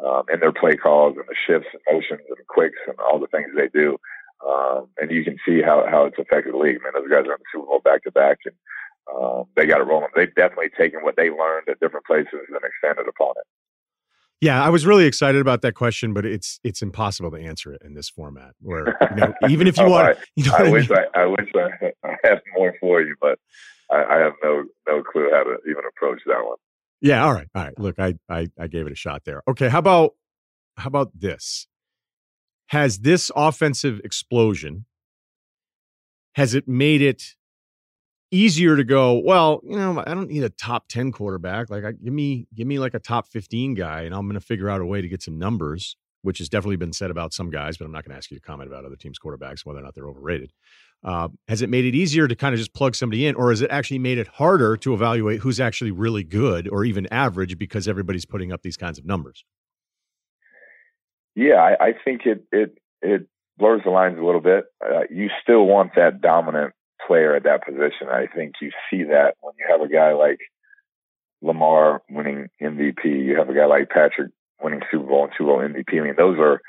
um, 0.04 0.24
in 0.32 0.40
their 0.40 0.52
play 0.52 0.76
calls 0.76 1.16
and 1.18 1.26
the 1.28 1.36
shifts 1.48 1.70
and 1.74 1.82
motions 1.92 2.28
and 2.28 2.48
quicks 2.48 2.80
and 2.88 2.98
all 3.00 3.20
the 3.20 3.28
things 3.28 3.50
they 3.56 3.70
do. 3.70 3.98
Um, 4.45 4.88
and 4.98 5.12
you 5.12 5.24
can 5.24 5.38
see 5.45 5.62
how 5.62 5.86
how 5.89 6.06
it's 6.06 6.19
affected 6.19 6.54
the 6.54 6.58
league. 6.58 6.82
Man, 6.84 6.93
those 6.93 7.10
guys 7.10 7.28
are 7.28 7.34
in 7.34 7.41
the 7.41 7.52
Super 7.52 7.65
Bowl 7.65 7.82
back 7.84 8.04
to 8.04 8.12
back, 8.12 8.39
and 8.45 8.56
um, 9.13 9.45
they 9.56 9.65
got 9.65 9.82
it 9.82 9.86
rolling. 9.86 10.10
They've 10.15 10.34
definitely 10.36 10.69
taken 10.78 11.04
what 11.04 11.15
they 11.15 11.30
learned 11.30 11.69
at 11.69 11.80
different 11.80 12.06
places 12.06 12.45
and 12.50 12.60
expanded 12.63 13.08
upon 13.08 13.34
it. 13.38 13.48
Yeah, 14.41 14.63
I 14.63 14.69
was 14.69 14.86
really 14.86 15.06
excited 15.06 15.39
about 15.39 15.62
that 15.62 15.74
question, 15.74 16.13
but 16.13 16.26
it's 16.26 16.60
it's 16.63 16.82
impossible 16.82 17.32
to 17.32 17.38
answer 17.38 17.74
it 17.74 17.82
in 17.84 17.93
this 17.93 18.10
format. 18.10 18.54
Where 18.62 18.98
you 19.12 19.15
know, 19.15 19.34
even 19.50 19.67
if 19.67 19.78
you 19.78 19.86
oh, 19.86 19.89
want, 19.89 20.17
I, 20.17 20.21
you 20.36 20.45
know 20.45 20.56
I 20.56 20.69
wish 20.69 20.91
I, 20.91 21.06
I, 21.15 21.26
wish 21.26 21.50
I, 21.56 21.91
I 22.08 22.15
had 22.24 22.41
more 22.56 22.76
for 22.80 23.02
you, 23.02 23.15
but 23.21 23.39
I, 23.89 24.04
I, 24.04 24.17
have 24.17 24.34
no 24.43 24.65
no 24.88 25.02
clue 25.02 25.30
how 25.32 25.43
to 25.43 25.58
even 25.69 25.84
approach 25.88 26.21
that 26.28 26.43
one. 26.45 26.58
Yeah, 27.02 27.24
all 27.24 27.34
right, 27.34 27.48
all 27.56 27.63
right. 27.63 27.80
Look, 27.80 27.98
I, 27.98 28.15
I 28.30 28.50
I 28.60 28.67
gave 28.67 28.86
it 28.88 28.91
a 28.91 28.95
shot 28.95 29.24
there. 29.26 29.41
Okay, 29.48 29.69
how 29.69 29.80
about 29.80 30.15
how 30.78 30.88
about 30.88 31.12
this? 31.17 31.67
Has 32.67 32.99
this 32.99 33.32
offensive 33.36 34.01
explosion 34.04 34.86
has 36.36 36.54
it 36.54 36.67
made 36.67 37.01
it 37.01 37.36
easier 38.30 38.75
to 38.75 38.84
go, 38.84 39.13
well, 39.13 39.62
you 39.63 39.78
know, 39.78 40.04
I 40.06 40.13
don't 40.13 40.30
need 40.30 40.43
a 40.43 40.49
top 40.49 40.88
10 40.89 41.13
quarterback. 41.13 41.69
Like 41.69 41.86
I, 41.86 41.93
give 41.93 42.13
me 42.13 42.47
give 42.54 42.67
me 42.67 42.78
like 42.78 42.93
a 42.93 42.99
top 42.99 43.28
15 43.28 43.73
guy 43.73 44.01
and 44.01 44.13
I'm 44.13 44.28
going 44.28 44.39
to 44.39 44.45
figure 44.45 44.69
out 44.69 44.82
a 44.82 44.86
way 44.86 45.01
to 45.01 45.08
get 45.08 45.21
some 45.21 45.39
numbers, 45.39 45.95
which 46.23 46.39
has 46.39 46.49
definitely 46.49 46.75
been 46.75 46.91
said 46.91 47.10
about 47.10 47.34
some 47.34 47.49
guys, 47.49 47.78
but 47.78 47.86
I'm 47.86 47.91
not 47.91 48.04
going 48.04 48.12
to 48.12 48.17
ask 48.17 48.30
you 48.32 48.38
to 48.38 48.41
comment 48.41 48.69
about 48.69 48.84
other 48.84 48.97
teams 48.97 49.17
quarterbacks 49.17 49.65
whether 49.65 49.80
or 49.80 49.84
not 49.84 49.95
they're 49.95 50.10
overrated. 50.10 50.51
Uh, 51.04 51.30
has 51.47 51.62
it 51.62 51.69
made 51.69 51.86
it 51.86 51.95
easier 51.95 52.28
to 52.28 52.36
kind 52.36 52.54
of 52.54 52.60
just 52.60 52.73
plug 52.73 52.95
somebody 52.95 53.25
in 53.25 53.36
or 53.36 53.51
has 53.51 53.62
it 53.62 53.71
actually 53.71 53.99
made 53.99 54.17
it 54.17 54.28
harder 54.28 54.75
to 54.75 54.93
evaluate 54.93 55.39
who's 55.39 55.60
actually 55.60 55.91
really 55.91 56.23
good 56.23 56.67
or 56.67 56.84
even 56.84 57.08
average 57.12 57.58
because 57.58 57.88
everybody's 57.88 58.25
putting 58.25 58.51
up 58.51 58.62
these 58.62 58.75
kinds 58.75 58.99
of 58.99 59.06
numbers? 59.06 59.45
Yeah, 61.36 61.56
I, 61.56 61.88
I 61.88 61.93
think 62.04 62.26
it 62.26 62.45
it 62.52 62.78
it 63.02 63.28
blurs 63.58 63.82
the 63.84 63.91
lines 63.91 64.17
a 64.19 64.24
little 64.24 64.41
bit. 64.41 64.65
Uh, 64.84 65.04
you 65.10 65.30
still 65.41 65.65
want 65.65 65.95
that 65.95 66.21
dominant 66.21 66.74
player 67.06 67.36
at 67.36 67.43
that 67.43 67.65
position. 67.65 68.08
I 68.10 68.28
think 68.28 68.56
you 68.62 68.71
see 68.89 69.04
that 69.04 69.36
when 69.41 69.54
you 69.60 69.65
have 69.69 69.82
a 69.82 69.88
guy 69.88 70.13
like 70.13 70.39
Lamar 71.41 72.02
winning 72.10 72.48
MVP, 72.62 73.06
you 73.06 73.38
have 73.38 73.50
a 73.50 73.54
guy 73.54 73.65
like 73.65 73.89
Patrick 73.89 74.32
winning 74.62 74.82
Super 74.91 75.06
Bowl 75.06 75.26
and 75.26 75.34
Super 75.38 75.52
Bowl 75.52 75.60
MVP. 75.60 76.00
I 76.00 76.04
mean, 76.04 76.15
those 76.17 76.39
are 76.39 76.62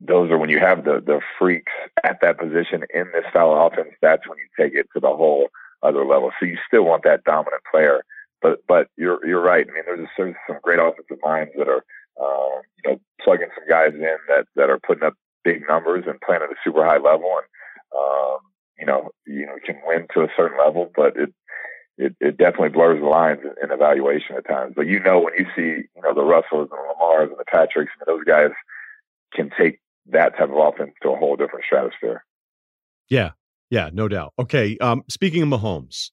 those 0.00 0.30
are 0.30 0.38
when 0.38 0.50
you 0.50 0.58
have 0.58 0.84
the 0.84 1.00
the 1.04 1.20
freaks 1.38 1.72
at 2.04 2.18
that 2.22 2.38
position 2.38 2.84
in 2.92 3.06
this 3.12 3.24
style 3.30 3.52
of 3.52 3.72
offense. 3.72 3.94
That's 4.00 4.28
when 4.28 4.38
you 4.38 4.46
take 4.58 4.74
it 4.74 4.88
to 4.94 5.00
the 5.00 5.14
whole 5.14 5.48
other 5.82 6.04
level. 6.04 6.30
So 6.38 6.46
you 6.46 6.58
still 6.66 6.84
want 6.84 7.04
that 7.04 7.24
dominant 7.24 7.62
player, 7.70 8.04
but 8.40 8.60
but 8.66 8.88
you're 8.96 9.24
you're 9.26 9.42
right. 9.42 9.66
I 9.68 9.72
mean, 9.72 9.84
there's, 9.86 10.08
there's 10.16 10.34
some 10.46 10.58
great 10.62 10.80
offensive 10.80 11.18
minds 11.22 11.52
that 11.56 11.68
are 11.68 11.84
um, 12.20 12.60
you 12.84 12.90
know 12.90 13.00
plugging 13.22 13.48
some 13.54 13.68
guys 13.68 13.94
in 13.94 14.00
that 14.00 14.46
that 14.56 14.70
are 14.70 14.80
putting 14.86 15.04
up 15.04 15.14
big 15.44 15.62
numbers 15.68 16.04
and 16.06 16.20
playing 16.20 16.42
at 16.42 16.50
a 16.50 16.60
super 16.64 16.84
high 16.84 16.98
level 16.98 17.30
and 17.36 17.46
um, 17.96 18.38
you 18.78 18.86
know, 18.86 19.10
you 19.26 19.46
know, 19.46 19.56
can 19.64 19.76
win 19.86 20.06
to 20.14 20.22
a 20.22 20.28
certain 20.36 20.58
level, 20.58 20.90
but 20.96 21.16
it, 21.16 21.32
it, 21.98 22.16
it 22.20 22.36
definitely 22.36 22.70
blurs 22.70 23.00
the 23.00 23.06
lines 23.06 23.40
in, 23.42 23.52
in, 23.62 23.72
evaluation 23.72 24.36
at 24.36 24.46
times. 24.46 24.72
But 24.74 24.86
you 24.86 24.98
know, 24.98 25.20
when 25.20 25.34
you 25.38 25.46
see, 25.54 25.86
you 25.94 26.02
know, 26.02 26.14
the 26.14 26.24
Russells 26.24 26.68
and 26.70 26.70
the 26.70 26.94
Lamars 26.94 27.28
and 27.28 27.38
the 27.38 27.44
Patricks, 27.44 27.92
and 28.00 28.06
those 28.06 28.24
guys 28.24 28.50
can 29.34 29.50
take 29.58 29.78
that 30.10 30.36
type 30.36 30.50
of 30.50 30.56
offense 30.56 30.92
to 31.02 31.10
a 31.10 31.16
whole 31.16 31.36
different 31.36 31.64
stratosphere. 31.64 32.24
Yeah. 33.08 33.30
Yeah, 33.70 33.90
no 33.92 34.08
doubt. 34.08 34.34
Okay. 34.38 34.76
Um, 34.78 35.04
speaking 35.08 35.42
of 35.42 35.48
Mahomes, 35.48 36.10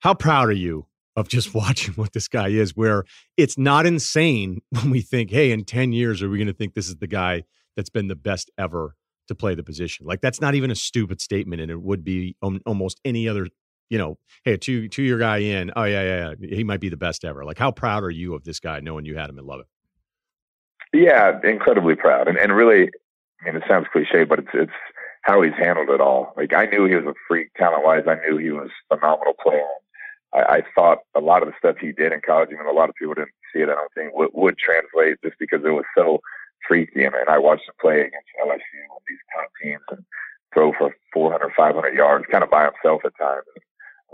how 0.00 0.14
proud 0.14 0.48
are 0.48 0.52
you 0.52 0.86
of 1.16 1.28
just 1.28 1.54
watching 1.54 1.94
what 1.94 2.12
this 2.12 2.28
guy 2.28 2.48
is, 2.48 2.76
where 2.76 3.04
it's 3.36 3.58
not 3.58 3.86
insane 3.86 4.60
when 4.70 4.90
we 4.90 5.00
think, 5.00 5.30
hey, 5.30 5.50
in 5.50 5.64
10 5.64 5.92
years, 5.92 6.22
are 6.22 6.28
we 6.28 6.38
going 6.38 6.46
to 6.46 6.52
think 6.52 6.74
this 6.74 6.88
is 6.88 6.96
the 6.96 7.06
guy 7.06 7.42
that's 7.76 7.90
been 7.90 8.08
the 8.08 8.16
best 8.16 8.50
ever 8.56 8.94
to 9.28 9.34
play 9.34 9.54
the 9.54 9.62
position. 9.62 10.06
Like 10.06 10.20
that's 10.20 10.40
not 10.40 10.54
even 10.54 10.70
a 10.70 10.74
stupid 10.74 11.20
statement, 11.20 11.60
and 11.60 11.70
it 11.70 11.80
would 11.80 12.04
be 12.04 12.36
almost 12.40 13.00
any 13.04 13.28
other. 13.28 13.48
You 13.88 13.98
know, 13.98 14.18
hey, 14.44 14.56
two 14.56 14.88
two 14.88 15.04
year 15.04 15.18
guy 15.18 15.38
in. 15.38 15.70
Oh 15.76 15.84
yeah, 15.84 16.02
yeah, 16.02 16.34
yeah, 16.40 16.56
he 16.56 16.64
might 16.64 16.80
be 16.80 16.88
the 16.88 16.96
best 16.96 17.24
ever. 17.24 17.44
Like, 17.44 17.58
how 17.58 17.70
proud 17.70 18.02
are 18.02 18.10
you 18.10 18.34
of 18.34 18.42
this 18.42 18.58
guy, 18.58 18.80
knowing 18.80 19.04
you 19.04 19.16
had 19.16 19.30
him 19.30 19.38
and 19.38 19.46
love 19.46 19.60
it? 19.60 19.66
Yeah, 20.92 21.38
incredibly 21.44 21.94
proud, 21.94 22.26
and 22.26 22.36
and 22.36 22.54
really, 22.54 22.90
I 23.42 23.46
mean, 23.46 23.56
it 23.56 23.62
sounds 23.68 23.86
cliche, 23.92 24.24
but 24.24 24.40
it's 24.40 24.48
it's 24.54 24.72
how 25.22 25.40
he's 25.42 25.52
handled 25.56 25.90
it 25.90 26.00
all. 26.00 26.32
Like 26.36 26.52
I 26.52 26.66
knew 26.66 26.86
he 26.86 26.96
was 26.96 27.04
a 27.04 27.14
freak 27.28 27.54
talent 27.54 27.84
wise. 27.84 28.02
I 28.08 28.16
knew 28.26 28.38
he 28.38 28.50
was 28.50 28.70
a 28.90 28.96
phenomenal 28.96 29.34
player. 29.40 29.62
I, 30.36 30.56
I 30.56 30.62
thought 30.74 30.98
a 31.16 31.20
lot 31.20 31.42
of 31.42 31.48
the 31.48 31.54
stuff 31.58 31.76
he 31.80 31.92
did 31.92 32.12
in 32.12 32.20
college, 32.20 32.50
even 32.52 32.66
a 32.66 32.72
lot 32.72 32.90
of 32.90 32.94
people 32.94 33.14
didn't 33.14 33.32
see 33.52 33.60
it. 33.60 33.70
I 33.70 33.74
don't 33.74 33.92
think 33.94 34.14
would, 34.14 34.30
would 34.34 34.58
translate 34.58 35.16
just 35.24 35.38
because 35.40 35.64
it 35.64 35.72
was 35.72 35.88
so 35.96 36.20
freaky. 36.68 37.04
And, 37.04 37.14
and 37.14 37.28
I 37.28 37.38
watched 37.38 37.66
him 37.66 37.74
play 37.80 38.00
against 38.00 38.28
LSU 38.44 38.80
with 38.92 39.04
these 39.08 39.24
top 39.34 39.48
teams 39.62 39.82
and 39.90 40.04
throw 40.52 40.72
for 40.76 40.94
400, 41.12 41.52
500 41.56 41.94
yards, 41.94 42.26
kind 42.30 42.44
of 42.44 42.50
by 42.50 42.64
himself 42.64 43.02
at 43.04 43.16
times. 43.18 43.48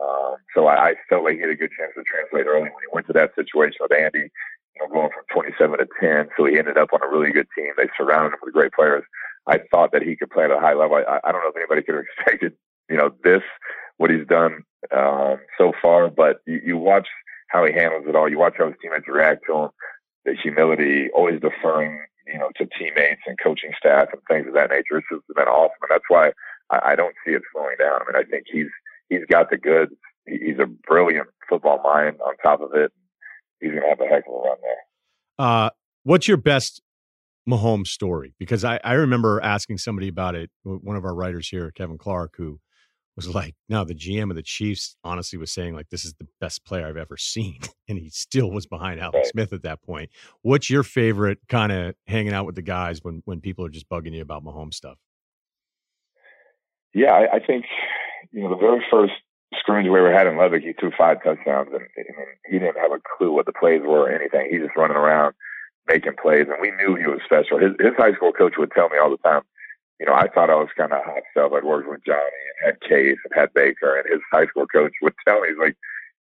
Um, 0.01 0.37
so 0.55 0.67
I, 0.67 0.91
I 0.91 0.95
felt 1.09 1.25
like 1.25 1.35
he 1.35 1.41
had 1.41 1.51
a 1.51 1.57
good 1.57 1.71
chance 1.77 1.93
to 1.97 2.03
translate 2.03 2.47
early 2.47 2.71
when 2.71 2.83
he 2.83 2.93
went 2.93 3.07
to 3.09 3.13
that 3.15 3.35
situation 3.35 3.79
with 3.81 3.93
Andy, 3.93 4.31
you 4.75 4.81
know, 4.81 4.89
going 4.89 5.11
from 5.11 5.27
27 5.35 5.79
to 5.79 5.87
10. 6.01 6.29
So 6.37 6.47
he 6.47 6.59
ended 6.59 6.79
up 6.79 6.93
on 6.93 7.03
a 7.03 7.11
really 7.11 7.33
good 7.33 7.49
team. 7.57 7.73
They 7.77 7.91
surrounded 7.97 8.35
him 8.35 8.41
with 8.43 8.55
great 8.55 8.73
players. 8.73 9.05
I 9.47 9.59
thought 9.71 9.91
that 9.93 10.03
he 10.03 10.17
could 10.17 10.31
play 10.31 10.45
at 10.45 10.51
a 10.51 10.61
high 10.61 10.75
level. 10.75 10.97
I, 10.97 11.19
I 11.25 11.33
don't 11.33 11.43
know 11.43 11.51
if 11.51 11.57
anybody 11.57 11.83
could 11.83 11.97
have 11.97 12.05
expected, 12.19 12.55
you 12.89 12.97
know, 12.97 13.11
this, 13.25 13.43
what 13.99 14.11
he's 14.11 14.27
done 14.27 14.65
um, 14.91 15.39
so 15.59 15.73
far, 15.81 16.11
but 16.11 16.41
you, 16.47 16.61
you 16.65 16.77
watch 16.77 17.07
how 17.49 17.65
he 17.65 17.73
handles 17.73 18.05
it 18.09 18.17
all. 18.17 18.29
You 18.29 18.39
watch 18.39 18.55
how 18.59 18.67
his 18.67 18.77
teammates 18.83 19.07
react 19.07 19.45
to 19.47 19.55
him, 19.55 19.69
the 20.25 20.35
humility, 20.43 21.09
always 21.15 21.41
deferring, 21.41 22.05
you 22.27 22.39
know, 22.39 22.51
to 22.57 22.67
teammates 22.79 23.21
and 23.27 23.39
coaching 23.43 23.73
staff 23.79 24.09
and 24.13 24.23
things 24.29 24.49
of 24.49 24.55
that 24.55 24.71
nature. 24.71 24.99
It's 24.99 25.07
just 25.11 25.27
been 25.29 25.47
awesome, 25.47 25.77
and 25.83 25.91
that's 25.91 26.05
why 26.09 26.33
I, 26.71 26.93
I 26.93 26.97
don't 26.97 27.15
see 27.25 27.33
it 27.33 27.43
slowing 27.53 27.77
down. 27.79 28.01
I 28.01 28.13
mean, 28.13 28.25
I 28.25 28.29
think 28.29 28.45
he's 28.51 28.71
he's 29.09 29.27
got 29.31 29.51
the 29.51 29.59
goods. 29.59 29.93
He's 30.27 30.59
a 30.61 30.67
brilliant 30.67 31.29
football 31.49 31.81
mind. 31.83 32.17
On 32.27 32.37
top 32.43 32.61
of 32.61 32.71
it, 32.75 32.93
he's 33.61 33.71
gonna 33.71 33.89
have 33.89 34.01
a 34.01 34.07
heck 34.07 34.25
of 34.27 34.35
a 34.35 34.39
run 34.39 34.57
there. 34.63 35.47
Uh, 35.47 35.71
what's 36.05 36.29
your 36.29 36.37
best 36.37 36.83
Mahomes 37.49 37.89
story? 37.89 38.35
Because 38.39 38.65
I, 38.65 38.81
I 38.85 38.95
remember 38.95 39.41
asking 39.43 39.79
somebody 39.79 40.09
about 40.09 40.35
it. 40.35 40.51
One 40.63 40.97
of 40.97 41.05
our 41.05 41.15
writers 41.15 41.49
here, 41.49 41.71
Kevin 41.71 41.99
Clark, 41.99 42.35
who 42.37 42.61
was 43.17 43.35
like, 43.35 43.55
no, 43.69 43.85
the 43.85 43.95
GM 43.95 44.31
of 44.31 44.37
the 44.37 44.43
Chiefs 44.43 44.97
honestly 45.05 45.39
was 45.39 45.53
saying 45.53 45.75
like 45.75 45.91
this 45.91 46.05
is 46.05 46.15
the 46.15 46.27
best 46.41 46.65
player 46.65 46.87
I've 46.87 46.97
ever 46.97 47.17
seen, 47.17 47.61
and 47.89 47.99
he 47.99 48.09
still 48.11 48.51
was 48.51 48.67
behind 48.67 49.01
Alex 49.01 49.17
right. 49.17 49.27
Smith 49.27 49.53
at 49.53 49.63
that 49.63 49.83
point. 49.83 50.11
What's 50.43 50.71
your 50.71 50.83
favorite 50.83 51.39
kind 51.49 51.73
of 51.73 51.95
hanging 52.07 52.33
out 52.33 52.47
with 52.47 52.55
the 52.55 52.63
guys 52.63 53.03
when 53.03 53.23
when 53.25 53.41
people 53.41 53.65
are 53.65 53.71
just 53.71 53.89
bugging 53.89 54.15
you 54.15 54.23
about 54.23 54.45
Mahomes 54.45 54.75
stuff? 54.75 54.99
Yeah, 56.95 57.13
I, 57.13 57.37
I 57.37 57.47
think 57.47 57.65
you 58.31 58.43
know 58.43 58.51
the 58.51 58.57
very 58.57 58.83
first 58.91 59.13
scrimmage 59.59 59.91
we 59.91 59.99
ever 59.99 60.13
had 60.13 60.27
in 60.27 60.37
Lubbock, 60.37 60.63
he 60.63 60.73
threw 60.73 60.91
five 60.97 61.23
touchdowns, 61.23 61.69
and 61.73 61.83
I 61.83 62.19
mean, 62.19 62.27
he 62.47 62.59
didn't 62.59 62.81
have 62.81 62.93
a 62.93 63.01
clue 63.17 63.33
what 63.33 63.47
the 63.47 63.53
plays 63.53 63.83
were 63.83 64.09
or 64.09 64.11
anything. 64.11 64.49
He 64.51 64.59
just 64.59 64.77
running 64.77 64.97
around 64.97 65.35
making 65.89 66.15
plays, 66.21 66.47
and 66.49 66.61
we 66.61 66.71
knew 66.71 66.97
he 66.97 67.07
was 67.07 67.21
special. 67.25 67.59
His, 67.59 67.73
his 67.79 67.93
high 67.99 68.15
school 68.15 68.33
coach 68.33 68.55
would 68.57 68.73
tell 68.73 68.89
me 68.89 68.99
all 69.03 69.11
the 69.11 69.19
time 69.19 69.43
you 70.03 70.09
know, 70.11 70.15
I 70.15 70.27
thought 70.27 70.51
I 70.51 70.57
was 70.59 70.75
kind 70.77 70.93
of 70.93 71.05
hot 71.05 71.23
stuff. 71.31 71.53
I'd 71.55 71.63
worked 71.63 71.89
with 71.89 72.05
Johnny 72.05 72.43
and 72.51 72.75
had 72.75 72.81
Case 72.83 73.23
and 73.23 73.33
had 73.39 73.55
Baker, 73.55 73.95
and 73.95 74.11
his 74.11 74.19
high 74.33 74.47
school 74.47 74.67
coach 74.67 74.91
would 75.01 75.15
tell 75.23 75.41
me, 75.41 75.51
he's 75.51 75.63
like, 75.63 75.77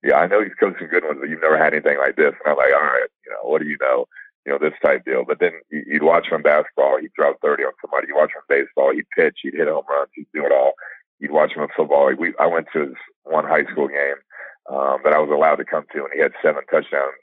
"Yeah, 0.04 0.22
I 0.22 0.28
know 0.28 0.40
you've 0.40 0.60
coached 0.60 0.78
some 0.78 0.88
good 0.88 1.04
ones, 1.04 1.18
but 1.20 1.30
you've 1.30 1.42
never 1.42 1.58
had 1.58 1.74
anything 1.74 1.98
like 1.98 2.16
this." 2.16 2.38
And 2.38 2.46
I'm 2.46 2.58
like, 2.58 2.78
"All 2.78 2.86
right, 2.86 3.10
you 3.26 3.32
know, 3.34 3.50
what 3.50 3.64
do 3.64 3.68
you 3.68 3.78
know?" 3.82 4.06
You 4.46 4.54
know, 4.54 4.60
this 4.60 4.78
type 4.86 5.04
deal. 5.04 5.26
But 5.26 5.40
then 5.40 5.54
you'd 5.72 6.04
watch 6.04 6.28
him 6.30 6.44
basketball, 6.44 7.00
he'd 7.02 7.18
drop 7.18 7.42
30 7.42 7.64
on 7.64 7.74
somebody. 7.82 8.10
You 8.10 8.16
watch 8.16 8.30
him 8.30 8.46
baseball, 8.48 8.94
he'd 8.94 9.10
pitch, 9.18 9.40
he'd 9.42 9.56
hit 9.56 9.68
home 9.68 9.90
runs, 9.90 10.12
he'd 10.14 10.28
do 10.36 10.46
it 10.46 10.52
all. 10.52 10.74
You'd 11.18 11.32
watch 11.32 11.54
him 11.54 11.64
in 11.64 11.70
football. 11.76 12.14
We, 12.14 12.36
I 12.40 12.46
went 12.46 12.68
to 12.74 12.82
his 12.82 12.98
one 13.24 13.46
high 13.46 13.66
school 13.72 13.88
game 13.88 14.22
um, 14.70 15.02
that 15.04 15.14
I 15.14 15.18
was 15.18 15.32
allowed 15.34 15.56
to 15.56 15.66
come 15.66 15.86
to, 15.94 16.04
and 16.04 16.14
he 16.14 16.22
had 16.22 16.34
seven 16.44 16.62
touchdowns. 16.70 17.18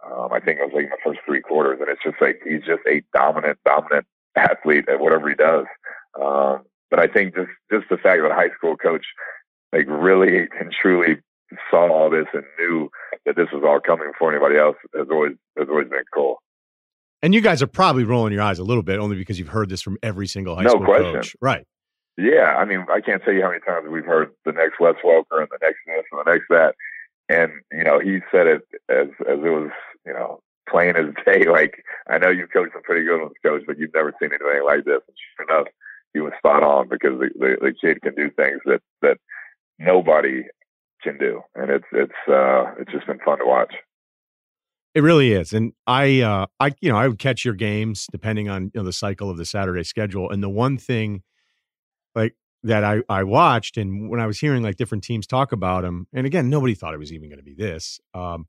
Um, 0.00 0.32
I 0.32 0.40
think 0.40 0.60
it 0.60 0.64
was 0.64 0.72
like 0.72 0.84
in 0.84 0.96
the 0.96 1.04
first 1.04 1.20
three 1.26 1.42
quarters, 1.42 1.78
and 1.80 1.90
it's 1.90 2.02
just 2.02 2.16
like 2.22 2.40
he's 2.42 2.64
just 2.64 2.80
a 2.88 3.04
dominant, 3.12 3.58
dominant 3.66 4.06
athlete 4.36 4.88
at 4.88 5.00
whatever 5.00 5.28
he 5.28 5.34
does. 5.34 5.66
Um, 6.20 6.62
but 6.90 7.00
I 7.00 7.06
think 7.06 7.34
just 7.34 7.50
just 7.70 7.88
the 7.88 7.96
fact 7.96 8.22
that 8.22 8.30
a 8.30 8.34
high 8.34 8.50
school 8.56 8.76
coach 8.76 9.04
like 9.72 9.86
really 9.88 10.48
and 10.58 10.72
truly 10.72 11.16
saw 11.70 11.90
all 11.90 12.10
this 12.10 12.26
and 12.32 12.44
knew 12.58 12.90
that 13.26 13.36
this 13.36 13.48
was 13.52 13.62
all 13.66 13.80
coming 13.80 14.10
before 14.12 14.30
anybody 14.30 14.58
else 14.58 14.76
has 14.94 15.06
always 15.10 15.32
has 15.58 15.68
always 15.68 15.88
been 15.88 16.04
cool. 16.12 16.42
And 17.22 17.34
you 17.34 17.40
guys 17.40 17.62
are 17.62 17.68
probably 17.68 18.04
rolling 18.04 18.32
your 18.32 18.42
eyes 18.42 18.58
a 18.58 18.64
little 18.64 18.82
bit 18.82 18.98
only 18.98 19.16
because 19.16 19.38
you've 19.38 19.48
heard 19.48 19.68
this 19.68 19.80
from 19.80 19.96
every 20.02 20.26
single 20.26 20.56
high 20.56 20.64
no 20.64 20.70
school 20.70 20.84
question. 20.84 21.14
coach. 21.14 21.36
Right. 21.40 21.64
Yeah, 22.18 22.56
I 22.58 22.64
mean, 22.64 22.84
I 22.92 23.00
can't 23.00 23.22
tell 23.22 23.32
you 23.32 23.42
how 23.42 23.48
many 23.48 23.60
times 23.60 23.88
we've 23.88 24.04
heard 24.04 24.30
the 24.44 24.52
next 24.52 24.78
Wes 24.80 24.96
Welker 25.04 25.38
and 25.40 25.48
the 25.50 25.58
next 25.62 25.78
this 25.86 26.04
and 26.12 26.20
the 26.24 26.30
next 26.30 26.44
that, 26.50 26.74
and 27.28 27.52
you 27.72 27.84
know, 27.84 28.00
he 28.00 28.18
said 28.30 28.46
it 28.46 28.62
as 28.90 29.08
as 29.20 29.38
it 29.38 29.48
was, 29.48 29.70
you 30.04 30.12
know, 30.12 30.40
plain 30.68 30.94
as 30.96 31.06
day. 31.24 31.44
Like, 31.48 31.82
I 32.10 32.18
know 32.18 32.28
you've 32.28 32.52
coached 32.52 32.74
some 32.74 32.82
pretty 32.82 33.04
good 33.04 33.20
ones, 33.20 33.34
coach, 33.42 33.62
but 33.66 33.78
you've 33.78 33.94
never 33.94 34.12
seen 34.20 34.30
anything 34.30 34.64
like 34.66 34.84
this. 34.84 35.00
And 35.06 35.16
sure 35.36 35.46
enough, 35.48 35.68
he 36.14 36.20
was 36.20 36.32
spot 36.38 36.62
on 36.62 36.88
because 36.88 37.18
the, 37.18 37.30
the, 37.38 37.56
the 37.60 37.72
kid 37.80 38.02
can 38.02 38.14
do 38.14 38.30
things 38.30 38.60
that 38.66 38.80
that 39.00 39.18
nobody 39.78 40.42
can 41.02 41.18
do, 41.18 41.40
and 41.54 41.70
it's 41.70 41.86
it's 41.92 42.12
uh 42.28 42.74
it's 42.78 42.92
just 42.92 43.06
been 43.06 43.18
fun 43.24 43.38
to 43.38 43.46
watch. 43.46 43.74
It 44.94 45.02
really 45.02 45.32
is, 45.32 45.54
and 45.54 45.72
I, 45.86 46.20
uh, 46.20 46.46
I, 46.60 46.74
you 46.82 46.90
know, 46.90 46.98
I 46.98 47.08
would 47.08 47.18
catch 47.18 47.46
your 47.46 47.54
games 47.54 48.06
depending 48.12 48.50
on 48.50 48.64
you 48.64 48.70
know 48.74 48.84
the 48.84 48.92
cycle 48.92 49.30
of 49.30 49.38
the 49.38 49.46
Saturday 49.46 49.84
schedule. 49.84 50.30
And 50.30 50.42
the 50.42 50.50
one 50.50 50.76
thing, 50.76 51.22
like 52.14 52.36
that, 52.64 52.84
I 52.84 53.02
I 53.08 53.24
watched, 53.24 53.78
and 53.78 54.10
when 54.10 54.20
I 54.20 54.26
was 54.26 54.38
hearing 54.38 54.62
like 54.62 54.76
different 54.76 55.02
teams 55.02 55.26
talk 55.26 55.52
about 55.52 55.84
him, 55.84 56.08
and 56.12 56.26
again, 56.26 56.50
nobody 56.50 56.74
thought 56.74 56.92
it 56.92 56.98
was 56.98 57.12
even 57.12 57.30
going 57.30 57.38
to 57.38 57.44
be 57.44 57.54
this. 57.54 58.00
Um, 58.12 58.46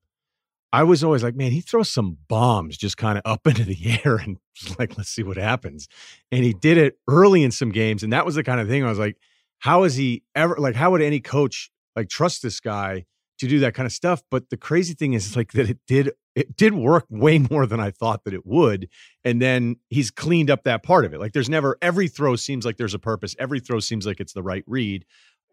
I 0.74 0.84
was 0.84 1.04
always 1.04 1.24
like, 1.24 1.36
man, 1.36 1.52
he 1.52 1.62
throws 1.62 1.90
some 1.90 2.18
bombs 2.28 2.76
just 2.78 2.98
kind 2.98 3.18
of 3.18 3.22
up 3.26 3.42
into 3.48 3.64
the 3.64 4.02
air, 4.04 4.18
and 4.18 4.38
like, 4.78 4.98
let's 4.98 5.10
see 5.10 5.24
what 5.24 5.38
happens. 5.38 5.88
And 6.32 6.44
he 6.44 6.54
did 6.54 6.78
it 6.78 6.98
early 7.08 7.44
in 7.44 7.52
some 7.52 7.72
games, 7.72 8.04
and 8.04 8.12
that 8.12 8.26
was 8.26 8.36
the 8.36 8.44
kind 8.44 8.60
of 8.60 8.68
thing 8.68 8.84
I 8.84 8.90
was 8.90 9.00
like, 9.00 9.16
how 9.60 9.84
is 9.84 9.96
he 9.96 10.24
ever 10.36 10.58
like? 10.58 10.76
How 10.76 10.92
would 10.92 11.02
any 11.02 11.22
coach 11.22 11.72
like 11.96 12.10
trust 12.10 12.44
this 12.44 12.60
guy? 12.60 13.06
to 13.40 13.48
do 13.48 13.60
that 13.60 13.74
kind 13.74 13.86
of 13.86 13.92
stuff. 13.92 14.24
But 14.30 14.50
the 14.50 14.58
crazy 14.58 14.94
thing 14.94 15.14
is 15.14 15.36
like 15.36 15.52
that 15.54 15.70
it 15.70 15.80
did 15.88 16.12
it 16.36 16.56
did 16.56 16.74
work 16.74 17.06
way 17.10 17.40
more 17.40 17.66
than 17.66 17.80
I 17.80 17.92
thought 17.92 18.24
that 18.24 18.34
it 18.34 18.46
would. 18.46 18.90
And 19.24 19.42
then 19.42 19.78
he's 19.90 20.12
cleaned 20.12 20.50
up 20.50 20.64
that 20.64 20.84
part 20.84 21.06
of 21.06 21.14
it. 21.14 21.20
Like 21.20 21.34
there's 21.34 21.50
never 21.50 21.78
every 21.82 22.08
throw 22.08 22.36
seems 22.36 22.66
like 22.66 22.78
there's 22.78 22.94
a 22.94 23.00
purpose. 23.00 23.36
Every 23.38 23.60
throw 23.60 23.80
seems 23.80 24.06
like 24.06 24.20
it's 24.20 24.34
the 24.34 24.44
right 24.44 24.64
read. 24.68 25.06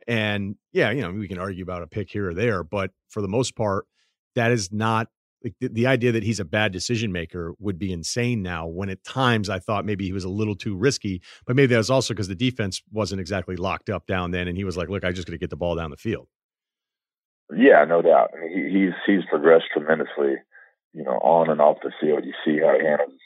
And 0.06 0.56
yeah, 0.72 0.90
you 0.90 1.02
know, 1.02 1.11
we 1.11 1.28
can 1.28 1.38
argue 1.38 1.62
about 1.62 1.83
a 1.83 1.87
pick 1.87 2.11
here 2.11 2.30
or 2.30 2.35
there, 2.35 2.64
but 2.64 2.90
for 3.09 3.20
the 3.20 3.28
most 3.28 3.54
part, 3.54 3.87
that 4.35 4.51
is 4.53 4.73
not 4.73 5.09
like 5.43 5.55
the, 5.61 5.69
the 5.69 5.87
idea 5.87 6.12
that 6.12 6.23
he's 6.23 6.40
a 6.40 6.45
bad 6.45 6.73
decision 6.73 7.12
maker 7.12 7.55
would 7.59 7.79
be 7.79 7.93
insane 7.93 8.43
now 8.43 8.66
when 8.66 8.90
at 8.90 9.03
times 9.05 9.49
I 9.49 9.59
thought 9.59 9.85
maybe 9.85 10.05
he 10.05 10.12
was 10.12 10.25
a 10.25 10.29
little 10.29 10.55
too 10.55 10.77
risky, 10.77 11.23
but 11.47 11.57
maybe 11.57 11.69
that 11.69 11.79
was 11.79 11.90
also 11.90 12.14
because 12.14 12.29
the 12.29 12.35
defense 12.35 12.83
wasn't 12.93 13.21
exactly 13.21 13.57
locked 13.57 13.88
up 13.88 14.07
down 14.07 14.33
then. 14.33 14.49
And 14.49 14.57
he 14.57 14.64
was 14.64 14.77
like, 14.77 14.88
look, 14.88 15.05
I 15.05 15.12
just 15.12 15.27
got 15.27 15.33
to 15.33 15.38
get 15.38 15.51
the 15.51 15.57
ball 15.57 15.77
down 15.77 15.90
the 15.90 15.97
field. 15.97 16.29
Yeah, 17.57 17.85
no 17.85 18.03
doubt. 18.03 18.31
I 18.37 18.40
mean, 18.40 18.53
he, 18.55 18.79
he's 18.79 18.95
he's 19.07 19.29
progressed 19.29 19.66
tremendously, 19.73 20.37
you 20.93 21.03
know, 21.03 21.19
on 21.19 21.51
and 21.51 21.61
off 21.61 21.79
the 21.83 21.90
field. 22.01 22.25
You 22.25 22.33
see 22.45 22.61
how 22.61 22.79
he 22.79 22.85
handles 22.85 23.19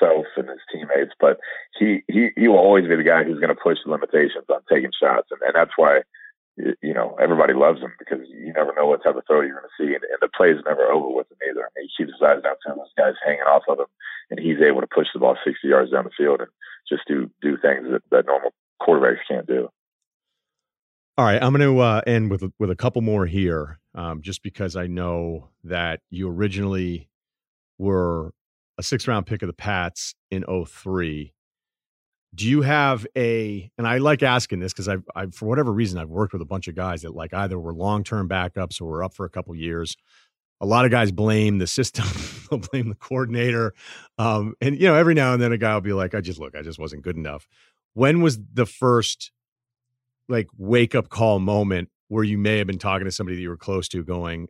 himself 0.00 0.26
and 0.36 0.48
his 0.48 0.58
teammates, 0.72 1.12
but 1.20 1.38
he 1.78 2.02
he 2.08 2.30
he 2.36 2.48
will 2.48 2.58
always 2.58 2.88
be 2.88 2.96
the 2.96 3.04
guy 3.04 3.22
who's 3.22 3.38
going 3.38 3.54
to 3.54 3.62
push 3.62 3.78
the 3.84 3.92
limitations 3.92 4.46
on 4.48 4.62
taking 4.68 4.90
shots, 5.00 5.28
and, 5.30 5.40
and 5.42 5.54
that's 5.54 5.76
why 5.76 6.00
you 6.56 6.94
know 6.94 7.16
everybody 7.20 7.52
loves 7.52 7.80
him 7.80 7.92
because 7.98 8.26
you 8.28 8.52
never 8.52 8.74
know 8.74 8.86
what 8.86 9.02
type 9.02 9.16
of 9.16 9.24
throw 9.26 9.42
you're 9.42 9.60
going 9.60 9.68
to 9.68 9.76
see, 9.78 9.94
and, 9.94 10.02
and 10.04 10.20
the 10.20 10.44
is 10.44 10.62
never 10.64 10.90
over 10.90 11.14
with 11.14 11.30
him 11.30 11.38
either. 11.50 11.62
I 11.62 11.70
mean, 11.76 11.88
he 11.88 12.04
keeps 12.04 12.12
his 12.12 12.22
eyes 12.22 12.42
down 12.42 12.54
to 12.66 12.74
those 12.76 12.96
guys 12.96 13.14
hanging 13.24 13.42
off 13.42 13.62
of 13.68 13.78
him, 13.78 13.86
and 14.30 14.40
he's 14.40 14.60
able 14.60 14.80
to 14.80 14.86
push 14.86 15.06
the 15.12 15.20
ball 15.20 15.36
60 15.44 15.66
yards 15.66 15.92
down 15.92 16.04
the 16.04 16.10
field 16.16 16.40
and 16.40 16.50
just 16.88 17.02
do 17.06 17.30
do 17.42 17.56
things 17.56 17.86
that, 17.90 18.02
that 18.10 18.26
normal 18.26 18.52
quarterbacks 18.80 19.26
can't 19.28 19.46
do. 19.46 19.68
All 21.18 21.24
right, 21.24 21.42
I'm 21.42 21.52
going 21.52 21.60
to 21.60 21.80
uh, 21.80 22.02
end 22.06 22.30
with 22.30 22.44
with 22.58 22.70
a 22.70 22.76
couple 22.76 23.02
more 23.02 23.26
here, 23.26 23.78
um, 23.94 24.22
just 24.22 24.42
because 24.42 24.76
I 24.76 24.86
know 24.86 25.48
that 25.64 26.00
you 26.10 26.28
originally 26.28 27.08
were 27.78 28.32
a 28.78 28.82
six 28.82 29.06
round 29.08 29.26
pick 29.26 29.42
of 29.42 29.46
the 29.46 29.54
Pats 29.54 30.14
in 30.30 30.44
03. 30.44 31.32
Do 32.34 32.46
you 32.46 32.62
have 32.62 33.06
a? 33.16 33.70
And 33.78 33.86
I 33.86 33.98
like 33.98 34.22
asking 34.22 34.60
this 34.60 34.72
because 34.72 34.88
I've, 34.88 35.04
I've, 35.14 35.34
for 35.34 35.46
whatever 35.46 35.72
reason, 35.72 35.98
I've 35.98 36.10
worked 36.10 36.32
with 36.32 36.42
a 36.42 36.46
bunch 36.46 36.68
of 36.68 36.74
guys 36.74 37.02
that 37.02 37.14
like 37.14 37.32
either 37.32 37.58
were 37.58 37.72
long 37.72 38.04
term 38.04 38.28
backups 38.28 38.80
or 38.80 38.86
were 38.86 39.02
up 39.02 39.14
for 39.14 39.24
a 39.24 39.30
couple 39.30 39.54
years. 39.54 39.96
A 40.60 40.66
lot 40.66 40.84
of 40.84 40.90
guys 40.90 41.12
blame 41.12 41.58
the 41.58 41.66
system, 41.66 42.06
they'll 42.50 42.60
blame 42.60 42.88
the 42.88 42.94
coordinator, 42.94 43.74
um, 44.18 44.54
and 44.60 44.78
you 44.78 44.86
know 44.86 44.94
every 44.94 45.14
now 45.14 45.34
and 45.34 45.42
then 45.42 45.52
a 45.52 45.58
guy 45.58 45.74
will 45.74 45.82
be 45.82 45.92
like, 45.92 46.14
"I 46.14 46.20
just 46.20 46.38
look, 46.38 46.54
I 46.56 46.62
just 46.62 46.78
wasn't 46.78 47.02
good 47.02 47.16
enough." 47.16 47.46
When 47.94 48.20
was 48.22 48.38
the 48.52 48.66
first 48.66 49.32
like 50.28 50.48
wake 50.56 50.94
up 50.94 51.08
call 51.08 51.38
moment 51.38 51.88
where 52.08 52.24
you 52.24 52.38
may 52.38 52.58
have 52.58 52.66
been 52.66 52.78
talking 52.78 53.04
to 53.04 53.12
somebody 53.12 53.36
that 53.36 53.42
you 53.42 53.48
were 53.48 53.56
close 53.56 53.88
to 53.88 54.04
going, 54.04 54.48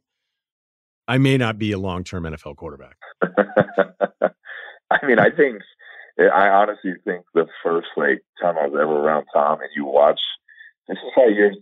I 1.09 1.19
may 1.19 1.37
not 1.37 1.59
be 1.59 1.73
a 1.73 1.79
long 1.79 2.05
term 2.05 2.25
NFL 2.25 2.57
quarterback? 2.57 2.97
I 4.91 5.05
mean, 5.07 5.19
I 5.19 5.31
think, 5.31 5.62
I 6.18 6.48
honestly 6.48 6.94
think 7.05 7.24
the 7.35 7.46
first 7.62 7.88
like 7.96 8.22
time 8.40 8.57
I 8.59 8.66
was 8.66 8.79
ever 8.81 8.92
around 8.92 9.26
Tom 9.33 9.61
and 9.61 9.70
you 9.74 9.85
watch, 9.85 10.20
this 10.88 10.96
is 10.96 11.12
how 11.14 11.26
you're, 11.29 11.52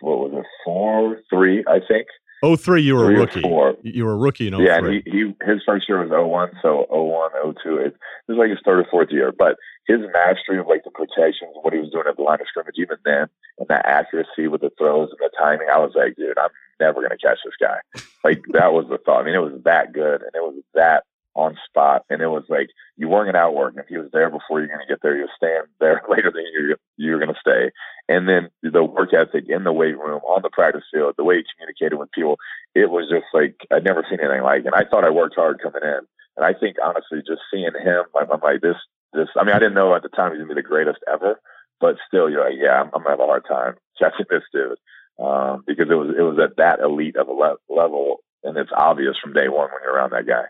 what 0.00 0.18
was 0.18 0.32
it, 0.34 0.46
four, 0.64 1.18
three, 1.30 1.64
I 1.66 1.80
think. 1.86 2.06
Oh 2.42 2.54
three, 2.54 2.82
you 2.82 2.94
were 2.94 3.10
a 3.10 3.18
rookie. 3.18 3.40
You 3.82 4.04
were 4.04 4.12
a 4.12 4.16
rookie 4.16 4.46
in 4.46 4.54
03. 4.54 4.64
Yeah, 4.64 4.78
and 4.78 4.86
he, 4.86 5.02
he 5.04 5.34
his 5.44 5.60
first 5.66 5.88
year 5.88 5.98
was 5.98 6.10
01, 6.10 6.50
so 6.62 6.86
01, 6.88 7.54
02. 7.62 7.76
It, 7.78 7.86
it 7.86 7.94
was 8.28 8.38
like 8.38 8.50
his 8.50 8.60
third 8.64 8.78
or 8.78 8.86
fourth 8.90 9.08
year. 9.10 9.32
But 9.36 9.56
his 9.88 9.98
mastery 10.12 10.60
of 10.60 10.68
like 10.68 10.84
the 10.84 10.90
protections, 10.90 11.50
what 11.62 11.72
he 11.72 11.80
was 11.80 11.90
doing 11.90 12.04
at 12.08 12.16
the 12.16 12.22
line 12.22 12.40
of 12.40 12.46
scrimmage, 12.46 12.76
even 12.78 12.96
then, 13.04 13.26
and 13.58 13.66
that 13.68 13.86
accuracy 13.86 14.46
with 14.46 14.60
the 14.60 14.70
throws 14.78 15.10
and 15.10 15.18
the 15.18 15.30
timing, 15.36 15.66
I 15.68 15.78
was 15.78 15.92
like, 15.96 16.14
dude, 16.14 16.38
I'm 16.38 16.50
never 16.78 17.02
gonna 17.02 17.18
catch 17.18 17.38
this 17.44 17.58
guy. 17.60 17.78
Like 18.22 18.42
that 18.52 18.72
was 18.72 18.86
the 18.88 18.98
thought. 18.98 19.22
I 19.22 19.24
mean, 19.24 19.34
it 19.34 19.42
was 19.42 19.60
that 19.64 19.92
good, 19.92 20.22
and 20.22 20.30
it 20.34 20.42
was 20.42 20.62
that 20.74 21.04
on 21.38 21.56
spot, 21.70 22.02
and 22.10 22.20
it 22.20 22.26
was 22.26 22.42
like 22.48 22.68
you 22.96 23.08
weren't 23.08 23.32
gonna 23.32 23.44
outwork. 23.44 23.74
If 23.78 23.86
he 23.86 23.96
was 23.96 24.10
there 24.12 24.28
before 24.28 24.58
you're 24.58 24.68
gonna 24.68 24.90
get 24.90 24.98
there, 25.02 25.16
you'll 25.16 25.36
stand 25.36 25.68
there 25.78 26.02
later 26.10 26.32
than 26.34 26.44
you're 26.52 26.76
you're 26.96 27.20
gonna 27.20 27.38
stay. 27.40 27.70
And 28.08 28.28
then 28.28 28.50
the 28.62 28.82
work 28.82 29.14
ethic 29.14 29.44
in 29.48 29.62
the 29.62 29.72
weight 29.72 29.96
room, 29.96 30.20
on 30.26 30.42
the 30.42 30.50
practice 30.50 30.82
field, 30.92 31.14
the 31.16 31.24
way 31.24 31.36
he 31.36 31.44
communicated 31.54 31.96
with 31.96 32.10
people, 32.10 32.38
it 32.74 32.90
was 32.90 33.06
just 33.08 33.30
like 33.32 33.54
I'd 33.70 33.84
never 33.84 34.04
seen 34.10 34.18
anything 34.20 34.42
like. 34.42 34.62
it. 34.62 34.66
And 34.66 34.74
I 34.74 34.84
thought 34.84 35.04
I 35.04 35.10
worked 35.10 35.36
hard 35.36 35.62
coming 35.62 35.82
in, 35.84 36.00
and 36.36 36.44
I 36.44 36.58
think 36.58 36.76
honestly, 36.82 37.22
just 37.22 37.46
seeing 37.54 37.70
him, 37.70 38.04
I'm, 38.18 38.30
I'm 38.32 38.40
like 38.42 38.60
this. 38.60 38.76
This, 39.14 39.28
I 39.38 39.44
mean, 39.44 39.54
I 39.54 39.58
didn't 39.58 39.74
know 39.78 39.94
at 39.94 40.02
the 40.02 40.10
time 40.10 40.32
he 40.32 40.38
was 40.38 40.44
gonna 40.48 40.56
be 40.56 40.62
the 40.62 40.68
greatest 40.68 40.98
ever, 41.06 41.40
but 41.80 41.96
still, 42.06 42.28
you're 42.28 42.44
like, 42.44 42.58
yeah, 42.58 42.82
I'm, 42.82 42.90
I'm 42.92 43.06
gonna 43.06 43.10
have 43.14 43.20
a 43.20 43.30
hard 43.30 43.46
time 43.48 43.74
catching 43.98 44.26
this 44.28 44.42
dude 44.52 44.76
um, 45.22 45.62
because 45.66 45.86
it 45.88 45.94
was 45.94 46.14
it 46.18 46.22
was 46.22 46.38
at 46.42 46.56
that 46.56 46.80
elite 46.80 47.16
of 47.16 47.28
a 47.28 47.32
le- 47.32 47.62
level, 47.68 48.18
and 48.42 48.56
it's 48.56 48.74
obvious 48.76 49.16
from 49.22 49.32
day 49.32 49.48
one 49.48 49.70
when 49.70 49.80
you're 49.84 49.94
around 49.94 50.10
that 50.12 50.26
guy. 50.26 50.44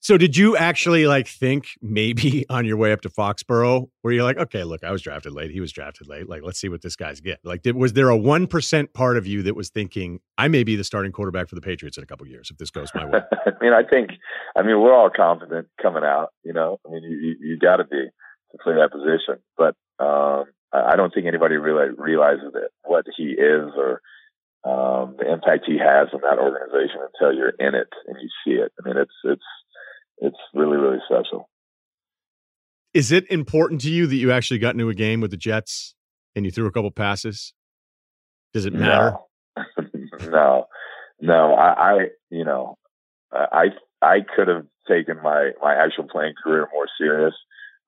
So 0.00 0.16
did 0.16 0.36
you 0.36 0.56
actually 0.56 1.06
like 1.06 1.26
think 1.26 1.68
maybe 1.82 2.46
on 2.50 2.64
your 2.64 2.76
way 2.76 2.92
up 2.92 3.00
to 3.02 3.08
Foxborough 3.08 3.88
where 4.02 4.14
you're 4.14 4.24
like, 4.24 4.38
okay, 4.38 4.64
look, 4.64 4.84
I 4.84 4.90
was 4.90 5.02
drafted 5.02 5.32
late. 5.32 5.50
He 5.50 5.60
was 5.60 5.72
drafted 5.72 6.08
late. 6.08 6.28
Like, 6.28 6.42
let's 6.42 6.60
see 6.60 6.68
what 6.68 6.82
this 6.82 6.96
guy's 6.96 7.20
get. 7.20 7.40
Like, 7.44 7.62
did, 7.62 7.76
was 7.76 7.94
there 7.94 8.10
a 8.10 8.18
1% 8.18 8.92
part 8.92 9.16
of 9.16 9.26
you 9.26 9.42
that 9.42 9.56
was 9.56 9.70
thinking, 9.70 10.20
I 10.36 10.48
may 10.48 10.64
be 10.64 10.76
the 10.76 10.84
starting 10.84 11.12
quarterback 11.12 11.48
for 11.48 11.56
the 11.56 11.60
Patriots 11.60 11.96
in 11.96 12.04
a 12.04 12.06
couple 12.06 12.26
years 12.26 12.50
if 12.50 12.58
this 12.58 12.70
goes 12.70 12.90
my 12.94 13.06
way? 13.06 13.20
I 13.46 13.50
mean, 13.60 13.72
I 13.72 13.82
think, 13.82 14.10
I 14.56 14.62
mean, 14.62 14.80
we're 14.80 14.94
all 14.94 15.10
confident 15.14 15.68
coming 15.82 16.04
out, 16.04 16.28
you 16.44 16.52
know, 16.52 16.78
I 16.86 16.90
mean, 16.90 17.02
you, 17.02 17.16
you, 17.16 17.36
you 17.40 17.58
got 17.58 17.76
to 17.76 17.84
be 17.84 18.06
to 18.52 18.58
play 18.62 18.74
that 18.74 18.92
position. 18.92 19.42
But 19.56 19.74
um, 20.02 20.44
I 20.72 20.96
don't 20.96 21.12
think 21.12 21.26
anybody 21.26 21.56
really 21.56 21.90
realizes 21.96 22.52
it, 22.54 22.70
what 22.84 23.04
he 23.16 23.32
is 23.32 23.70
or 23.76 24.00
um, 24.64 25.16
the 25.18 25.30
impact 25.30 25.64
he 25.66 25.78
has 25.78 26.08
in 26.12 26.20
that 26.22 26.38
organization 26.38 27.00
until 27.02 27.34
you're 27.34 27.54
in 27.58 27.74
it 27.74 27.88
and 28.06 28.16
you 28.20 28.28
see 28.44 28.60
it. 28.60 28.72
I 28.78 28.88
mean, 28.88 28.96
it's, 28.96 29.14
it's, 29.24 29.42
it's 30.20 30.36
really 30.54 30.76
really 30.76 30.98
special. 31.06 31.48
Is 32.94 33.12
it 33.12 33.30
important 33.30 33.80
to 33.82 33.90
you 33.90 34.06
that 34.06 34.16
you 34.16 34.32
actually 34.32 34.58
got 34.58 34.74
into 34.74 34.88
a 34.88 34.94
game 34.94 35.20
with 35.20 35.30
the 35.30 35.36
Jets 35.36 35.94
and 36.34 36.44
you 36.44 36.50
threw 36.50 36.66
a 36.66 36.72
couple 36.72 36.90
passes? 36.90 37.52
Does 38.54 38.64
it 38.64 38.72
matter? 38.72 39.16
No, 39.56 39.64
no, 40.30 40.66
no. 41.20 41.54
I, 41.54 41.68
I, 41.68 41.98
you 42.30 42.44
know, 42.44 42.78
I 43.32 43.66
I 44.00 44.18
could 44.34 44.48
have 44.48 44.66
taken 44.88 45.22
my 45.22 45.52
my 45.62 45.74
actual 45.74 46.04
playing 46.04 46.34
career 46.42 46.66
more 46.72 46.86
serious. 46.98 47.34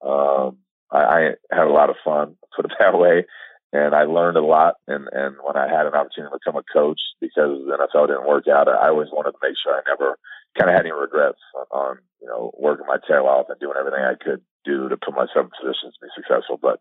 Um, 0.05 0.57
I, 0.91 0.99
I 0.99 1.55
had 1.55 1.67
a 1.67 1.71
lot 1.71 1.89
of 1.89 1.95
fun, 2.03 2.37
put 2.55 2.65
it 2.65 2.71
that 2.79 2.97
way, 2.97 3.25
and 3.73 3.95
I 3.95 4.03
learned 4.03 4.37
a 4.37 4.45
lot. 4.45 4.75
And 4.87 5.07
and 5.11 5.35
when 5.43 5.57
I 5.57 5.67
had 5.67 5.87
an 5.87 5.93
opportunity 5.93 6.31
to 6.31 6.39
become 6.43 6.61
a 6.61 6.73
coach, 6.73 7.01
because 7.19 7.65
the 7.65 7.77
NFL 7.77 8.07
didn't 8.07 8.27
work 8.27 8.47
out, 8.47 8.67
I 8.67 8.89
always 8.89 9.09
wanted 9.11 9.31
to 9.31 9.37
make 9.41 9.55
sure 9.61 9.73
I 9.73 9.81
never 9.87 10.17
kind 10.57 10.69
of 10.69 10.75
had 10.75 10.85
any 10.85 10.91
regrets 10.91 11.39
on, 11.55 11.65
on 11.71 11.97
you 12.21 12.27
know 12.27 12.51
working 12.57 12.85
my 12.87 12.97
tail 13.07 13.25
off 13.25 13.47
and 13.49 13.59
doing 13.59 13.75
everything 13.79 14.03
I 14.03 14.15
could 14.15 14.41
do 14.65 14.89
to 14.89 14.97
put 14.97 15.15
myself 15.15 15.49
in 15.49 15.57
positions 15.59 15.95
to 15.95 16.05
be 16.05 16.15
successful. 16.15 16.59
But 16.61 16.79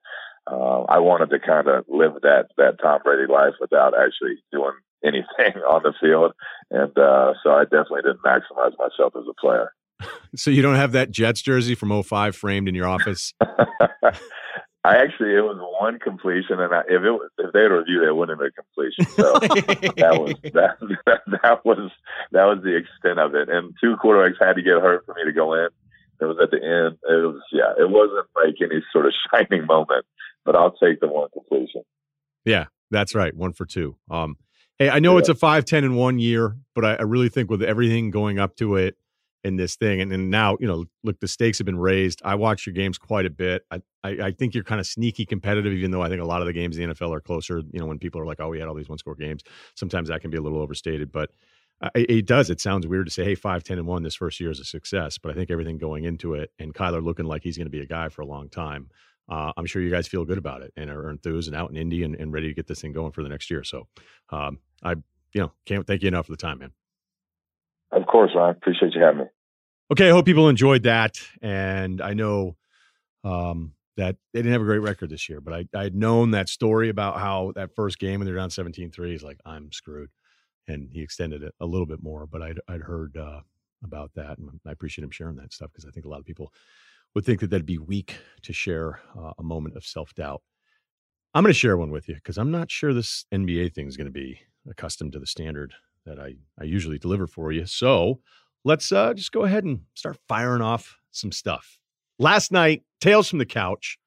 uh, 0.51 0.85
I 0.89 0.99
wanted 0.99 1.31
to 1.31 1.39
kind 1.39 1.69
of 1.69 1.85
live 1.89 2.21
that 2.23 2.49
that 2.57 2.81
Tom 2.83 3.01
Brady 3.05 3.31
life 3.31 3.55
without 3.61 3.95
actually 3.95 4.43
doing 4.53 4.75
anything 5.05 5.63
on 5.63 5.83
the 5.83 5.95
field, 6.01 6.33
and 6.71 6.97
uh, 6.99 7.35
so 7.43 7.51
I 7.51 7.65
definitely 7.65 8.03
didn't 8.03 8.23
maximize 8.23 8.77
myself 8.79 9.15
as 9.17 9.25
a 9.29 9.35
player. 9.41 9.73
So 10.37 10.53
you 10.53 10.63
don't 10.63 10.77
have 10.77 10.93
that 10.93 11.11
Jets 11.11 11.43
jersey 11.43 11.75
from 11.75 12.03
05 12.03 12.37
framed 12.37 12.69
in 12.69 12.75
your 12.77 12.87
office? 12.87 13.35
I 14.83 14.97
actually 14.97 15.35
it 15.35 15.43
was 15.43 15.59
one 15.79 15.99
completion, 15.99 16.59
and 16.59 16.75
I, 16.75 16.81
if 16.89 17.03
it 17.03 17.11
was, 17.11 17.31
if 17.39 17.53
they 17.53 17.63
had 17.63 17.71
reviewed 17.71 18.03
it, 18.03 18.09
it 18.09 18.17
wouldn't 18.17 18.41
have 18.41 18.53
been 18.53 18.53
a 18.57 18.63
completion. 18.63 19.05
So 19.13 19.39
that 20.01 20.19
was 20.19 20.35
that, 20.55 20.79
that 21.05 21.21
that 21.43 21.65
was 21.67 21.91
that 22.33 22.45
was 22.45 22.61
the 22.63 22.77
extent 22.77 23.19
of 23.19 23.35
it. 23.35 23.51
And 23.51 23.75
two 23.79 23.97
quarterbacks 24.03 24.41
had 24.41 24.55
to 24.57 24.63
get 24.63 24.81
hurt 24.81 25.05
for 25.05 25.15
me 25.15 25.25
to 25.25 25.33
go 25.33 25.53
in. 25.53 25.69
It 26.21 26.25
was 26.25 26.39
at 26.43 26.51
the 26.51 26.57
end. 26.57 26.97
It 27.05 27.27
was 27.27 27.43
yeah. 27.53 27.73
It 27.79 27.91
wasn't 27.91 28.27
like 28.35 28.57
any 28.63 28.83
sort 28.91 29.05
of 29.05 29.13
shining 29.31 29.67
moment, 29.67 30.07
but 30.47 30.57
I'll 30.57 30.73
take 30.73 31.01
the 31.01 31.09
one 31.09 31.29
completion. 31.31 31.83
Yeah, 32.47 32.67
that's 32.91 33.15
right. 33.15 33.37
One 33.37 33.53
for 33.53 33.67
two. 33.67 33.97
Um, 34.11 34.39
hey, 34.79 34.89
I 34.89 34.99
know 34.99 35.13
yeah. 35.13 35.21
it's 35.21 35.29
a 35.29 35.35
five, 35.35 35.67
ten, 35.67 35.85
in 35.85 35.95
one 35.95 36.19
year, 36.19 36.57
but 36.75 36.87
I, 36.87 36.95
I 36.95 37.03
really 37.03 37.29
think 37.29 37.51
with 37.51 37.63
everything 37.63 38.11
going 38.11 38.39
up 38.39 38.57
to 38.57 38.77
it 38.77 38.97
in 39.45 39.57
this 39.57 39.77
thing. 39.77 40.01
And, 40.01 40.13
and 40.13 40.31
now, 40.31 40.57
you 40.61 40.67
know, 40.67 40.85
look, 41.03 41.19
the 41.21 41.29
stakes 41.29 41.59
have 41.59 41.65
been 41.65 41.79
raised. 41.79 42.21
I 42.25 42.35
watch 42.35 42.67
your 42.67 42.75
games 42.75 42.99
quite 42.99 43.27
a 43.27 43.31
bit. 43.31 43.65
I, 43.71 43.81
I, 44.05 44.11
I, 44.11 44.31
think 44.33 44.55
you're 44.55 44.65
kind 44.65 44.81
of 44.81 44.87
sneaky 44.87 45.25
competitive, 45.25 45.73
even 45.73 45.91
though 45.91 46.03
I 46.03 46.09
think 46.09 46.21
a 46.21 46.27
lot 46.27 46.43
of 46.43 46.47
the 46.47 46.53
games 46.53 46.77
in 46.77 46.89
the 46.89 46.95
NFL 46.95 47.15
are 47.15 47.21
closer. 47.21 47.63
You 47.73 47.81
know, 47.81 47.87
when 47.87 47.99
people 47.99 48.21
are 48.21 48.27
like, 48.27 48.41
oh, 48.41 48.49
we 48.49 48.59
had 48.59 48.69
all 48.69 48.75
these 48.75 48.89
one 48.89 48.99
score 48.99 49.15
games, 49.15 49.43
sometimes 49.75 50.09
that 50.09 50.21
can 50.21 50.31
be 50.31 50.37
a 50.37 50.43
little 50.43 50.61
overstated. 50.61 51.11
But 51.11 51.31
it, 51.95 52.11
it, 52.11 52.27
does. 52.27 52.51
It 52.51 52.61
sounds 52.61 52.87
weird 52.87 53.07
to 53.07 53.13
say, 53.13 53.25
hey, 53.25 53.35
5, 53.35 53.65
10, 53.65 53.79
and 53.79 53.87
1 53.87 54.03
this 54.03 54.15
first 54.15 54.41
year 54.41 54.51
is 54.51 54.61
a 54.61 54.65
success. 54.65 55.17
But 55.17 55.31
I 55.31 55.35
think 55.35 55.51
everything 55.51 55.79
going 55.79 56.05
into 56.05 56.35
it 56.35 56.51
and 56.59 56.75
Kyler 56.75 57.03
looking 57.03 57.27
like 57.27 57.43
he's 57.43 57.57
going 57.57 57.67
to 57.67 57.71
be 57.71 57.81
a 57.81 57.87
guy 57.87 58.09
for 58.09 58.23
a 58.23 58.27
long 58.27 58.49
time. 58.49 58.91
Uh, 59.29 59.53
I'm 59.57 59.65
sure 59.65 59.81
you 59.81 59.91
guys 59.91 60.09
feel 60.09 60.25
good 60.25 60.39
about 60.39 60.63
it 60.63 60.73
and 60.77 60.91
are 60.91 61.09
enthused 61.09 61.49
and 61.49 61.57
out 61.57 61.71
in 61.71 61.77
Indy 61.77 62.03
and, 62.03 62.17
and 62.17 62.33
ready 62.33 62.49
to 62.49 62.55
get 62.55 62.67
this 62.67 62.81
thing 62.81 62.93
going 62.93 63.13
for 63.13 63.23
the 63.23 63.29
next 63.29 63.51
year. 63.51 63.63
So 63.63 63.87
um, 64.31 64.59
I, 64.83 64.97
you 65.33 65.41
know, 65.41 65.53
can't 65.67 65.87
thank 65.87 66.03
you 66.03 66.09
enough 66.09 66.27
for 66.27 66.33
the 66.33 66.37
time, 66.37 66.59
man. 66.59 66.73
Of 67.93 68.07
course, 68.07 68.33
I 68.39 68.51
appreciate 68.51 68.95
you 68.95 69.03
having 69.03 69.21
me. 69.23 69.27
Okay, 69.93 70.09
I 70.09 70.13
hope 70.13 70.25
people 70.25 70.49
enjoyed 70.49 70.85
that, 70.85 71.21
and 71.43 72.01
I 72.01 72.15
know 72.15 72.57
um, 73.25 73.73
that 73.97 74.17
they 74.33 74.39
didn't 74.41 74.53
have 74.53 74.63
a 74.63 74.67
great 74.67 74.79
record 74.79 75.11
this 75.11 75.29
year, 75.29 75.41
but 75.41 75.53
I 75.53 75.65
I 75.75 75.83
had 75.83 75.95
known 75.95 76.31
that 76.31 76.49
story 76.49 76.89
about 76.89 77.19
how 77.19 77.53
that 77.57 77.75
first 77.75 77.99
game 77.99 78.21
when 78.21 78.27
they're 78.27 78.37
down 78.37 78.51
17-3, 78.51 79.11
he's 79.11 79.25
like, 79.25 79.41
I'm 79.45 79.73
screwed, 79.73 80.11
and 80.69 80.89
he 80.93 81.03
extended 81.03 81.43
it 81.43 81.55
a 81.61 81.67
little 81.67 81.87
bit 81.87 82.03
more, 82.03 82.27
but 82.27 82.43
I'd 82.43 82.61
I'd 82.69 82.83
heard 82.83 83.17
uh, 83.17 83.41
about 83.83 84.13
that, 84.15 84.39
and 84.39 84.61
I 84.67 84.71
appreciate 84.71 85.05
him 85.05 85.11
sharing 85.11 85.37
that 85.37 85.53
stuff 85.53 85.71
because 85.73 85.87
I 85.87 85.91
think 85.91 86.07
a 86.07 86.09
lot 86.09 86.21
of 86.21 86.27
people 86.27 86.53
would 87.15 87.25
think 87.25 87.41
that 87.41 87.51
that'd 87.51 87.67
be 87.67 87.79
weak 87.79 88.17
to 88.43 88.53
share 88.53 89.01
uh, 89.19 89.33
a 89.39 89.43
moment 89.43 89.77
of 89.77 89.85
self 89.85 90.15
doubt. 90.15 90.43
I'm 91.35 91.45
going 91.45 91.53
to 91.53 91.59
share 91.59 91.77
one 91.77 91.91
with 91.91 92.09
you 92.09 92.15
because 92.15 92.39
I'm 92.39 92.51
not 92.51 92.71
sure 92.71 92.93
this 92.93 93.25
NBA 93.33 93.73
thing 93.75 93.87
is 93.87 93.97
going 93.97 94.07
to 94.07 94.13
be 94.13 94.41
accustomed 94.69 95.13
to 95.13 95.19
the 95.19 95.27
standard 95.27 95.75
that 96.07 96.19
I, 96.19 96.35
I 96.59 96.65
usually 96.65 96.99
deliver 96.99 97.27
for 97.27 97.53
you. 97.53 97.67
So 97.67 98.21
let's 98.65 98.93
uh, 98.93 99.15
just 99.15 99.33
go 99.33 99.45
ahead 99.45 99.65
and 99.65 99.81
start 99.95 100.19
firing 100.29 100.63
off 100.63 100.99
some 101.11 101.33
stuff. 101.33 101.79
Last 102.19 102.53
night, 102.53 102.83
Tales 103.01 103.29
from 103.29 103.39
the 103.39 103.47
Couch. 103.47 103.99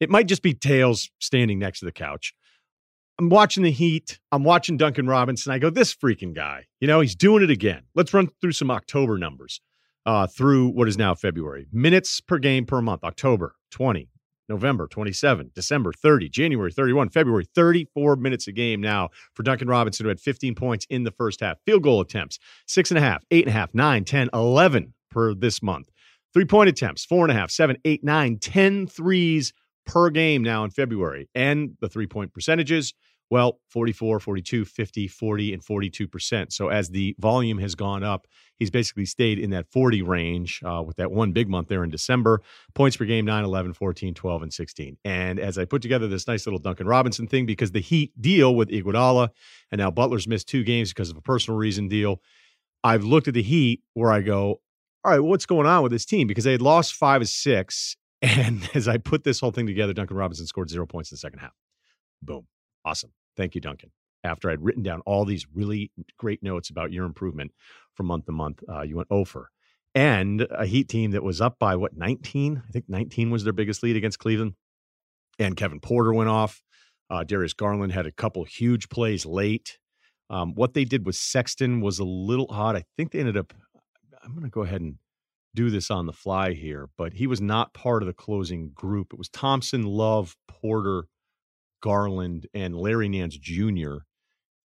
It 0.00 0.10
might 0.10 0.26
just 0.26 0.42
be 0.42 0.54
Tales 0.54 1.10
standing 1.20 1.58
next 1.58 1.78
to 1.78 1.84
the 1.86 1.92
couch. 1.92 2.34
I'm 3.18 3.28
watching 3.28 3.62
the 3.62 3.70
Heat. 3.70 4.18
I'm 4.32 4.42
watching 4.42 4.76
Duncan 4.76 5.06
Robinson. 5.06 5.52
I 5.52 5.58
go, 5.58 5.70
this 5.70 5.94
freaking 5.94 6.34
guy, 6.34 6.64
you 6.80 6.88
know, 6.88 7.00
he's 7.00 7.14
doing 7.14 7.42
it 7.44 7.50
again. 7.50 7.82
Let's 7.94 8.12
run 8.12 8.28
through 8.40 8.52
some 8.52 8.70
October 8.70 9.18
numbers 9.18 9.60
uh, 10.04 10.26
through 10.26 10.68
what 10.68 10.88
is 10.88 10.98
now 10.98 11.14
February. 11.14 11.66
Minutes 11.72 12.20
per 12.20 12.38
game 12.38 12.66
per 12.66 12.80
month 12.82 13.04
October 13.04 13.54
20, 13.70 14.08
November 14.48 14.86
27, 14.86 15.50
December 15.54 15.92
30, 15.92 16.28
January 16.28 16.72
31, 16.72 17.08
February 17.08 17.46
34 17.54 18.16
minutes 18.16 18.46
a 18.46 18.52
game 18.52 18.80
now 18.80 19.08
for 19.34 19.42
Duncan 19.42 19.68
Robinson, 19.68 20.04
who 20.04 20.08
had 20.08 20.20
15 20.20 20.54
points 20.54 20.86
in 20.90 21.04
the 21.04 21.10
first 21.10 21.40
half. 21.40 21.58
Field 21.64 21.82
goal 21.82 22.00
attempts, 22.00 22.38
six 22.66 22.90
and 22.90 22.98
a 22.98 23.00
half, 23.00 23.24
eight 23.30 23.44
and 23.46 23.54
a 23.54 23.58
half, 23.58 23.74
nine, 23.74 24.04
10, 24.04 24.30
11 24.32 24.92
per 25.10 25.34
this 25.34 25.62
month. 25.62 25.90
Three 26.32 26.44
point 26.44 26.68
attempts, 26.68 27.04
four 27.04 27.24
and 27.24 27.30
a 27.30 27.34
half, 27.34 27.50
seven, 27.50 27.76
eight, 27.84 28.02
nine, 28.02 28.38
10 28.38 28.86
threes 28.86 29.52
per 29.86 30.10
game 30.10 30.42
now 30.42 30.64
in 30.64 30.70
February. 30.70 31.28
And 31.34 31.76
the 31.80 31.88
three 31.88 32.06
point 32.06 32.32
percentages, 32.32 32.94
well, 33.30 33.60
44, 33.68 34.20
42, 34.20 34.64
50, 34.64 35.08
40, 35.08 35.54
and 35.54 35.62
42%. 35.64 36.52
So 36.52 36.68
as 36.68 36.90
the 36.90 37.16
volume 37.18 37.58
has 37.58 37.74
gone 37.74 38.04
up, 38.04 38.26
he's 38.56 38.70
basically 38.70 39.06
stayed 39.06 39.38
in 39.38 39.50
that 39.50 39.66
40 39.70 40.02
range 40.02 40.60
uh, 40.64 40.82
with 40.82 40.96
that 40.96 41.10
one 41.10 41.32
big 41.32 41.48
month 41.48 41.68
there 41.68 41.82
in 41.82 41.90
December. 41.90 42.42
Points 42.74 42.96
per 42.96 43.04
game 43.04 43.24
9, 43.24 43.44
11, 43.44 43.72
14, 43.72 44.14
12, 44.14 44.42
and 44.42 44.52
16. 44.52 44.96
And 45.04 45.40
as 45.40 45.58
I 45.58 45.64
put 45.64 45.82
together 45.82 46.06
this 46.06 46.28
nice 46.28 46.46
little 46.46 46.58
Duncan 46.58 46.86
Robinson 46.86 47.26
thing, 47.26 47.46
because 47.46 47.72
the 47.72 47.80
Heat 47.80 48.12
deal 48.20 48.54
with 48.54 48.68
Iguodala, 48.68 49.30
and 49.70 49.78
now 49.78 49.90
Butler's 49.90 50.28
missed 50.28 50.48
two 50.48 50.62
games 50.62 50.90
because 50.90 51.10
of 51.10 51.16
a 51.16 51.22
personal 51.22 51.58
reason 51.58 51.88
deal, 51.88 52.20
I've 52.82 53.04
looked 53.04 53.28
at 53.28 53.34
the 53.34 53.42
Heat 53.42 53.82
where 53.94 54.12
I 54.12 54.20
go, 54.20 54.60
all 55.02 55.12
right, 55.12 55.20
what's 55.20 55.46
going 55.46 55.66
on 55.66 55.82
with 55.82 55.92
this 55.92 56.04
team? 56.04 56.26
Because 56.26 56.44
they 56.44 56.52
had 56.52 56.62
lost 56.62 56.94
five 56.94 57.22
of 57.22 57.28
six. 57.28 57.96
And 58.22 58.70
as 58.72 58.88
I 58.88 58.96
put 58.96 59.22
this 59.22 59.38
whole 59.38 59.50
thing 59.50 59.66
together, 59.66 59.92
Duncan 59.92 60.16
Robinson 60.16 60.46
scored 60.46 60.70
zero 60.70 60.86
points 60.86 61.12
in 61.12 61.16
the 61.16 61.18
second 61.18 61.40
half. 61.40 61.52
Boom. 62.22 62.46
Awesome. 62.84 63.10
Thank 63.36 63.54
you, 63.54 63.60
Duncan. 63.60 63.90
After 64.22 64.50
I'd 64.50 64.62
written 64.62 64.82
down 64.82 65.02
all 65.04 65.24
these 65.24 65.46
really 65.52 65.90
great 66.18 66.42
notes 66.42 66.70
about 66.70 66.92
your 66.92 67.04
improvement 67.04 67.52
from 67.94 68.06
month 68.06 68.26
to 68.26 68.32
month, 68.32 68.62
uh, 68.68 68.82
you 68.82 68.96
went 68.96 69.08
over. 69.10 69.50
And 69.94 70.46
a 70.50 70.66
Heat 70.66 70.88
team 70.88 71.12
that 71.12 71.22
was 71.22 71.40
up 71.40 71.58
by 71.58 71.76
what, 71.76 71.96
19? 71.96 72.62
I 72.66 72.70
think 72.72 72.86
19 72.88 73.30
was 73.30 73.44
their 73.44 73.52
biggest 73.52 73.82
lead 73.82 73.96
against 73.96 74.18
Cleveland. 74.18 74.54
And 75.38 75.56
Kevin 75.56 75.80
Porter 75.80 76.12
went 76.12 76.30
off. 76.30 76.62
Uh, 77.10 77.22
Darius 77.22 77.52
Garland 77.52 77.92
had 77.92 78.06
a 78.06 78.12
couple 78.12 78.44
huge 78.44 78.88
plays 78.88 79.26
late. 79.26 79.78
Um, 80.30 80.54
what 80.54 80.74
they 80.74 80.84
did 80.84 81.04
with 81.06 81.16
Sexton 81.16 81.80
was 81.80 81.98
a 81.98 82.04
little 82.04 82.46
odd. 82.50 82.76
I 82.76 82.84
think 82.96 83.12
they 83.12 83.20
ended 83.20 83.36
up, 83.36 83.52
I'm 84.24 84.32
going 84.32 84.44
to 84.44 84.50
go 84.50 84.62
ahead 84.62 84.80
and 84.80 84.96
do 85.54 85.70
this 85.70 85.90
on 85.90 86.06
the 86.06 86.12
fly 86.12 86.54
here, 86.54 86.88
but 86.96 87.12
he 87.14 87.26
was 87.26 87.40
not 87.40 87.74
part 87.74 88.02
of 88.02 88.06
the 88.06 88.14
closing 88.14 88.70
group. 88.70 89.12
It 89.12 89.18
was 89.18 89.28
Thompson, 89.28 89.82
Love, 89.82 90.36
Porter, 90.48 91.04
Garland 91.84 92.46
and 92.54 92.74
Larry 92.74 93.10
Nance 93.10 93.36
Jr. 93.36 93.96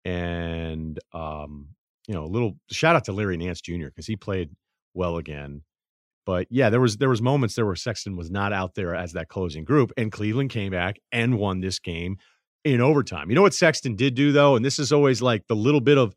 And 0.04 0.98
um, 1.12 1.68
you 2.08 2.14
know, 2.14 2.24
a 2.24 2.26
little 2.26 2.56
shout 2.70 2.96
out 2.96 3.04
to 3.04 3.12
Larry 3.12 3.36
Nance 3.36 3.60
Jr. 3.60 3.86
because 3.86 4.08
he 4.08 4.16
played 4.16 4.50
well 4.94 5.16
again. 5.16 5.62
But 6.26 6.48
yeah, 6.50 6.70
there 6.70 6.80
was 6.80 6.96
there 6.96 7.08
was 7.08 7.22
moments 7.22 7.54
there 7.54 7.66
where 7.66 7.76
Sexton 7.76 8.16
was 8.16 8.32
not 8.32 8.52
out 8.52 8.74
there 8.74 8.96
as 8.96 9.12
that 9.12 9.28
closing 9.28 9.64
group, 9.64 9.92
and 9.96 10.10
Cleveland 10.10 10.50
came 10.50 10.72
back 10.72 10.96
and 11.12 11.38
won 11.38 11.60
this 11.60 11.78
game 11.78 12.16
in 12.64 12.80
overtime. 12.80 13.28
You 13.28 13.36
know 13.36 13.42
what 13.42 13.54
Sexton 13.54 13.94
did 13.94 14.16
do 14.16 14.32
though, 14.32 14.56
and 14.56 14.64
this 14.64 14.80
is 14.80 14.92
always 14.92 15.22
like 15.22 15.46
the 15.46 15.56
little 15.56 15.80
bit 15.80 15.98
of 15.98 16.16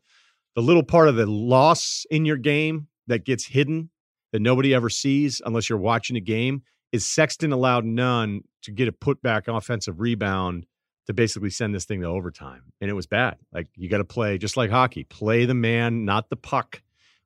the 0.56 0.62
little 0.62 0.82
part 0.82 1.08
of 1.08 1.14
the 1.14 1.26
loss 1.26 2.06
in 2.10 2.24
your 2.24 2.38
game 2.38 2.88
that 3.06 3.24
gets 3.24 3.46
hidden 3.46 3.90
that 4.32 4.42
nobody 4.42 4.74
ever 4.74 4.90
sees 4.90 5.40
unless 5.46 5.68
you're 5.68 5.78
watching 5.78 6.16
a 6.16 6.20
game 6.20 6.62
is 6.90 7.08
Sexton 7.08 7.52
allowed 7.52 7.84
Nunn 7.84 8.42
to 8.62 8.72
get 8.72 8.88
a 8.88 8.92
putback 8.92 9.54
offensive 9.54 10.00
rebound 10.00 10.66
to 11.08 11.14
basically 11.14 11.48
send 11.48 11.74
this 11.74 11.86
thing 11.86 12.02
to 12.02 12.06
overtime. 12.06 12.62
And 12.82 12.90
it 12.90 12.92
was 12.92 13.06
bad. 13.06 13.38
Like 13.50 13.66
you 13.74 13.88
got 13.88 13.98
to 13.98 14.04
play 14.04 14.36
just 14.36 14.58
like 14.58 14.70
hockey, 14.70 15.04
play 15.04 15.46
the 15.46 15.54
man, 15.54 16.04
not 16.04 16.28
the 16.28 16.36
puck 16.36 16.82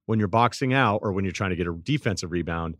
when 0.06 0.20
you're 0.20 0.28
boxing 0.28 0.72
out 0.72 1.00
or 1.02 1.10
when 1.10 1.24
you're 1.24 1.32
trying 1.32 1.50
to 1.50 1.56
get 1.56 1.66
a 1.66 1.72
defensive 1.72 2.30
rebound, 2.30 2.76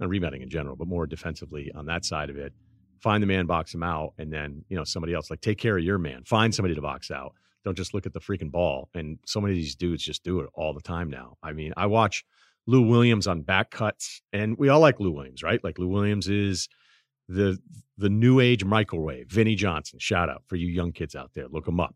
not 0.00 0.08
rebounding 0.08 0.40
in 0.40 0.48
general, 0.48 0.74
but 0.74 0.88
more 0.88 1.06
defensively 1.06 1.70
on 1.74 1.84
that 1.86 2.06
side 2.06 2.30
of 2.30 2.38
it. 2.38 2.54
Find 3.00 3.22
the 3.22 3.26
man, 3.26 3.44
box 3.44 3.74
him 3.74 3.82
out, 3.82 4.14
and 4.16 4.32
then, 4.32 4.64
you 4.70 4.78
know, 4.78 4.84
somebody 4.84 5.12
else 5.12 5.30
like 5.30 5.42
take 5.42 5.58
care 5.58 5.76
of 5.76 5.84
your 5.84 5.98
man. 5.98 6.24
Find 6.24 6.54
somebody 6.54 6.74
to 6.74 6.80
box 6.80 7.10
out. 7.10 7.34
Don't 7.62 7.76
just 7.76 7.92
look 7.92 8.06
at 8.06 8.14
the 8.14 8.20
freaking 8.20 8.50
ball. 8.50 8.88
And 8.94 9.18
so 9.26 9.42
many 9.42 9.52
of 9.52 9.58
these 9.58 9.74
dudes 9.74 10.02
just 10.02 10.24
do 10.24 10.40
it 10.40 10.48
all 10.54 10.72
the 10.72 10.80
time 10.80 11.10
now. 11.10 11.36
I 11.42 11.52
mean, 11.52 11.74
I 11.76 11.84
watch 11.84 12.24
Lou 12.66 12.80
Williams 12.80 13.26
on 13.26 13.42
back 13.42 13.70
cuts, 13.70 14.22
and 14.32 14.56
we 14.56 14.70
all 14.70 14.80
like 14.80 15.00
Lou 15.00 15.10
Williams, 15.10 15.42
right? 15.42 15.62
Like 15.62 15.78
Lou 15.78 15.88
Williams 15.88 16.28
is 16.28 16.70
the 17.28 17.58
the 17.98 18.08
new 18.08 18.40
age 18.40 18.64
microwave. 18.64 19.30
Vinnie 19.30 19.54
Johnson, 19.54 19.98
shout 19.98 20.28
out 20.28 20.42
for 20.46 20.56
you 20.56 20.66
young 20.66 20.92
kids 20.92 21.14
out 21.14 21.32
there. 21.34 21.48
Look 21.48 21.66
him 21.66 21.80
up. 21.80 21.94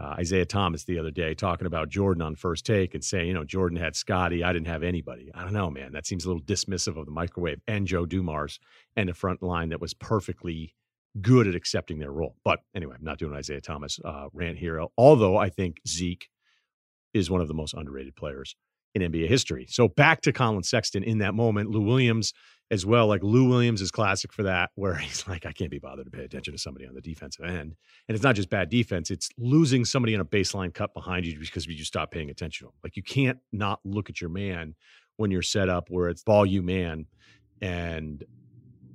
Uh, 0.00 0.14
Isiah 0.20 0.46
Thomas 0.46 0.84
the 0.84 0.98
other 0.98 1.10
day 1.10 1.34
talking 1.34 1.66
about 1.66 1.88
Jordan 1.88 2.22
on 2.22 2.36
first 2.36 2.64
take 2.64 2.94
and 2.94 3.02
saying, 3.02 3.26
you 3.26 3.34
know, 3.34 3.44
Jordan 3.44 3.76
had 3.76 3.96
Scottie, 3.96 4.44
I 4.44 4.52
didn't 4.52 4.68
have 4.68 4.84
anybody. 4.84 5.30
I 5.34 5.42
don't 5.42 5.52
know, 5.52 5.70
man. 5.70 5.92
That 5.92 6.06
seems 6.06 6.24
a 6.24 6.28
little 6.28 6.42
dismissive 6.42 6.96
of 6.96 7.04
the 7.04 7.10
microwave 7.10 7.60
and 7.66 7.86
Joe 7.86 8.06
Dumars 8.06 8.60
and 8.96 9.10
a 9.10 9.14
front 9.14 9.42
line 9.42 9.70
that 9.70 9.80
was 9.80 9.94
perfectly 9.94 10.74
good 11.20 11.48
at 11.48 11.56
accepting 11.56 11.98
their 11.98 12.12
role. 12.12 12.36
But 12.44 12.60
anyway, 12.76 12.94
I'm 12.96 13.04
not 13.04 13.18
doing 13.18 13.36
Isiah 13.36 13.60
Thomas 13.60 13.98
uh, 14.04 14.28
rant 14.32 14.58
here, 14.58 14.80
although 14.96 15.36
I 15.36 15.48
think 15.48 15.80
Zeke 15.86 16.28
is 17.12 17.28
one 17.28 17.40
of 17.40 17.48
the 17.48 17.54
most 17.54 17.74
underrated 17.74 18.14
players 18.14 18.54
in 18.94 19.02
NBA 19.02 19.28
history. 19.28 19.66
So 19.68 19.88
back 19.88 20.20
to 20.22 20.32
Collin 20.32 20.62
Sexton 20.62 21.02
in 21.02 21.18
that 21.18 21.34
moment. 21.34 21.70
Lou 21.70 21.80
Williams 21.80 22.32
as 22.70 22.84
well. 22.84 23.06
Like 23.06 23.22
Lou 23.22 23.48
Williams 23.48 23.80
is 23.80 23.90
classic 23.90 24.32
for 24.32 24.42
that, 24.44 24.70
where 24.74 24.94
he's 24.96 25.26
like, 25.26 25.46
I 25.46 25.52
can't 25.52 25.70
be 25.70 25.78
bothered 25.78 26.06
to 26.06 26.10
pay 26.10 26.24
attention 26.24 26.52
to 26.52 26.58
somebody 26.58 26.86
on 26.86 26.94
the 26.94 27.00
defensive 27.00 27.44
end. 27.44 27.74
And 28.08 28.14
it's 28.14 28.22
not 28.22 28.34
just 28.34 28.50
bad 28.50 28.68
defense, 28.68 29.10
it's 29.10 29.28
losing 29.38 29.84
somebody 29.84 30.14
in 30.14 30.20
a 30.20 30.24
baseline 30.24 30.72
cut 30.72 30.94
behind 30.94 31.26
you 31.26 31.38
because 31.38 31.66
you 31.66 31.84
stop 31.84 32.10
paying 32.10 32.30
attention 32.30 32.66
to 32.66 32.70
them. 32.70 32.78
Like 32.82 32.96
you 32.96 33.02
can't 33.02 33.38
not 33.52 33.80
look 33.84 34.10
at 34.10 34.20
your 34.20 34.30
man 34.30 34.74
when 35.16 35.30
you're 35.30 35.42
set 35.42 35.68
up 35.68 35.88
where 35.90 36.08
it's 36.08 36.22
ball 36.22 36.46
you 36.46 36.62
man 36.62 37.06
and 37.60 38.24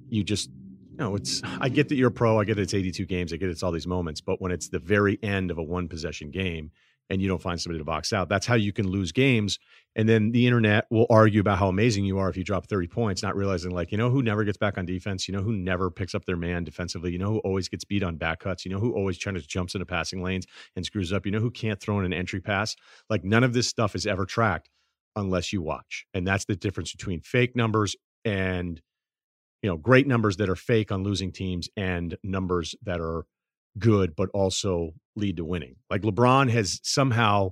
you 0.09 0.23
just 0.23 0.49
you 0.91 0.97
know, 0.99 1.15
it's 1.15 1.41
I 1.59 1.69
get 1.69 1.89
that 1.89 1.95
you're 1.95 2.09
a 2.09 2.11
pro, 2.11 2.39
I 2.39 2.45
get 2.45 2.59
it's 2.59 2.73
82 2.73 3.05
games, 3.05 3.33
I 3.33 3.37
get 3.37 3.49
it's 3.49 3.63
all 3.63 3.71
these 3.71 3.87
moments, 3.87 4.21
but 4.21 4.41
when 4.41 4.51
it's 4.51 4.69
the 4.69 4.79
very 4.79 5.19
end 5.23 5.51
of 5.51 5.57
a 5.57 5.63
one 5.63 5.87
possession 5.87 6.31
game 6.31 6.71
and 7.09 7.21
you 7.21 7.27
don't 7.27 7.41
find 7.41 7.59
somebody 7.59 7.79
to 7.79 7.85
box 7.85 8.13
out. 8.13 8.29
That's 8.29 8.45
how 8.45 8.55
you 8.55 8.73
can 8.73 8.87
lose 8.87 9.11
games. 9.11 9.59
And 9.95 10.09
then 10.09 10.31
the 10.31 10.47
internet 10.47 10.85
will 10.89 11.05
argue 11.09 11.41
about 11.41 11.59
how 11.59 11.67
amazing 11.67 12.05
you 12.05 12.17
are 12.17 12.29
if 12.29 12.37
you 12.37 12.43
drop 12.43 12.65
30 12.65 12.87
points, 12.87 13.21
not 13.21 13.35
realizing, 13.35 13.71
like, 13.71 13.91
you 13.91 13.97
know, 13.97 14.09
who 14.09 14.23
never 14.23 14.43
gets 14.43 14.57
back 14.57 14.77
on 14.77 14.85
defense? 14.85 15.27
You 15.27 15.35
know, 15.35 15.41
who 15.41 15.53
never 15.53 15.91
picks 15.91 16.15
up 16.15 16.25
their 16.25 16.37
man 16.37 16.63
defensively? 16.63 17.11
You 17.11 17.19
know, 17.19 17.29
who 17.29 17.39
always 17.39 17.69
gets 17.69 17.83
beat 17.83 18.03
on 18.03 18.15
back 18.15 18.39
cuts? 18.39 18.65
You 18.65 18.71
know, 18.71 18.79
who 18.79 18.93
always 18.93 19.17
tries 19.17 19.41
to 19.41 19.47
jumps 19.47 19.75
into 19.75 19.85
passing 19.85 20.23
lanes 20.23 20.47
and 20.75 20.85
screws 20.85 21.13
up? 21.13 21.25
You 21.25 21.31
know, 21.31 21.39
who 21.39 21.51
can't 21.51 21.79
throw 21.79 21.99
in 21.99 22.05
an 22.05 22.13
entry 22.13 22.41
pass? 22.41 22.75
Like, 23.09 23.23
none 23.23 23.43
of 23.43 23.53
this 23.53 23.67
stuff 23.67 23.95
is 23.95 24.07
ever 24.07 24.25
tracked 24.25 24.69
unless 25.15 25.53
you 25.53 25.61
watch. 25.61 26.05
And 26.13 26.25
that's 26.25 26.45
the 26.45 26.55
difference 26.55 26.91
between 26.91 27.21
fake 27.21 27.55
numbers 27.55 27.95
and, 28.25 28.81
you 29.61 29.69
know, 29.69 29.77
great 29.77 30.07
numbers 30.07 30.37
that 30.37 30.49
are 30.49 30.55
fake 30.55 30.91
on 30.91 31.03
losing 31.03 31.31
teams 31.31 31.69
and 31.77 32.17
numbers 32.23 32.73
that 32.83 32.99
are 32.99 33.25
good, 33.77 34.15
but 34.15 34.29
also 34.33 34.91
lead 35.15 35.37
to 35.37 35.45
winning. 35.45 35.75
Like 35.89 36.01
LeBron 36.01 36.49
has 36.51 36.79
somehow 36.83 37.51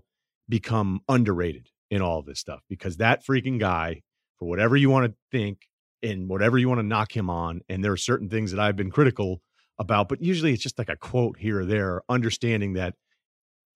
become 0.50 1.02
underrated 1.08 1.70
in 1.90 2.02
all 2.02 2.20
of 2.20 2.26
this 2.26 2.40
stuff 2.40 2.62
because 2.70 2.98
that 2.98 3.26
freaking 3.26 3.60
guy, 3.60 4.02
for 4.38 4.48
whatever 4.48 4.76
you 4.76 4.90
want 4.90 5.06
to 5.06 5.16
think 5.32 5.68
and 6.02 6.28
whatever 6.28 6.58
you 6.58 6.68
want 6.68 6.80
to 6.80 6.86
knock 6.86 7.16
him 7.16 7.30
on, 7.30 7.62
and 7.70 7.84
there 7.84 7.92
are 7.92 7.98
certain 7.98 8.30
things 8.30 8.52
that 8.52 8.60
I've 8.60 8.76
been 8.76 8.92
critical 8.92 9.42
about, 9.78 10.10
but 10.10 10.22
usually 10.22 10.54
it's 10.54 10.64
just 10.64 10.80
like 10.80 10.90
a 10.90 10.96
quote 10.96 11.38
here 11.38 11.62
or 11.62 11.66
there, 11.66 12.02
understanding 12.10 12.74
that, 12.74 12.96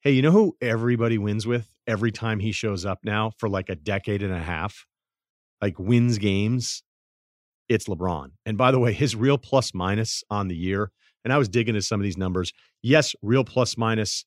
hey, 0.01 0.11
you 0.11 0.21
know 0.21 0.31
who 0.31 0.55
everybody 0.61 1.17
wins 1.17 1.45
with 1.45 1.69
every 1.87 2.11
time 2.11 2.39
he 2.39 2.51
shows 2.51 2.85
up 2.85 2.99
now 3.03 3.31
for 3.37 3.47
like 3.49 3.69
a 3.69 3.75
decade 3.75 4.23
and 4.23 4.33
a 4.33 4.39
half, 4.39 4.85
like 5.61 5.77
wins 5.79 6.17
games? 6.17 6.83
It's 7.69 7.85
LeBron. 7.85 8.29
And 8.45 8.57
by 8.57 8.71
the 8.71 8.79
way, 8.79 8.93
his 8.93 9.15
real 9.15 9.37
plus 9.37 9.73
minus 9.73 10.23
on 10.29 10.47
the 10.47 10.55
year 10.55 10.91
and 11.25 11.33
I 11.33 11.37
was 11.37 11.49
digging 11.49 11.75
into 11.75 11.85
some 11.85 11.99
of 11.99 12.03
these 12.03 12.17
numbers. 12.17 12.53
Yes, 12.81 13.15
real 13.21 13.43
plus 13.43 13.77
minus 13.77 14.23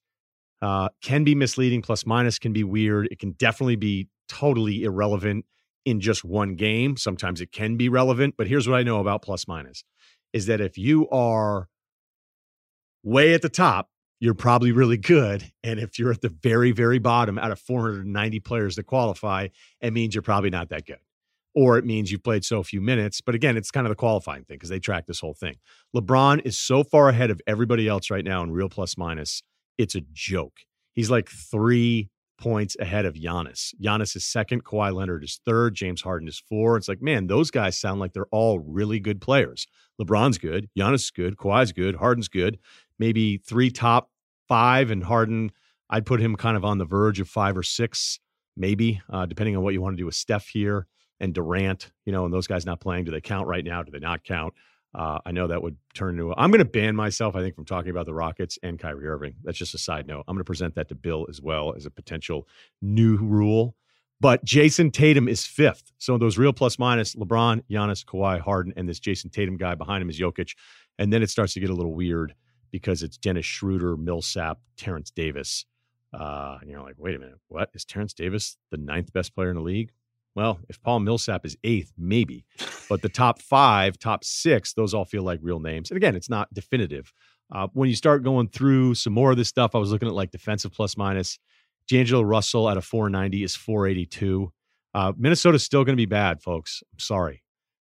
uh, 0.61 0.89
can 1.01 1.25
be 1.25 1.35
misleading. 1.35 1.81
Plus 1.81 2.05
minus 2.05 2.39
can 2.39 2.53
be 2.53 2.65
weird. 2.65 3.09
It 3.11 3.21
can 3.21 3.33
definitely 3.33 3.77
be 3.77 4.09
totally 4.29 4.83
irrelevant 4.83 5.47
in 5.87 6.01
just 6.01 6.25
one 6.25 6.57
game. 6.57 6.97
Sometimes 6.97 7.41
it 7.41 7.53
can 7.53 7.77
be 7.77 7.89
relevant, 7.89 8.35
but 8.37 8.49
here's 8.49 8.69
what 8.69 8.77
I 8.77 8.83
know 8.83 9.01
about 9.01 9.23
plus 9.23 9.49
minus 9.49 9.85
is 10.35 10.45
that 10.47 10.61
if 10.61 10.77
you 10.77 11.09
are 11.09 11.69
way 13.03 13.33
at 13.33 13.41
the 13.41 13.49
top, 13.49 13.89
you're 14.21 14.35
probably 14.35 14.73
really 14.73 14.99
good. 14.99 15.51
And 15.63 15.81
if 15.81 15.99
you're 15.99 16.11
at 16.11 16.21
the 16.21 16.29
very, 16.29 16.73
very 16.73 16.99
bottom 16.99 17.39
out 17.39 17.53
of 17.53 17.61
490 17.61 18.41
players 18.41 18.77
that 18.77 18.83
qualify, 18.83 19.49
it 19.81 19.93
means 19.93 20.15
you're 20.15 20.23
probably 20.23 20.51
not 20.51 20.69
that 20.69 20.85
good 20.85 20.99
or 21.55 21.79
it 21.79 21.85
means 21.85 22.11
you've 22.13 22.23
played 22.23 22.45
so 22.45 22.63
few 22.63 22.81
minutes. 22.81 23.21
But 23.21 23.35
again, 23.35 23.57
it's 23.57 23.71
kind 23.71 23.87
of 23.87 23.91
the 23.91 23.97
qualifying 23.97 24.45
thing 24.45 24.57
because 24.57 24.69
they 24.69 24.79
track 24.79 25.07
this 25.07 25.21
whole 25.21 25.35
thing. 25.35 25.57
LeBron 25.95 26.43
is 26.45 26.59
so 26.59 26.85
far 26.85 27.09
ahead 27.09 27.31
of 27.31 27.41
everybody 27.47 27.89
else 27.89 28.11
right 28.11 28.25
now 28.25 28.43
in 28.43 28.51
real 28.51 28.69
plus 28.69 28.97
minus. 28.97 29.43
It's 29.77 29.95
a 29.95 30.03
joke. 30.13 30.59
He's 30.95 31.11
like 31.11 31.29
three 31.29 32.11
points 32.39 32.77
ahead 32.79 33.05
of 33.05 33.15
Giannis. 33.15 33.75
Giannis 33.83 34.15
is 34.15 34.25
second, 34.25 34.65
Kawhi 34.65 34.95
Leonard 34.95 35.25
is 35.25 35.41
third, 35.45 35.75
James 35.75 36.03
Harden 36.03 36.29
is 36.29 36.39
four. 36.39 36.77
It's 36.77 36.89
like, 36.89 37.03
man, 37.03 37.27
those 37.27 37.51
guys 37.51 37.77
sound 37.79 38.01
like 38.01 38.13
they're 38.13 38.27
all 38.31 38.61
really 38.61 39.01
good 39.01 39.21
players. 39.21 39.67
LeBron's 40.01 40.39
good, 40.39 40.69
Giannis 40.79 40.95
is 40.95 41.11
good, 41.11 41.37
Kawhi's 41.37 41.73
good, 41.73 41.97
Harden's 41.97 42.29
good. 42.29 42.59
Maybe 42.99 43.39
three 43.39 43.71
top 43.71 44.11
five, 44.47 44.91
and 44.91 45.03
Harden, 45.05 45.51
I'd 45.91 46.07
put 46.07 46.21
him 46.21 46.37
kind 46.37 46.57
of 46.57 46.65
on 46.65 46.79
the 46.79 46.85
verge 46.85 47.19
of 47.19 47.29
five 47.29 47.57
or 47.57 47.65
six, 47.65 48.21
maybe, 48.57 49.01
uh, 49.11 49.27
depending 49.27 49.57
on 49.57 49.65
what 49.65 49.75
you 49.75 49.83
want 49.83 49.97
to 49.97 50.01
do 50.01 50.07
with 50.07 50.15
Steph 50.15 50.47
here 50.47 50.87
and 51.21 51.35
Durant, 51.35 51.91
you 52.05 52.13
know, 52.13 52.25
and 52.25 52.33
those 52.33 52.47
guys 52.47 52.65
not 52.67 52.81
playing, 52.81 53.05
do 53.05 53.11
they 53.11 53.21
count 53.21 53.47
right 53.49 53.65
now? 53.65 53.83
Do 53.83 53.91
they 53.91 53.99
not 53.99 54.25
count? 54.25 54.55
Uh, 54.95 55.19
I 55.25 55.33
know 55.33 55.47
that 55.49 55.63
would 55.63 55.77
turn 55.95 56.15
into. 56.15 56.33
i 56.33 56.45
am 56.45 56.51
going 56.51 56.61
to 56.61 56.65
ban 56.65 56.97
myself, 56.97 57.37
I 57.37 57.41
think, 57.41 57.55
from 57.55 57.67
talking 57.67 57.91
about 57.91 58.07
the 58.07 58.15
Rockets 58.15 58.59
and 58.63 58.79
Kyrie 58.79 59.07
Irving. 59.07 59.35
That's 59.45 59.59
just 59.59 59.75
a 59.75 59.79
side 59.79 60.07
note. 60.07 60.25
I'm 60.27 60.35
going 60.35 60.41
to 60.41 60.45
present 60.45 60.75
that 60.77 60.89
to 60.89 60.95
Bill 60.95 61.27
as 61.29 61.43
well 61.43 61.75
as 61.77 61.85
a 61.85 61.91
potential 61.91 62.49
new 62.81 63.17
rule. 63.17 63.75
But 64.21 64.45
Jayson 64.45 64.91
Tatum 64.91 65.29
is 65.29 65.47
fifth. 65.47 65.93
So 65.99 66.19
those 66.19 66.39
real 66.39 66.53
plus 66.53 66.79
minus 66.79 67.15
LeBron, 67.15 67.63
Giannis, 67.71 68.05
Kawhi, 68.05 68.41
Harden, 68.41 68.73
and 68.77 68.89
this 68.89 68.99
Jayson 68.99 69.31
Tatum 69.31 69.57
guy 69.57 69.75
behind 69.75 70.03
him 70.03 70.11
is 70.11 70.19
Jokic. 70.19 70.57
And 70.99 71.13
then 71.13 71.23
it 71.23 71.31
starts 71.31 71.53
to 71.55 71.61
get 71.61 71.71
a 71.71 71.75
little 71.75 71.95
weird 71.95 72.35
because 72.71 73.03
it's 73.03 73.17
Dennis 73.17 73.47
Schroeder, 73.47 73.97
Millsap, 73.97 74.59
Terence 74.77 75.11
Davis. 75.11 75.67
Uh, 76.13 76.59
and 76.61 76.71
you're 76.71 76.83
like, 76.83 76.97
wait 76.99 77.15
a 77.15 77.19
minute, 77.19 77.39
what? 77.49 77.71
Is 77.75 77.85
Terence 77.85 78.15
Davis 78.15 78.57
the 78.71 78.79
ninth 78.79 79.13
best 79.13 79.35
player 79.35 79.51
in 79.51 79.57
the 79.57 79.63
league? 79.63 79.93
Well, 80.39 80.61
if 80.69 80.81
Paul 80.81 81.01
Millsap 81.01 81.45
is 81.45 81.57
eighth, 81.65 81.93
maybe. 81.99 82.45
But 82.89 83.03
the 83.03 83.09
top 83.09 83.43
five, 83.43 83.99
top 83.99 84.23
six, 84.23 84.73
those 84.73 84.95
all 84.95 85.05
feel 85.05 85.25
like 85.25 85.41
real 85.43 85.59
names. 85.59 85.91
And 85.91 85.97
again, 85.97 86.15
it's 86.15 86.31
not 86.31 86.55
definitive. 86.55 87.13
Uh, 87.53 87.67
when 87.73 87.89
you 87.89 87.97
start 87.97 88.23
going 88.23 88.47
through 88.47 88.95
some 88.95 89.13
more 89.13 89.33
of 89.33 89.37
this 89.37 89.49
stuff, 89.49 89.75
I 89.75 89.79
was 89.79 89.91
looking 89.91 90.07
at 90.07 90.15
like 90.15 90.31
defensive 90.31 90.73
plus 90.73 90.97
minus. 90.97 91.41
D'Angelo 91.89 92.23
Russell 92.23 92.69
at 92.69 92.77
a 92.77 92.81
490 92.81 93.43
is 93.43 93.57
482. 93.57 94.53
Uh, 94.95 95.13
Minnesota's 95.19 95.65
still 95.65 95.83
going 95.83 95.95
to 95.95 96.01
be 96.01 96.07
bad, 96.07 96.41
folks. 96.41 96.85
I'm 96.93 97.01
sorry. 97.01 97.43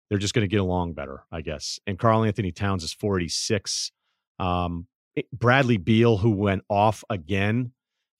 They're 0.09 0.17
just 0.17 0.33
going 0.33 0.47
to 0.47 0.49
get 0.49 0.61
along 0.61 0.93
better, 0.93 1.25
I 1.33 1.41
guess. 1.41 1.77
And 1.85 1.99
Karl-Anthony 1.99 2.53
Towns 2.53 2.85
is 2.85 2.93
486. 2.93 3.91
Um, 4.39 4.87
Bradley 5.33 5.75
Beal, 5.75 6.15
who 6.15 6.31
went 6.31 6.63
off 6.69 7.03
again, 7.09 7.73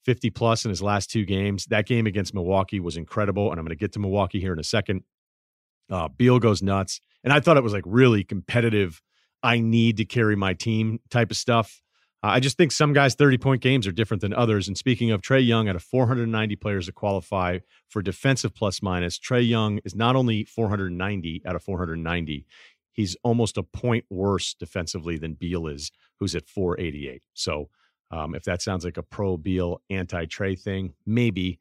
50 0.05 0.29
plus 0.29 0.65
in 0.65 0.69
his 0.69 0.81
last 0.81 1.09
two 1.09 1.25
games. 1.25 1.65
That 1.65 1.87
game 1.87 2.05
against 2.05 2.33
Milwaukee 2.33 2.79
was 2.79 2.95
incredible. 2.95 3.51
And 3.51 3.59
I'm 3.59 3.65
going 3.65 3.75
to 3.75 3.79
get 3.79 3.91
to 3.93 3.99
Milwaukee 3.99 4.39
here 4.39 4.53
in 4.53 4.59
a 4.59 4.63
second. 4.63 5.03
Uh, 5.89 6.07
Beal 6.07 6.39
goes 6.39 6.61
nuts. 6.61 7.01
And 7.23 7.33
I 7.33 7.39
thought 7.39 7.57
it 7.57 7.63
was 7.63 7.73
like 7.73 7.83
really 7.85 8.23
competitive. 8.23 9.01
I 9.43 9.59
need 9.59 9.97
to 9.97 10.05
carry 10.05 10.35
my 10.35 10.53
team 10.53 10.99
type 11.09 11.31
of 11.31 11.37
stuff. 11.37 11.81
Uh, 12.23 12.29
I 12.29 12.39
just 12.39 12.57
think 12.57 12.71
some 12.71 12.93
guys' 12.93 13.13
30 13.13 13.37
point 13.37 13.61
games 13.61 13.85
are 13.85 13.91
different 13.91 14.21
than 14.21 14.33
others. 14.33 14.67
And 14.67 14.77
speaking 14.77 15.11
of 15.11 15.21
Trae 15.21 15.45
Young, 15.45 15.69
out 15.69 15.75
of 15.75 15.83
490 15.83 16.55
players 16.55 16.87
that 16.87 16.95
qualify 16.95 17.59
for 17.87 18.01
defensive 18.01 18.55
plus 18.55 18.81
minus, 18.81 19.19
Trae 19.19 19.47
Young 19.47 19.79
is 19.85 19.95
not 19.95 20.15
only 20.15 20.43
490 20.43 21.43
out 21.45 21.55
of 21.55 21.63
490, 21.63 22.45
he's 22.93 23.15
almost 23.23 23.57
a 23.57 23.63
point 23.63 24.05
worse 24.09 24.55
defensively 24.55 25.17
than 25.17 25.33
Beal 25.33 25.67
is, 25.67 25.91
who's 26.19 26.35
at 26.35 26.47
488. 26.47 27.21
So, 27.33 27.69
um, 28.15 28.33
if 28.33 28.43
that 28.43 28.61
sounds 28.61 28.85
like 28.85 28.97
a 28.97 29.03
pro 29.03 29.35
Beal 29.35 29.81
anti 29.89 30.25
Trae 30.25 30.57
thing, 30.57 30.93
maybe, 31.05 31.59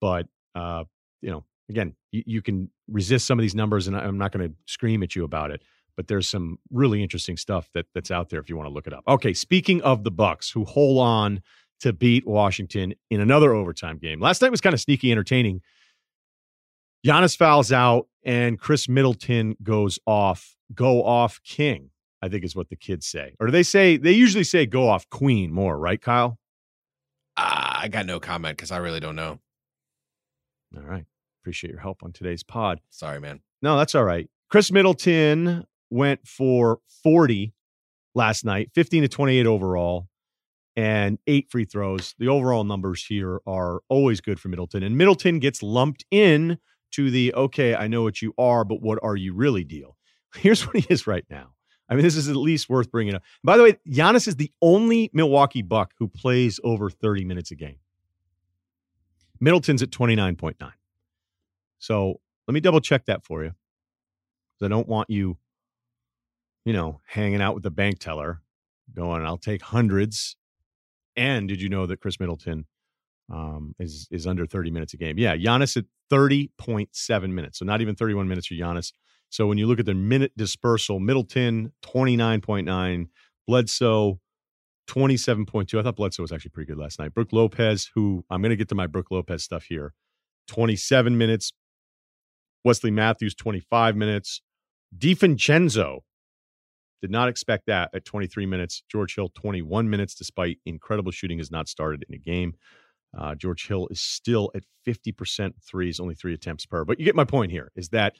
but 0.00 0.26
uh, 0.54 0.84
you 1.20 1.30
know, 1.30 1.44
again, 1.68 1.94
you, 2.12 2.22
you, 2.26 2.42
can 2.42 2.70
resist 2.88 3.26
some 3.26 3.38
of 3.38 3.42
these 3.42 3.56
numbers, 3.56 3.88
and 3.88 3.96
I'm 3.96 4.16
not 4.16 4.30
going 4.30 4.48
to 4.48 4.54
scream 4.66 5.02
at 5.02 5.16
you 5.16 5.24
about 5.24 5.50
it. 5.50 5.62
But 5.96 6.06
there's 6.06 6.28
some 6.28 6.58
really 6.70 7.02
interesting 7.02 7.36
stuff 7.36 7.68
that 7.74 7.86
that's 7.94 8.10
out 8.10 8.28
there 8.28 8.38
if 8.38 8.48
you 8.48 8.56
want 8.56 8.68
to 8.68 8.72
look 8.72 8.86
it 8.86 8.92
up. 8.92 9.02
Okay, 9.08 9.32
speaking 9.32 9.82
of 9.82 10.04
the 10.04 10.10
Bucks, 10.10 10.50
who 10.50 10.64
hold 10.64 10.98
on 10.98 11.42
to 11.80 11.92
beat 11.92 12.26
Washington 12.26 12.94
in 13.10 13.20
another 13.20 13.52
overtime 13.52 13.98
game. 13.98 14.20
Last 14.20 14.42
night 14.42 14.50
was 14.50 14.60
kind 14.60 14.74
of 14.74 14.80
sneaky 14.80 15.10
entertaining. 15.10 15.60
Giannis 17.04 17.36
fouls 17.36 17.72
out, 17.72 18.06
and 18.24 18.60
Khris 18.60 18.88
Middleton 18.88 19.56
goes 19.62 19.98
off. 20.06 20.56
Go 20.74 21.02
off, 21.04 21.40
King. 21.42 21.90
I 22.26 22.28
think 22.28 22.44
is 22.44 22.56
what 22.56 22.68
the 22.68 22.76
kids 22.76 23.06
say. 23.06 23.34
Or 23.40 23.46
do 23.46 23.52
they 23.52 23.62
say 23.62 23.96
they 23.96 24.12
usually 24.12 24.44
say 24.44 24.66
go 24.66 24.88
off 24.88 25.08
queen 25.08 25.52
more, 25.52 25.78
right, 25.78 26.00
Kyle? 26.00 26.38
Uh, 27.36 27.78
I 27.82 27.88
got 27.88 28.04
no 28.04 28.18
comment 28.18 28.56
because 28.56 28.72
I 28.72 28.78
really 28.78 29.00
don't 29.00 29.16
know. 29.16 29.38
All 30.76 30.82
right. 30.82 31.06
Appreciate 31.42 31.70
your 31.70 31.80
help 31.80 32.02
on 32.02 32.12
today's 32.12 32.42
pod. 32.42 32.80
Sorry, 32.90 33.20
man. 33.20 33.40
No, 33.62 33.78
that's 33.78 33.94
all 33.94 34.04
right. 34.04 34.28
Khris 34.50 34.72
Middleton 34.72 35.64
went 35.90 36.26
for 36.26 36.80
40 37.04 37.54
last 38.14 38.44
night, 38.44 38.70
15 38.74 39.02
to 39.02 39.08
28 39.08 39.46
overall, 39.46 40.08
and 40.74 41.18
eight 41.26 41.48
free 41.50 41.64
throws. 41.64 42.14
The 42.18 42.28
overall 42.28 42.64
numbers 42.64 43.04
here 43.04 43.40
are 43.46 43.80
always 43.88 44.20
good 44.20 44.40
for 44.40 44.48
Middleton. 44.48 44.82
And 44.82 44.98
Middleton 44.98 45.38
gets 45.38 45.62
lumped 45.62 46.04
in 46.10 46.58
to 46.92 47.10
the 47.10 47.32
okay, 47.34 47.74
I 47.74 47.86
know 47.86 48.02
what 48.02 48.20
you 48.20 48.34
are, 48.38 48.64
but 48.64 48.82
what 48.82 48.98
are 49.02 49.16
you 49.16 49.34
really 49.34 49.64
deal? 49.64 49.96
Here's 50.34 50.66
what 50.66 50.76
he 50.76 50.86
is 50.88 51.06
right 51.06 51.24
now 51.30 51.55
I 51.88 51.94
mean, 51.94 52.02
this 52.02 52.16
is 52.16 52.28
at 52.28 52.36
least 52.36 52.68
worth 52.68 52.90
bringing 52.90 53.14
up. 53.14 53.22
By 53.44 53.56
the 53.56 53.62
way, 53.62 53.76
Giannis 53.88 54.26
is 54.26 54.36
the 54.36 54.50
only 54.60 55.10
Milwaukee 55.12 55.62
Buck 55.62 55.92
who 55.98 56.08
plays 56.08 56.58
over 56.64 56.90
30 56.90 57.24
minutes 57.24 57.50
a 57.50 57.54
game. 57.54 57.76
Middleton's 59.40 59.82
at 59.82 59.90
29.9. 59.90 60.72
So 61.78 62.20
let 62.48 62.54
me 62.54 62.60
double 62.60 62.80
check 62.80 63.06
that 63.06 63.24
for 63.24 63.44
you. 63.44 63.52
I 64.62 64.68
don't 64.68 64.88
want 64.88 65.10
you, 65.10 65.36
you 66.64 66.72
know, 66.72 67.00
hanging 67.06 67.42
out 67.42 67.54
with 67.54 67.62
the 67.62 67.70
bank 67.70 67.98
teller 67.98 68.40
going, 68.94 69.24
I'll 69.24 69.36
take 69.36 69.62
hundreds. 69.62 70.36
And 71.14 71.48
did 71.48 71.60
you 71.60 71.68
know 71.68 71.86
that 71.86 72.00
Khris 72.00 72.18
Middleton 72.18 72.66
um, 73.30 73.74
is 73.78 74.08
is 74.10 74.26
under 74.26 74.46
30 74.46 74.70
minutes 74.70 74.94
a 74.94 74.96
game? 74.96 75.18
Yeah, 75.18 75.36
Giannis 75.36 75.76
at 75.76 75.84
30.7 76.10 77.30
minutes. 77.30 77.58
So 77.58 77.64
not 77.64 77.80
even 77.80 77.94
31 77.94 78.28
minutes 78.28 78.46
for 78.46 78.54
Giannis. 78.54 78.92
So 79.36 79.46
when 79.46 79.58
you 79.58 79.66
look 79.66 79.78
at 79.78 79.84
the 79.84 79.92
minute 79.92 80.32
dispersal, 80.34 80.98
Middleton 80.98 81.70
29.9, 81.82 83.08
Bledsoe 83.46 84.18
27.2. 84.88 85.78
I 85.78 85.82
thought 85.82 85.96
Bledsoe 85.96 86.22
was 86.22 86.32
actually 86.32 86.52
pretty 86.52 86.68
good 86.72 86.78
last 86.78 86.98
night. 86.98 87.12
Brook 87.12 87.34
Lopez, 87.34 87.90
who 87.94 88.24
I'm 88.30 88.40
going 88.40 88.48
to 88.48 88.56
get 88.56 88.70
to 88.70 88.74
my 88.74 88.86
Brook 88.86 89.08
Lopez 89.10 89.44
stuff 89.44 89.64
here, 89.64 89.92
27 90.48 91.18
minutes. 91.18 91.52
Wesley 92.64 92.90
Matthews, 92.90 93.34
25 93.34 93.94
minutes. 93.94 94.40
DiVincenzo, 94.96 95.98
did 97.02 97.10
not 97.10 97.28
expect 97.28 97.66
that 97.66 97.90
at 97.92 98.06
23 98.06 98.46
minutes. 98.46 98.84
George 98.90 99.16
Hill, 99.16 99.28
21 99.34 99.90
minutes, 99.90 100.14
despite 100.14 100.60
incredible 100.64 101.12
shooting, 101.12 101.36
has 101.36 101.50
not 101.50 101.68
started 101.68 102.06
in 102.08 102.14
a 102.14 102.18
game. 102.18 102.54
Uh, 103.16 103.34
George 103.34 103.68
Hill 103.68 103.86
is 103.90 104.00
still 104.00 104.50
at 104.54 104.62
50% 104.86 105.52
threes, 105.62 106.00
only 106.00 106.14
three 106.14 106.32
attempts 106.32 106.64
per. 106.64 106.86
But 106.86 106.98
you 106.98 107.04
get 107.04 107.14
my 107.14 107.24
point 107.24 107.50
here 107.50 107.70
is 107.76 107.90
that 107.90 108.14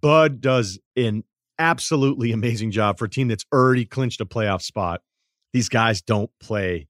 Bud 0.00 0.40
does 0.40 0.78
an 0.96 1.24
absolutely 1.58 2.32
amazing 2.32 2.70
job 2.70 2.98
for 2.98 3.04
a 3.04 3.10
team 3.10 3.28
that's 3.28 3.44
already 3.52 3.84
clinched 3.84 4.20
a 4.20 4.26
playoff 4.26 4.62
spot. 4.62 5.00
These 5.52 5.68
guys 5.68 6.02
don't 6.02 6.30
play 6.40 6.88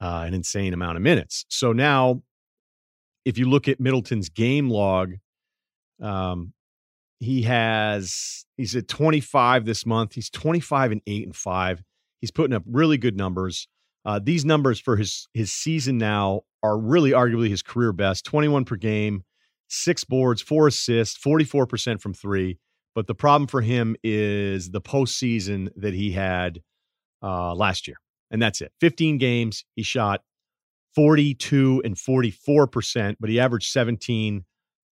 uh, 0.00 0.24
an 0.26 0.34
insane 0.34 0.74
amount 0.74 0.96
of 0.96 1.02
minutes. 1.02 1.44
So 1.48 1.72
now, 1.72 2.22
if 3.24 3.38
you 3.38 3.48
look 3.48 3.68
at 3.68 3.78
Middleton's 3.78 4.28
game 4.28 4.68
log, 4.68 5.14
um, 6.00 6.52
he 7.20 7.42
has 7.42 8.44
he's 8.56 8.74
at 8.74 8.88
25 8.88 9.64
this 9.64 9.86
month. 9.86 10.14
He's 10.14 10.28
25 10.28 10.92
and 10.92 11.00
8 11.06 11.26
and 11.26 11.36
5. 11.36 11.82
He's 12.20 12.32
putting 12.32 12.54
up 12.54 12.64
really 12.66 12.98
good 12.98 13.16
numbers. 13.16 13.68
Uh, 14.04 14.18
these 14.22 14.44
numbers 14.44 14.80
for 14.80 14.96
his 14.96 15.28
his 15.32 15.52
season 15.52 15.98
now 15.98 16.42
are 16.62 16.76
really 16.76 17.12
arguably 17.12 17.48
his 17.48 17.62
career 17.62 17.92
best 17.92 18.24
21 18.24 18.64
per 18.64 18.76
game, 18.76 19.22
six 19.72 20.04
boards, 20.04 20.42
four 20.42 20.66
assists, 20.66 21.18
44% 21.18 22.00
from 22.00 22.12
three. 22.12 22.58
But 22.94 23.06
the 23.06 23.14
problem 23.14 23.48
for 23.48 23.62
him 23.62 23.96
is 24.04 24.70
the 24.70 24.82
postseason 24.82 25.70
that 25.76 25.94
he 25.94 26.12
had 26.12 26.60
uh, 27.22 27.54
last 27.54 27.88
year. 27.88 27.96
And 28.30 28.40
that's 28.40 28.60
it 28.60 28.72
15 28.80 29.18
games. 29.18 29.64
He 29.74 29.82
shot 29.82 30.22
42 30.94 31.82
and 31.84 31.96
44%, 31.96 33.16
but 33.18 33.30
he 33.30 33.40
averaged 33.40 33.70
17, 33.70 34.44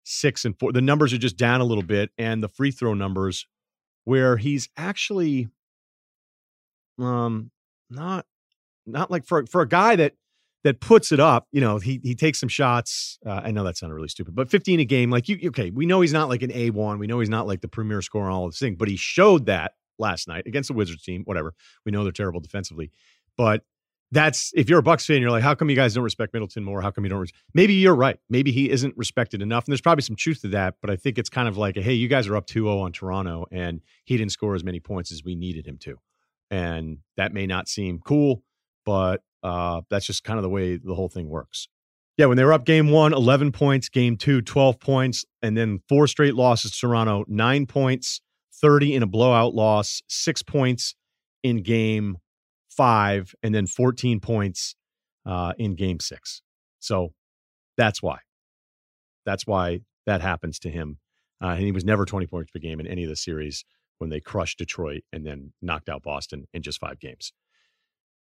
six 0.04 0.44
and 0.44 0.58
four. 0.58 0.72
The 0.72 0.80
numbers 0.80 1.12
are 1.12 1.18
just 1.18 1.36
down 1.36 1.60
a 1.60 1.64
little 1.64 1.82
bit. 1.82 2.10
And 2.16 2.42
the 2.42 2.48
free 2.48 2.70
throw 2.70 2.94
numbers, 2.94 3.46
where 4.04 4.36
he's 4.36 4.68
actually 4.76 5.48
um 6.98 7.50
not 7.90 8.24
not 8.86 9.10
like 9.10 9.26
for 9.26 9.44
for 9.46 9.60
a 9.60 9.68
guy 9.68 9.96
that 9.96 10.14
that 10.64 10.80
puts 10.80 11.12
it 11.12 11.20
up, 11.20 11.46
you 11.52 11.60
know, 11.60 11.78
he 11.78 12.00
he 12.02 12.14
takes 12.14 12.40
some 12.40 12.48
shots. 12.48 13.18
Uh, 13.24 13.40
I 13.44 13.50
know 13.50 13.64
that 13.64 13.76
sounded 13.76 13.94
really 13.94 14.08
stupid, 14.08 14.34
but 14.34 14.50
15 14.50 14.80
a 14.80 14.84
game, 14.84 15.10
like 15.10 15.28
you, 15.28 15.38
okay, 15.48 15.70
we 15.70 15.86
know 15.86 16.00
he's 16.00 16.12
not 16.12 16.28
like 16.28 16.42
an 16.42 16.50
A1. 16.50 16.98
We 16.98 17.06
know 17.06 17.20
he's 17.20 17.28
not 17.30 17.46
like 17.46 17.60
the 17.60 17.68
premier 17.68 18.02
scorer 18.02 18.26
on 18.26 18.32
all 18.32 18.46
this 18.46 18.58
thing, 18.58 18.74
but 18.74 18.88
he 18.88 18.96
showed 18.96 19.46
that 19.46 19.72
last 19.98 20.28
night 20.28 20.46
against 20.46 20.68
the 20.68 20.74
Wizards 20.74 21.02
team. 21.02 21.22
Whatever, 21.24 21.54
we 21.84 21.92
know 21.92 22.02
they're 22.02 22.12
terrible 22.12 22.40
defensively, 22.40 22.90
but 23.36 23.62
that's 24.12 24.52
if 24.54 24.68
you're 24.68 24.78
a 24.78 24.82
Bucks 24.82 25.06
fan, 25.06 25.20
you're 25.20 25.30
like, 25.30 25.42
how 25.42 25.54
come 25.54 25.68
you 25.68 25.76
guys 25.76 25.94
don't 25.94 26.04
respect 26.04 26.32
Middleton 26.32 26.62
more? 26.62 26.80
How 26.80 26.90
come 26.90 27.04
you 27.04 27.10
don't? 27.10 27.20
Res-? 27.20 27.32
Maybe 27.54 27.74
you're 27.74 27.94
right. 27.94 28.18
Maybe 28.28 28.52
he 28.52 28.70
isn't 28.70 28.96
respected 28.96 29.42
enough, 29.42 29.64
and 29.64 29.72
there's 29.72 29.80
probably 29.80 30.02
some 30.02 30.16
truth 30.16 30.42
to 30.42 30.48
that. 30.48 30.76
But 30.80 30.90
I 30.90 30.96
think 30.96 31.18
it's 31.18 31.28
kind 31.28 31.48
of 31.48 31.56
like, 31.56 31.76
hey, 31.76 31.92
you 31.92 32.08
guys 32.08 32.28
are 32.28 32.36
up 32.36 32.46
2-0 32.46 32.82
on 32.82 32.92
Toronto, 32.92 33.46
and 33.50 33.80
he 34.04 34.16
didn't 34.16 34.32
score 34.32 34.54
as 34.54 34.62
many 34.62 34.80
points 34.80 35.10
as 35.10 35.24
we 35.24 35.34
needed 35.34 35.66
him 35.66 35.78
to, 35.78 35.98
and 36.50 36.98
that 37.16 37.32
may 37.32 37.46
not 37.46 37.68
seem 37.68 38.00
cool, 38.04 38.42
but 38.84 39.22
uh, 39.46 39.80
that's 39.90 40.04
just 40.04 40.24
kind 40.24 40.38
of 40.38 40.42
the 40.42 40.48
way 40.48 40.76
the 40.76 40.94
whole 40.94 41.08
thing 41.08 41.28
works. 41.28 41.68
Yeah, 42.16 42.26
when 42.26 42.36
they 42.36 42.44
were 42.44 42.52
up 42.52 42.64
game 42.64 42.90
one, 42.90 43.12
11 43.12 43.52
points, 43.52 43.88
game 43.88 44.16
two, 44.16 44.40
12 44.40 44.80
points, 44.80 45.24
and 45.40 45.56
then 45.56 45.80
four 45.88 46.08
straight 46.08 46.34
losses 46.34 46.72
to 46.72 46.80
Toronto, 46.80 47.24
nine 47.28 47.66
points, 47.66 48.20
30 48.60 48.94
in 48.94 49.02
a 49.04 49.06
blowout 49.06 49.54
loss, 49.54 50.02
six 50.08 50.42
points 50.42 50.96
in 51.44 51.62
game 51.62 52.16
five, 52.70 53.34
and 53.42 53.54
then 53.54 53.66
14 53.66 54.18
points 54.18 54.74
uh, 55.26 55.52
in 55.58 55.76
game 55.76 56.00
six. 56.00 56.42
So 56.80 57.12
that's 57.76 58.02
why. 58.02 58.18
That's 59.26 59.46
why 59.46 59.80
that 60.06 60.22
happens 60.22 60.58
to 60.60 60.70
him. 60.70 60.98
Uh, 61.40 61.48
and 61.48 61.62
he 61.62 61.72
was 61.72 61.84
never 61.84 62.04
20 62.04 62.26
points 62.26 62.50
per 62.50 62.58
game 62.58 62.80
in 62.80 62.86
any 62.88 63.04
of 63.04 63.10
the 63.10 63.16
series 63.16 63.64
when 63.98 64.10
they 64.10 64.20
crushed 64.20 64.58
Detroit 64.58 65.02
and 65.12 65.24
then 65.24 65.52
knocked 65.62 65.88
out 65.88 66.02
Boston 66.02 66.46
in 66.52 66.62
just 66.62 66.80
five 66.80 66.98
games. 66.98 67.32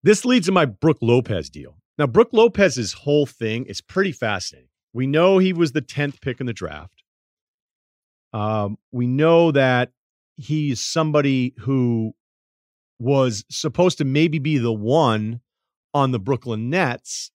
This 0.05 0.27
leads 0.27 0.45
to 0.47 0.53
my 0.53 0.67
Brook 0.67 0.99
Lopez 1.01 1.49
deal. 1.49 1.79
Now, 1.97 2.07
Brook 2.07 2.29
Lopez's 2.33 2.93
whole 2.93 3.25
thing 3.25 3.65
is 3.65 3.81
pretty 3.81 4.13
fascinating. 4.13 4.69
We 4.93 5.07
know 5.07 5.39
he 5.39 5.55
was 5.55 5.73
the 5.73 5.81
10th 5.81 6.21
pick 6.21 6.41
in 6.41 6.47
the 6.47 6.53
draft. 6.53 7.03
Um, 8.35 8.77
we 8.93 9.07
know 9.07 9.51
that 9.53 9.93
he's 10.37 10.81
somebody 10.81 11.55
who 11.61 12.13
was 12.99 13.47
supposed 13.51 13.97
to 13.99 14.05
maybe 14.05 14.39
be 14.39 14.59
the 14.59 14.75
one 14.75 15.41
on 15.95 16.11
the 16.11 16.19
Brooklyn 16.19 16.69
Nets. 16.69 17.31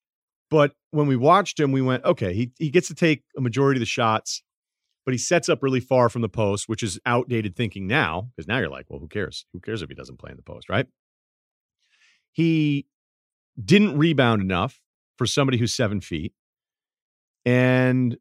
But 0.51 0.73
when 0.91 1.07
we 1.07 1.15
watched 1.15 1.59
him, 1.59 1.71
we 1.71 1.81
went, 1.81 2.05
okay, 2.05 2.35
he, 2.35 2.51
he 2.59 2.69
gets 2.69 2.87
to 2.89 2.95
take 2.95 3.23
a 3.35 3.41
majority 3.41 3.79
of 3.79 3.81
the 3.81 3.87
shots, 3.87 4.43
but 5.05 5.13
he 5.15 5.17
sets 5.17 5.49
up 5.49 5.63
really 5.63 5.79
far 5.79 6.07
from 6.07 6.21
the 6.21 6.29
post, 6.29 6.69
which 6.69 6.83
is 6.83 6.99
outdated 7.03 7.55
thinking 7.55 7.87
now, 7.87 8.29
because 8.35 8.47
now 8.47 8.59
you're 8.59 8.69
like, 8.69 8.85
well, 8.89 8.99
who 8.99 9.07
cares? 9.07 9.47
Who 9.53 9.59
cares 9.59 9.81
if 9.81 9.89
he 9.89 9.95
doesn't 9.95 10.19
play 10.19 10.29
in 10.29 10.37
the 10.37 10.43
post, 10.43 10.69
right? 10.69 10.85
He 12.31 12.85
didn't 13.63 13.97
rebound 13.97 14.41
enough 14.41 14.79
for 15.17 15.25
somebody 15.25 15.57
who's 15.57 15.73
seven 15.73 16.01
feet. 16.01 16.33
And 17.45 18.17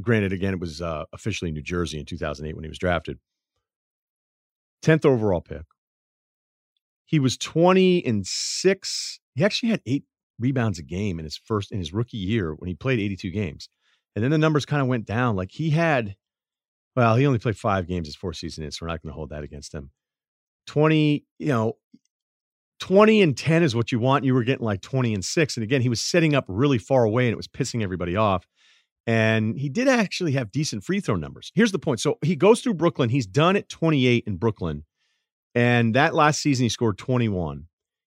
granted, 0.00 0.32
again, 0.32 0.54
it 0.54 0.60
was 0.60 0.80
uh, 0.80 1.04
officially 1.12 1.52
New 1.52 1.62
Jersey 1.62 1.98
in 1.98 2.06
2008 2.06 2.54
when 2.54 2.64
he 2.64 2.68
was 2.68 2.78
drafted. 2.78 3.18
10th 4.84 5.06
overall 5.06 5.40
pick. 5.40 5.62
He 7.04 7.18
was 7.18 7.36
20 7.36 8.04
and 8.04 8.26
6. 8.26 9.20
He 9.34 9.44
actually 9.44 9.70
had 9.70 9.82
8 9.86 10.04
rebounds 10.38 10.78
a 10.78 10.82
game 10.82 11.18
in 11.18 11.24
his 11.24 11.36
first 11.36 11.70
in 11.70 11.78
his 11.78 11.92
rookie 11.92 12.16
year 12.16 12.54
when 12.54 12.68
he 12.68 12.74
played 12.74 12.98
82 12.98 13.30
games. 13.30 13.68
And 14.14 14.24
then 14.24 14.30
the 14.30 14.38
numbers 14.38 14.66
kind 14.66 14.82
of 14.82 14.88
went 14.88 15.06
down. 15.06 15.36
Like 15.36 15.50
he 15.52 15.70
had 15.70 16.16
well, 16.96 17.16
he 17.16 17.26
only 17.26 17.38
played 17.38 17.56
5 17.56 17.86
games 17.86 18.08
his 18.08 18.16
fourth 18.16 18.36
season 18.36 18.64
in, 18.64 18.70
so 18.70 18.80
we're 18.82 18.88
not 18.88 19.02
going 19.02 19.12
to 19.12 19.16
hold 19.16 19.30
that 19.30 19.44
against 19.44 19.72
him. 19.72 19.90
20, 20.66 21.24
you 21.38 21.46
know, 21.46 21.76
20 22.82 23.22
and 23.22 23.36
10 23.36 23.62
is 23.62 23.76
what 23.76 23.92
you 23.92 24.00
want. 24.00 24.24
You 24.24 24.34
were 24.34 24.42
getting 24.42 24.66
like 24.66 24.80
20 24.80 25.14
and 25.14 25.24
6. 25.24 25.56
And 25.56 25.62
again, 25.62 25.82
he 25.82 25.88
was 25.88 26.00
setting 26.00 26.34
up 26.34 26.44
really 26.48 26.78
far 26.78 27.04
away 27.04 27.28
and 27.28 27.32
it 27.32 27.36
was 27.36 27.46
pissing 27.46 27.80
everybody 27.80 28.16
off. 28.16 28.44
And 29.06 29.56
he 29.56 29.68
did 29.68 29.86
actually 29.86 30.32
have 30.32 30.50
decent 30.50 30.82
free 30.82 30.98
throw 30.98 31.14
numbers. 31.14 31.52
Here's 31.54 31.70
the 31.70 31.78
point. 31.78 32.00
So 32.00 32.18
he 32.22 32.34
goes 32.34 32.60
through 32.60 32.74
Brooklyn. 32.74 33.08
He's 33.08 33.24
done 33.24 33.54
at 33.54 33.68
28 33.68 34.24
in 34.26 34.36
Brooklyn. 34.36 34.84
And 35.54 35.94
that 35.94 36.12
last 36.12 36.42
season, 36.42 36.64
he 36.64 36.68
scored 36.68 36.98
21. 36.98 37.66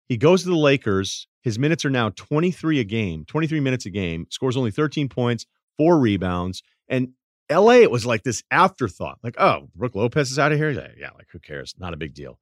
He 0.09 0.17
goes 0.17 0.43
to 0.43 0.49
the 0.49 0.57
Lakers. 0.57 1.30
His 1.41 1.57
minutes 1.57 1.86
are 1.86 1.89
now 1.89 2.09
23 2.09 2.82
a 2.82 2.84
game, 2.84 3.23
23 3.23 3.61
minutes 3.61 3.86
a 3.86 3.89
game, 3.89 4.28
scores 4.30 4.57
only 4.57 4.71
13 4.71 5.07
points, 5.07 5.45
four 5.78 5.97
rebounds. 5.97 6.63
And 6.89 7.13
LA, 7.49 7.76
it 7.76 7.91
was 7.91 8.05
like 8.05 8.23
this 8.23 8.43
afterthought 8.51 9.19
like, 9.23 9.36
oh, 9.39 9.69
Brook 9.73 9.95
Lopez 9.95 10.32
is 10.32 10.39
out 10.39 10.51
of 10.51 10.57
here. 10.57 10.73
Like, 10.73 10.95
yeah, 10.97 11.11
like 11.15 11.28
who 11.32 11.39
cares? 11.39 11.76
Not 11.80 11.93
a 11.93 11.97
big 11.97 12.13
deal. 12.13 12.39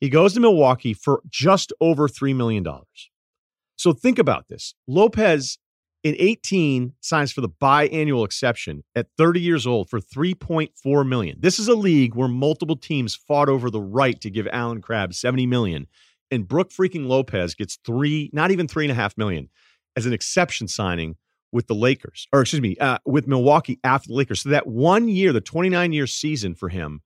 He 0.00 0.08
goes 0.08 0.34
to 0.34 0.40
Milwaukee 0.40 0.94
for 0.94 1.22
just 1.28 1.72
over 1.80 2.08
$3 2.08 2.34
million. 2.34 2.64
So 3.76 3.92
think 3.92 4.18
about 4.18 4.48
this 4.48 4.74
Lopez 4.86 5.58
in 6.02 6.14
18 6.18 6.92
signs 7.00 7.32
for 7.32 7.40
the 7.40 7.48
biannual 7.48 8.24
exception 8.24 8.84
at 8.94 9.06
30 9.16 9.40
years 9.40 9.66
old 9.66 9.88
for 9.88 9.98
3.4 10.00 11.08
million. 11.08 11.38
This 11.40 11.58
is 11.58 11.66
a 11.66 11.74
league 11.74 12.14
where 12.14 12.28
multiple 12.28 12.76
teams 12.76 13.16
fought 13.16 13.48
over 13.48 13.70
the 13.70 13.80
right 13.80 14.20
to 14.20 14.30
give 14.30 14.46
Allen 14.52 14.82
Crabbe 14.82 15.14
70 15.14 15.46
million, 15.46 15.86
and 16.30 16.46
Brook 16.46 16.70
freaking 16.70 17.06
Lopez 17.06 17.54
gets 17.54 17.78
three, 17.84 18.30
not 18.32 18.50
even 18.50 18.68
three 18.68 18.84
and 18.84 18.92
a 18.92 18.94
half 18.94 19.16
million, 19.16 19.48
as 19.96 20.04
an 20.04 20.12
exception 20.12 20.68
signing 20.68 21.16
with 21.52 21.68
the 21.68 21.74
Lakers, 21.74 22.28
or 22.32 22.42
excuse 22.42 22.60
me, 22.60 22.76
uh, 22.80 22.98
with 23.06 23.26
Milwaukee 23.26 23.78
after 23.82 24.08
the 24.08 24.14
Lakers. 24.14 24.42
So 24.42 24.50
that 24.50 24.66
one 24.66 25.08
year, 25.08 25.32
the 25.32 25.40
29 25.40 25.92
year 25.92 26.06
season 26.06 26.54
for 26.54 26.68
him 26.68 27.00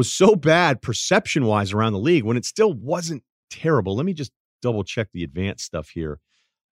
was 0.00 0.10
so 0.10 0.34
bad 0.34 0.80
perception 0.80 1.44
wise 1.44 1.74
around 1.74 1.92
the 1.92 1.98
league 1.98 2.24
when 2.24 2.38
it 2.38 2.46
still 2.46 2.72
wasn't 2.72 3.22
terrible. 3.50 3.94
Let 3.94 4.06
me 4.06 4.14
just 4.14 4.32
double 4.62 4.82
check 4.82 5.08
the 5.12 5.22
advanced 5.22 5.62
stuff 5.62 5.90
here. 5.90 6.20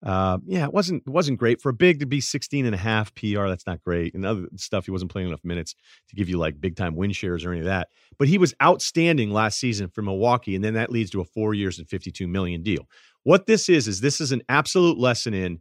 Uh, 0.02 0.38
yeah, 0.46 0.64
it 0.64 0.72
wasn't 0.72 1.02
it 1.06 1.10
wasn't 1.10 1.38
great 1.38 1.60
for 1.60 1.68
a 1.68 1.74
big 1.74 2.00
to 2.00 2.06
be 2.06 2.22
16 2.22 2.64
and 2.64 2.74
a 2.74 2.78
half 2.78 3.14
PR. 3.14 3.48
That's 3.48 3.66
not 3.66 3.82
great. 3.82 4.14
And 4.14 4.24
other 4.24 4.46
stuff, 4.56 4.86
he 4.86 4.92
wasn't 4.92 5.10
playing 5.10 5.28
enough 5.28 5.44
minutes 5.44 5.74
to 6.08 6.16
give 6.16 6.30
you 6.30 6.38
like 6.38 6.58
big 6.58 6.74
time 6.74 6.96
win 6.96 7.12
shares 7.12 7.44
or 7.44 7.50
any 7.50 7.60
of 7.60 7.66
that. 7.66 7.88
But 8.18 8.28
he 8.28 8.38
was 8.38 8.54
outstanding 8.62 9.30
last 9.30 9.60
season 9.60 9.90
for 9.90 10.00
Milwaukee, 10.00 10.54
and 10.54 10.64
then 10.64 10.72
that 10.72 10.90
leads 10.90 11.10
to 11.10 11.20
a 11.20 11.24
four 11.26 11.52
years 11.52 11.78
and 11.78 11.86
52 11.86 12.26
million 12.26 12.62
deal. 12.62 12.88
What 13.24 13.44
this 13.44 13.68
is 13.68 13.88
is 13.88 14.00
this 14.00 14.22
is 14.22 14.32
an 14.32 14.40
absolute 14.48 14.96
lesson 14.96 15.34
in 15.34 15.60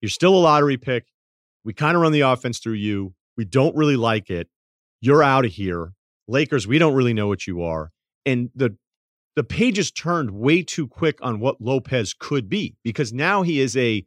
you're 0.00 0.10
still 0.10 0.36
a 0.36 0.38
lottery 0.38 0.76
pick. 0.76 1.06
We 1.64 1.72
kind 1.72 1.96
of 1.96 2.02
run 2.02 2.12
the 2.12 2.20
offense 2.20 2.60
through 2.60 2.74
you. 2.74 3.14
We 3.36 3.44
don't 3.44 3.74
really 3.74 3.96
like 3.96 4.30
it. 4.30 4.46
You're 5.00 5.24
out 5.24 5.44
of 5.44 5.50
here. 5.50 5.94
Lakers, 6.28 6.66
we 6.66 6.78
don't 6.78 6.94
really 6.94 7.14
know 7.14 7.26
what 7.26 7.46
you 7.46 7.62
are. 7.62 7.90
And 8.24 8.50
the 8.54 8.76
the 9.36 9.44
pages 9.44 9.92
turned 9.92 10.32
way 10.32 10.62
too 10.62 10.88
quick 10.88 11.18
on 11.22 11.38
what 11.38 11.60
Lopez 11.60 12.12
could 12.12 12.48
be 12.48 12.76
because 12.82 13.12
now 13.12 13.42
he 13.42 13.60
is 13.60 13.76
a 13.76 14.04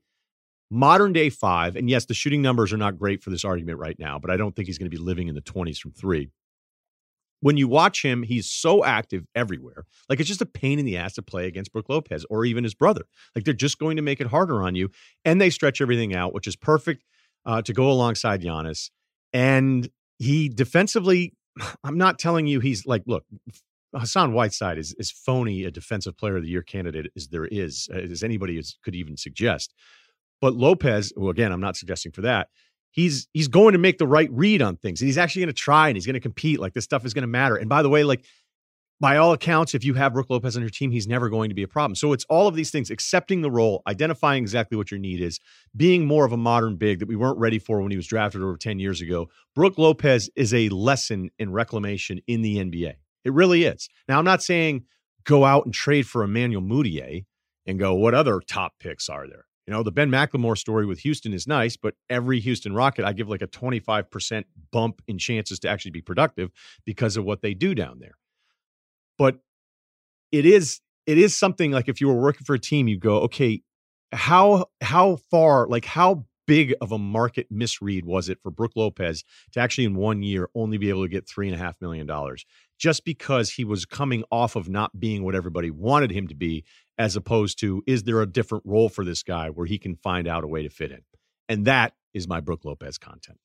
modern 0.69 1.13
day 1.13 1.29
five, 1.29 1.75
and 1.75 1.89
yes, 1.89 2.05
the 2.05 2.13
shooting 2.13 2.41
numbers 2.41 2.73
are 2.73 2.77
not 2.77 2.97
great 2.97 3.23
for 3.23 3.29
this 3.29 3.45
argument 3.45 3.77
right 3.77 3.97
now, 3.97 4.19
but 4.19 4.29
I 4.29 4.37
don't 4.37 4.55
think 4.55 4.67
he's 4.67 4.77
going 4.77 4.91
to 4.91 4.97
be 4.97 5.01
living 5.01 5.27
in 5.27 5.35
the 5.35 5.41
20s 5.41 5.77
from 5.77 5.91
three. 5.91 6.31
When 7.41 7.57
you 7.57 7.67
watch 7.67 8.03
him, 8.03 8.23
he's 8.23 8.49
so 8.49 8.83
active 8.83 9.25
everywhere. 9.33 9.85
Like 10.09 10.19
it's 10.19 10.29
just 10.29 10.41
a 10.41 10.45
pain 10.45 10.79
in 10.79 10.85
the 10.85 10.97
ass 10.97 11.13
to 11.13 11.21
play 11.21 11.47
against 11.47 11.73
Brook 11.73 11.87
Lopez 11.89 12.25
or 12.29 12.45
even 12.45 12.63
his 12.63 12.75
brother. 12.75 13.05
Like 13.35 13.45
they're 13.45 13.53
just 13.53 13.79
going 13.79 13.95
to 13.95 14.03
make 14.03 14.21
it 14.21 14.27
harder 14.27 14.61
on 14.61 14.75
you. 14.75 14.89
And 15.25 15.41
they 15.41 15.49
stretch 15.49 15.81
everything 15.81 16.13
out, 16.13 16.33
which 16.33 16.45
is 16.45 16.55
perfect 16.55 17.03
uh, 17.45 17.61
to 17.63 17.73
go 17.73 17.89
alongside 17.89 18.43
Giannis. 18.43 18.91
And 19.33 19.89
he 20.19 20.49
defensively, 20.49 21.33
I'm 21.83 21.97
not 21.97 22.19
telling 22.19 22.47
you 22.47 22.59
he's 22.59 22.85
like, 22.85 23.03
look, 23.05 23.25
Hassan 23.93 24.33
Whiteside 24.33 24.77
is 24.77 24.95
as 24.99 25.11
phony 25.11 25.63
a 25.63 25.71
defensive 25.71 26.17
player 26.17 26.37
of 26.37 26.43
the 26.43 26.49
year 26.49 26.61
candidate 26.61 27.11
as 27.15 27.27
there 27.27 27.45
is, 27.45 27.89
uh, 27.93 27.97
as 27.97 28.23
anybody 28.23 28.57
is, 28.57 28.77
could 28.83 28.95
even 28.95 29.17
suggest. 29.17 29.73
But 30.39 30.55
Lopez, 30.55 31.13
who 31.15 31.29
again, 31.29 31.51
I'm 31.51 31.61
not 31.61 31.77
suggesting 31.77 32.11
for 32.11 32.21
that, 32.21 32.47
he's 32.91 33.27
he's 33.33 33.47
going 33.47 33.73
to 33.73 33.79
make 33.79 33.97
the 33.97 34.07
right 34.07 34.29
read 34.31 34.61
on 34.61 34.77
things. 34.77 35.01
And 35.01 35.07
he's 35.07 35.17
actually 35.17 35.43
going 35.43 35.53
to 35.53 35.61
try 35.61 35.87
and 35.89 35.97
he's 35.97 36.05
going 36.05 36.13
to 36.13 36.19
compete. 36.19 36.59
Like 36.59 36.73
this 36.73 36.83
stuff 36.83 37.05
is 37.05 37.13
going 37.13 37.23
to 37.23 37.27
matter. 37.27 37.55
And 37.55 37.69
by 37.69 37.81
the 37.81 37.89
way, 37.89 38.03
like 38.03 38.25
by 39.01 39.17
all 39.17 39.33
accounts, 39.33 39.73
if 39.73 39.83
you 39.83 39.95
have 39.95 40.13
Brook 40.13 40.27
Lopez 40.29 40.55
on 40.55 40.61
your 40.61 40.69
team, 40.69 40.91
he's 40.91 41.07
never 41.07 41.27
going 41.27 41.49
to 41.49 41.55
be 41.55 41.63
a 41.63 41.67
problem. 41.67 41.95
So 41.95 42.13
it's 42.13 42.23
all 42.29 42.47
of 42.47 42.53
these 42.53 42.69
things, 42.69 42.91
accepting 42.91 43.41
the 43.41 43.49
role, 43.49 43.81
identifying 43.87 44.43
exactly 44.43 44.77
what 44.77 44.91
your 44.91 44.99
need 44.99 45.19
is, 45.19 45.39
being 45.75 46.05
more 46.05 46.23
of 46.23 46.31
a 46.31 46.37
modern 46.37 46.75
big 46.77 46.99
that 46.99 47.07
we 47.07 47.15
weren't 47.15 47.39
ready 47.39 47.57
for 47.57 47.81
when 47.81 47.89
he 47.89 47.97
was 47.97 48.05
drafted 48.05 48.43
over 48.43 48.55
10 48.57 48.77
years 48.77 49.01
ago. 49.01 49.27
Brook 49.55 49.79
Lopez 49.79 50.29
is 50.35 50.53
a 50.53 50.69
lesson 50.69 51.31
in 51.39 51.51
reclamation 51.51 52.21
in 52.27 52.43
the 52.43 52.57
NBA. 52.57 52.93
It 53.25 53.33
really 53.33 53.63
is. 53.63 53.89
Now, 54.07 54.19
I'm 54.19 54.25
not 54.25 54.43
saying 54.43 54.83
go 55.23 55.45
out 55.45 55.65
and 55.65 55.73
trade 55.73 56.05
for 56.05 56.23
Emmanuel 56.23 56.61
Mudiay 56.61 57.25
and 57.65 57.79
go, 57.79 57.95
what 57.95 58.13
other 58.13 58.39
top 58.39 58.73
picks 58.79 59.09
are 59.09 59.27
there? 59.27 59.45
You 59.65 59.73
know, 59.73 59.81
the 59.81 59.91
Ben 59.91 60.11
McLemore 60.11 60.57
story 60.57 60.85
with 60.85 60.99
Houston 60.99 61.33
is 61.33 61.47
nice, 61.47 61.75
but 61.75 61.95
every 62.07 62.39
Houston 62.39 62.73
Rocket, 62.73 63.05
I 63.05 63.13
give 63.13 63.29
like 63.29 63.41
a 63.41 63.47
25% 63.47 64.43
bump 64.71 65.01
in 65.07 65.17
chances 65.17 65.57
to 65.59 65.69
actually 65.69 65.91
be 65.91 66.01
productive 66.01 66.51
because 66.85 67.17
of 67.17 67.25
what 67.25 67.41
they 67.41 67.55
do 67.55 67.73
down 67.73 67.99
there. 67.99 68.15
But 69.17 69.39
it 70.31 70.45
is 70.45 70.79
it 71.05 71.17
is 71.17 71.35
something 71.35 71.71
like 71.71 71.89
if 71.89 71.99
you 71.99 72.07
were 72.07 72.21
working 72.21 72.45
for 72.45 72.55
a 72.55 72.59
team, 72.59 72.87
you 72.87 72.97
go, 72.97 73.21
okay, 73.21 73.61
how 74.11 74.67
how 74.81 75.17
far, 75.29 75.67
like 75.67 75.85
how 75.85 76.25
big 76.47 76.73
of 76.81 76.91
a 76.91 76.97
market 76.97 77.47
misread 77.49 78.05
was 78.05 78.27
it 78.27 78.39
for 78.41 78.51
Brook 78.51 78.73
Lopez 78.75 79.23
to 79.53 79.59
actually 79.59 79.85
in 79.85 79.95
one 79.95 80.21
year 80.21 80.49
only 80.55 80.77
be 80.77 80.89
able 80.89 81.03
to 81.03 81.07
get 81.07 81.27
three 81.27 81.47
and 81.47 81.55
a 81.55 81.59
half 81.59 81.79
million 81.79 82.05
dollars 82.05 82.45
just 82.77 83.05
because 83.05 83.51
he 83.51 83.63
was 83.63 83.85
coming 83.85 84.23
off 84.31 84.55
of 84.55 84.67
not 84.67 84.99
being 84.99 85.23
what 85.23 85.35
everybody 85.35 85.69
wanted 85.69 86.11
him 86.11 86.27
to 86.27 86.35
be, 86.35 86.65
as 86.97 87.15
opposed 87.15 87.59
to 87.59 87.83
is 87.85 88.03
there 88.03 88.21
a 88.21 88.25
different 88.25 88.63
role 88.65 88.89
for 88.89 89.05
this 89.05 89.23
guy 89.23 89.49
where 89.49 89.67
he 89.67 89.77
can 89.77 89.95
find 89.95 90.27
out 90.27 90.43
a 90.43 90.47
way 90.47 90.63
to 90.63 90.69
fit 90.69 90.91
in? 90.91 91.01
And 91.47 91.65
that 91.65 91.93
is 92.13 92.27
my 92.27 92.39
Brook 92.39 92.65
Lopez 92.65 92.97
content. 92.97 93.37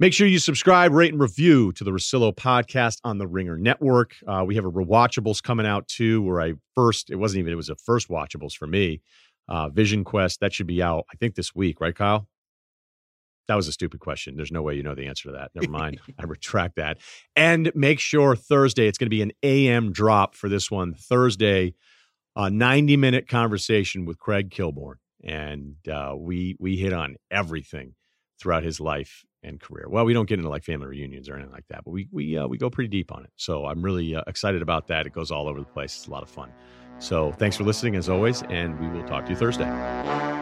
Make 0.00 0.14
sure 0.14 0.26
you 0.26 0.38
subscribe, 0.38 0.94
rate, 0.94 1.12
and 1.12 1.20
review 1.20 1.72
to 1.72 1.84
the 1.84 1.90
Russillo 1.90 2.34
podcast 2.34 3.00
on 3.04 3.18
the 3.18 3.26
Ringer 3.26 3.58
Network. 3.58 4.16
Uh, 4.26 4.42
we 4.46 4.54
have 4.54 4.64
a 4.64 4.70
rewatchables 4.70 5.42
coming 5.42 5.66
out 5.66 5.88
too, 5.88 6.22
where 6.22 6.40
I 6.40 6.54
first, 6.74 7.10
it 7.10 7.16
wasn't 7.16 7.40
even, 7.40 7.52
it 7.52 7.56
was 7.56 7.68
a 7.68 7.76
first 7.76 8.08
watchables 8.08 8.54
for 8.54 8.66
me. 8.66 9.02
Uh, 9.46 9.68
Vision 9.68 10.02
Quest, 10.02 10.40
that 10.40 10.54
should 10.54 10.66
be 10.66 10.82
out, 10.82 11.04
I 11.12 11.16
think, 11.16 11.34
this 11.34 11.54
week, 11.54 11.82
right, 11.82 11.94
Kyle? 11.94 12.26
That 13.46 13.56
was 13.56 13.68
a 13.68 13.72
stupid 13.72 14.00
question. 14.00 14.36
There's 14.36 14.50
no 14.50 14.62
way 14.62 14.74
you 14.74 14.82
know 14.82 14.94
the 14.94 15.06
answer 15.06 15.28
to 15.28 15.32
that. 15.32 15.50
Never 15.54 15.70
mind. 15.70 16.00
I 16.18 16.24
retract 16.24 16.76
that. 16.76 16.96
And 17.36 17.70
make 17.74 18.00
sure 18.00 18.34
Thursday, 18.34 18.86
it's 18.86 18.96
going 18.96 19.04
to 19.04 19.10
be 19.10 19.20
an 19.20 19.32
AM 19.42 19.92
drop 19.92 20.34
for 20.34 20.48
this 20.48 20.70
one. 20.70 20.94
Thursday, 20.94 21.74
a 22.34 22.48
90 22.48 22.96
minute 22.96 23.28
conversation 23.28 24.06
with 24.06 24.18
Craig 24.18 24.48
Kilborn. 24.48 24.94
And 25.22 25.74
uh, 25.86 26.14
we 26.16 26.56
we 26.58 26.78
hit 26.78 26.94
on 26.94 27.16
everything 27.30 27.96
throughout 28.40 28.62
his 28.62 28.80
life 28.80 29.26
and 29.42 29.60
career. 29.60 29.86
Well, 29.88 30.04
we 30.04 30.12
don't 30.12 30.28
get 30.28 30.38
into 30.38 30.50
like 30.50 30.64
family 30.64 30.86
reunions 30.86 31.28
or 31.28 31.34
anything 31.34 31.52
like 31.52 31.68
that, 31.68 31.84
but 31.84 31.90
we 31.90 32.08
we 32.12 32.36
uh, 32.36 32.46
we 32.46 32.58
go 32.58 32.70
pretty 32.70 32.88
deep 32.88 33.12
on 33.12 33.24
it. 33.24 33.30
So 33.36 33.66
I'm 33.66 33.82
really 33.82 34.14
uh, 34.14 34.22
excited 34.26 34.62
about 34.62 34.86
that. 34.88 35.06
It 35.06 35.12
goes 35.12 35.30
all 35.30 35.48
over 35.48 35.58
the 35.60 35.66
place. 35.66 35.96
It's 35.96 36.06
a 36.06 36.10
lot 36.10 36.22
of 36.22 36.30
fun. 36.30 36.52
So 36.98 37.32
thanks 37.32 37.56
for 37.56 37.64
listening 37.64 37.96
as 37.96 38.08
always, 38.08 38.42
and 38.44 38.78
we 38.78 38.88
will 38.88 39.06
talk 39.06 39.24
to 39.26 39.30
you 39.30 39.36
Thursday. 39.36 40.39